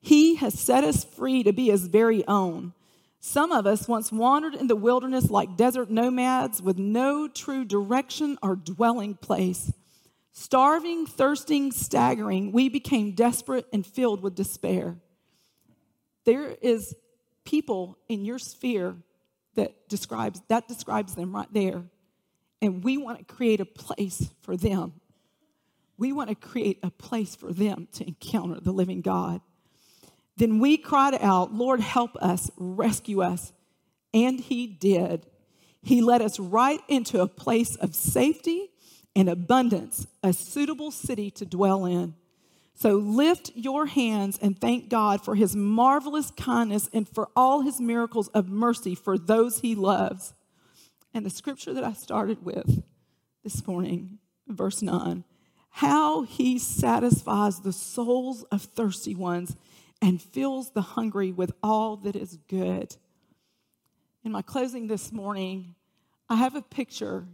He 0.00 0.34
has 0.36 0.58
set 0.58 0.82
us 0.82 1.04
free 1.04 1.44
to 1.44 1.52
be 1.52 1.66
his 1.70 1.86
very 1.86 2.26
own. 2.26 2.72
Some 3.20 3.52
of 3.52 3.66
us 3.66 3.88
once 3.88 4.12
wandered 4.12 4.54
in 4.54 4.66
the 4.66 4.76
wilderness 4.76 5.30
like 5.30 5.56
desert 5.56 5.90
nomads 5.90 6.60
with 6.60 6.78
no 6.78 7.28
true 7.28 7.64
direction 7.64 8.38
or 8.42 8.56
dwelling 8.56 9.14
place. 9.14 9.72
Starving, 10.38 11.06
thirsting, 11.06 11.72
staggering, 11.72 12.52
we 12.52 12.68
became 12.68 13.12
desperate 13.12 13.64
and 13.72 13.86
filled 13.86 14.22
with 14.22 14.34
despair. 14.34 14.98
There 16.26 16.50
is 16.60 16.94
people 17.46 17.96
in 18.06 18.26
your 18.26 18.38
sphere 18.38 18.96
that 19.54 19.88
describes 19.88 20.42
that 20.48 20.68
describes 20.68 21.14
them 21.14 21.34
right 21.34 21.48
there. 21.50 21.84
And 22.60 22.84
we 22.84 22.98
want 22.98 23.18
to 23.18 23.24
create 23.24 23.60
a 23.60 23.64
place 23.64 24.28
for 24.42 24.58
them. 24.58 25.00
We 25.96 26.12
want 26.12 26.28
to 26.28 26.34
create 26.34 26.80
a 26.82 26.90
place 26.90 27.34
for 27.34 27.50
them 27.50 27.88
to 27.92 28.06
encounter 28.06 28.60
the 28.60 28.72
living 28.72 29.00
God. 29.00 29.40
Then 30.36 30.58
we 30.58 30.76
cried 30.76 31.14
out, 31.14 31.54
Lord, 31.54 31.80
help 31.80 32.14
us, 32.16 32.50
rescue 32.58 33.22
us. 33.22 33.54
And 34.12 34.38
he 34.38 34.66
did. 34.66 35.24
He 35.82 36.02
led 36.02 36.20
us 36.20 36.38
right 36.38 36.80
into 36.88 37.22
a 37.22 37.26
place 37.26 37.74
of 37.76 37.94
safety 37.94 38.68
and 39.16 39.30
abundance, 39.30 40.06
a 40.22 40.32
suitable 40.34 40.90
city 40.90 41.30
to 41.32 41.46
dwell 41.46 41.86
in. 41.86 42.14
So 42.74 42.96
lift 42.96 43.50
your 43.54 43.86
hands 43.86 44.38
and 44.42 44.60
thank 44.60 44.90
God 44.90 45.24
for 45.24 45.34
his 45.34 45.56
marvelous 45.56 46.30
kindness 46.30 46.90
and 46.92 47.08
for 47.08 47.30
all 47.34 47.62
his 47.62 47.80
miracles 47.80 48.28
of 48.28 48.50
mercy 48.50 48.94
for 48.94 49.16
those 49.16 49.60
he 49.60 49.74
loves. 49.74 50.34
And 51.14 51.24
the 51.24 51.30
scripture 51.30 51.72
that 51.72 51.82
I 51.82 51.94
started 51.94 52.44
with 52.44 52.84
this 53.42 53.66
morning, 53.66 54.18
verse 54.46 54.82
9 54.82 55.24
how 55.70 56.22
he 56.22 56.58
satisfies 56.58 57.60
the 57.60 57.72
souls 57.72 58.44
of 58.44 58.62
thirsty 58.62 59.14
ones 59.14 59.56
and 60.00 60.22
fills 60.22 60.70
the 60.70 60.80
hungry 60.80 61.32
with 61.32 61.52
all 61.62 61.96
that 61.98 62.16
is 62.16 62.38
good. 62.48 62.96
In 64.24 64.32
my 64.32 64.40
closing 64.40 64.86
this 64.86 65.12
morning, 65.12 65.74
I 66.30 66.36
have 66.36 66.54
a 66.54 66.62
picture 66.62 67.26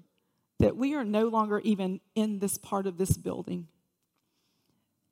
that 0.63 0.77
we 0.77 0.95
are 0.95 1.05
no 1.05 1.29
longer 1.29 1.61
even 1.61 2.01
in 2.15 2.39
this 2.39 2.57
part 2.57 2.87
of 2.87 2.97
this 2.97 3.17
building. 3.17 3.69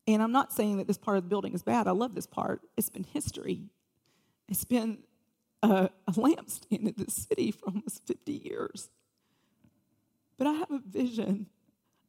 And 0.07 0.23
I'm 0.23 0.33
not 0.33 0.53
saying 0.53 0.79
that 0.79 0.87
this 0.87 0.99
part 0.99 1.19
of 1.19 1.25
the 1.25 1.29
building 1.29 1.53
is 1.53 1.63
bad. 1.63 1.87
I 1.87 1.93
love 1.93 2.15
this 2.15 2.27
part. 2.27 2.63
It's 2.77 2.89
been 2.89 3.05
history. 3.05 3.65
It's 4.49 4.65
been 4.65 4.99
a, 5.63 5.91
a 6.09 6.13
lampstand 6.13 6.87
in 6.87 6.95
this 6.97 7.27
city 7.29 7.51
for 7.51 7.67
almost 7.67 8.07
50 8.07 8.33
years. 8.33 8.91
But 10.39 10.47
I 10.47 10.53
have 10.53 10.71
a 10.71 10.81
vision 10.85 11.47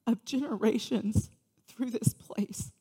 of 0.08 0.24
generations 0.24 1.30
through 1.68 1.92
this 1.92 2.14
place 2.14 2.72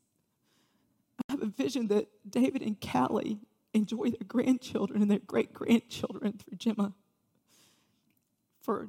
I 1.28 1.32
have 1.32 1.43
a 1.43 1.47
vision 1.47 1.89
that 1.89 2.09
David 2.28 2.62
and 2.62 2.81
Callie 2.81 3.39
enjoy 3.73 4.11
their 4.11 4.27
grandchildren 4.27 5.03
and 5.03 5.11
their 5.11 5.20
great 5.20 5.53
grandchildren 5.53 6.39
through 6.39 6.57
Gemma. 6.57 6.93
For 8.62 8.89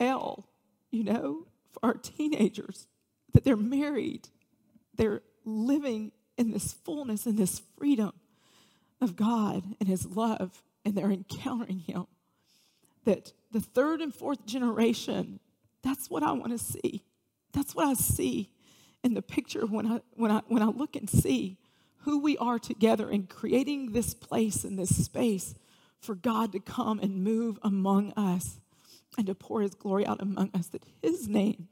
Elle, 0.00 0.46
you 0.94 1.02
know, 1.02 1.46
for 1.72 1.80
our 1.82 1.94
teenagers, 1.94 2.86
that 3.32 3.44
they're 3.44 3.56
married, 3.56 4.28
they're 4.94 5.22
living 5.44 6.12
in 6.38 6.52
this 6.52 6.72
fullness 6.72 7.26
and 7.26 7.36
this 7.36 7.60
freedom 7.76 8.12
of 9.00 9.16
God 9.16 9.64
and 9.80 9.88
His 9.88 10.06
love, 10.06 10.62
and 10.84 10.94
they're 10.94 11.10
encountering 11.10 11.80
Him. 11.80 12.06
That 13.04 13.32
the 13.50 13.60
third 13.60 14.00
and 14.00 14.14
fourth 14.14 14.46
generation, 14.46 15.40
that's 15.82 16.08
what 16.08 16.22
I 16.22 16.32
want 16.32 16.52
to 16.52 16.58
see. 16.58 17.04
That's 17.52 17.74
what 17.74 17.86
I 17.86 17.94
see 17.94 18.50
in 19.02 19.14
the 19.14 19.22
picture 19.22 19.66
when 19.66 19.86
I, 19.86 20.00
when 20.12 20.30
I, 20.30 20.42
when 20.46 20.62
I 20.62 20.66
look 20.66 20.96
and 20.96 21.10
see 21.10 21.58
who 21.98 22.20
we 22.20 22.38
are 22.38 22.58
together 22.58 23.10
in 23.10 23.26
creating 23.26 23.92
this 23.92 24.14
place 24.14 24.62
and 24.62 24.78
this 24.78 25.04
space 25.04 25.54
for 26.00 26.14
God 26.14 26.52
to 26.52 26.60
come 26.60 27.00
and 27.00 27.24
move 27.24 27.58
among 27.62 28.12
us 28.12 28.60
and 29.16 29.26
to 29.26 29.34
pour 29.34 29.60
his 29.60 29.74
glory 29.74 30.06
out 30.06 30.20
among 30.20 30.50
us, 30.54 30.68
that 30.68 30.84
his 31.02 31.28
name 31.28 31.68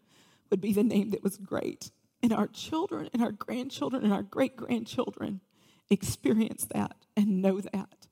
would 0.51 0.61
be 0.61 0.73
the 0.73 0.85
name 0.85 1.11
that 1.11 1.23
was 1.23 1.37
great 1.37 1.91
and 2.23 2.33
our 2.33 2.47
children 2.47 3.11
and 3.13 3.23
our 3.23 3.33
grandchildren 3.33 4.05
and 4.05 4.13
our 4.13 4.23
great 4.23 4.57
grandchildren 4.57 5.41
experience 5.91 6.67
that 6.73 6.97
and 7.17 7.43
know 7.43 7.61
that. 7.61 8.07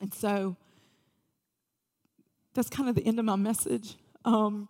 And 0.00 0.12
so 0.12 0.56
that's 2.54 2.68
kind 2.68 2.88
of 2.88 2.94
the 2.94 3.06
end 3.06 3.18
of 3.18 3.24
my 3.24 3.36
message. 3.36 3.96
Um, 4.24 4.68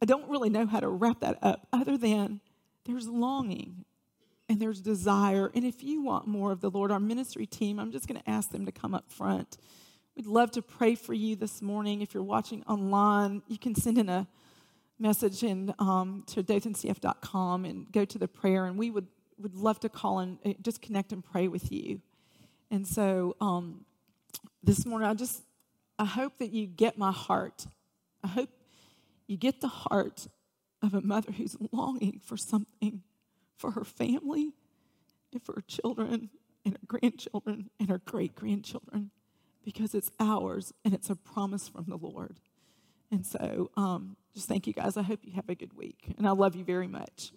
I 0.00 0.06
don't 0.06 0.28
really 0.28 0.50
know 0.50 0.66
how 0.66 0.80
to 0.80 0.88
wrap 0.88 1.20
that 1.20 1.38
up 1.42 1.66
other 1.72 1.98
than 1.98 2.40
there's 2.84 3.08
longing 3.08 3.84
and 4.48 4.60
there's 4.60 4.80
desire. 4.80 5.50
And 5.54 5.64
if 5.64 5.82
you 5.82 6.02
want 6.02 6.26
more 6.26 6.52
of 6.52 6.60
the 6.60 6.70
Lord, 6.70 6.92
our 6.92 7.00
ministry 7.00 7.46
team, 7.46 7.78
I'm 7.78 7.92
just 7.92 8.06
going 8.06 8.20
to 8.20 8.30
ask 8.30 8.50
them 8.50 8.64
to 8.66 8.72
come 8.72 8.94
up 8.94 9.10
front. 9.10 9.58
We'd 10.18 10.26
love 10.26 10.50
to 10.50 10.62
pray 10.62 10.96
for 10.96 11.14
you 11.14 11.36
this 11.36 11.62
morning. 11.62 12.02
If 12.02 12.12
you're 12.12 12.24
watching 12.24 12.64
online, 12.64 13.40
you 13.46 13.56
can 13.56 13.76
send 13.76 13.98
in 13.98 14.08
a 14.08 14.26
message 14.98 15.44
in, 15.44 15.72
um, 15.78 16.24
to 16.26 16.42
dathancf.com 16.42 17.64
and 17.64 17.92
go 17.92 18.04
to 18.04 18.18
the 18.18 18.26
prayer, 18.26 18.64
and 18.64 18.76
we 18.76 18.90
would, 18.90 19.06
would 19.38 19.54
love 19.54 19.78
to 19.78 19.88
call 19.88 20.18
and 20.18 20.38
uh, 20.44 20.54
just 20.60 20.82
connect 20.82 21.12
and 21.12 21.24
pray 21.24 21.46
with 21.46 21.70
you. 21.70 22.00
And 22.68 22.84
so 22.84 23.36
um, 23.40 23.84
this 24.60 24.84
morning, 24.84 25.08
I 25.08 25.14
just, 25.14 25.40
I 26.00 26.04
hope 26.04 26.38
that 26.38 26.50
you 26.50 26.66
get 26.66 26.98
my 26.98 27.12
heart. 27.12 27.66
I 28.24 28.26
hope 28.26 28.50
you 29.28 29.36
get 29.36 29.60
the 29.60 29.68
heart 29.68 30.26
of 30.82 30.94
a 30.94 31.00
mother 31.00 31.30
who's 31.30 31.56
longing 31.70 32.20
for 32.24 32.36
something 32.36 33.02
for 33.56 33.70
her 33.70 33.84
family 33.84 34.50
and 35.32 35.40
for 35.44 35.54
her 35.54 35.64
children 35.68 36.30
and 36.64 36.74
her 36.74 36.86
grandchildren 36.88 37.70
and 37.78 37.88
her 37.88 37.98
great 37.98 38.34
grandchildren 38.34 39.12
because 39.68 39.94
it's 39.94 40.10
ours 40.18 40.72
and 40.82 40.94
it's 40.94 41.10
a 41.10 41.14
promise 41.14 41.68
from 41.68 41.84
the 41.88 41.98
Lord. 41.98 42.40
And 43.10 43.26
so 43.26 43.70
um, 43.76 44.16
just 44.34 44.48
thank 44.48 44.66
you 44.66 44.72
guys. 44.72 44.96
I 44.96 45.02
hope 45.02 45.20
you 45.24 45.32
have 45.34 45.50
a 45.50 45.54
good 45.54 45.74
week. 45.74 46.14
And 46.16 46.26
I 46.26 46.30
love 46.30 46.56
you 46.56 46.64
very 46.64 46.88
much. 46.88 47.32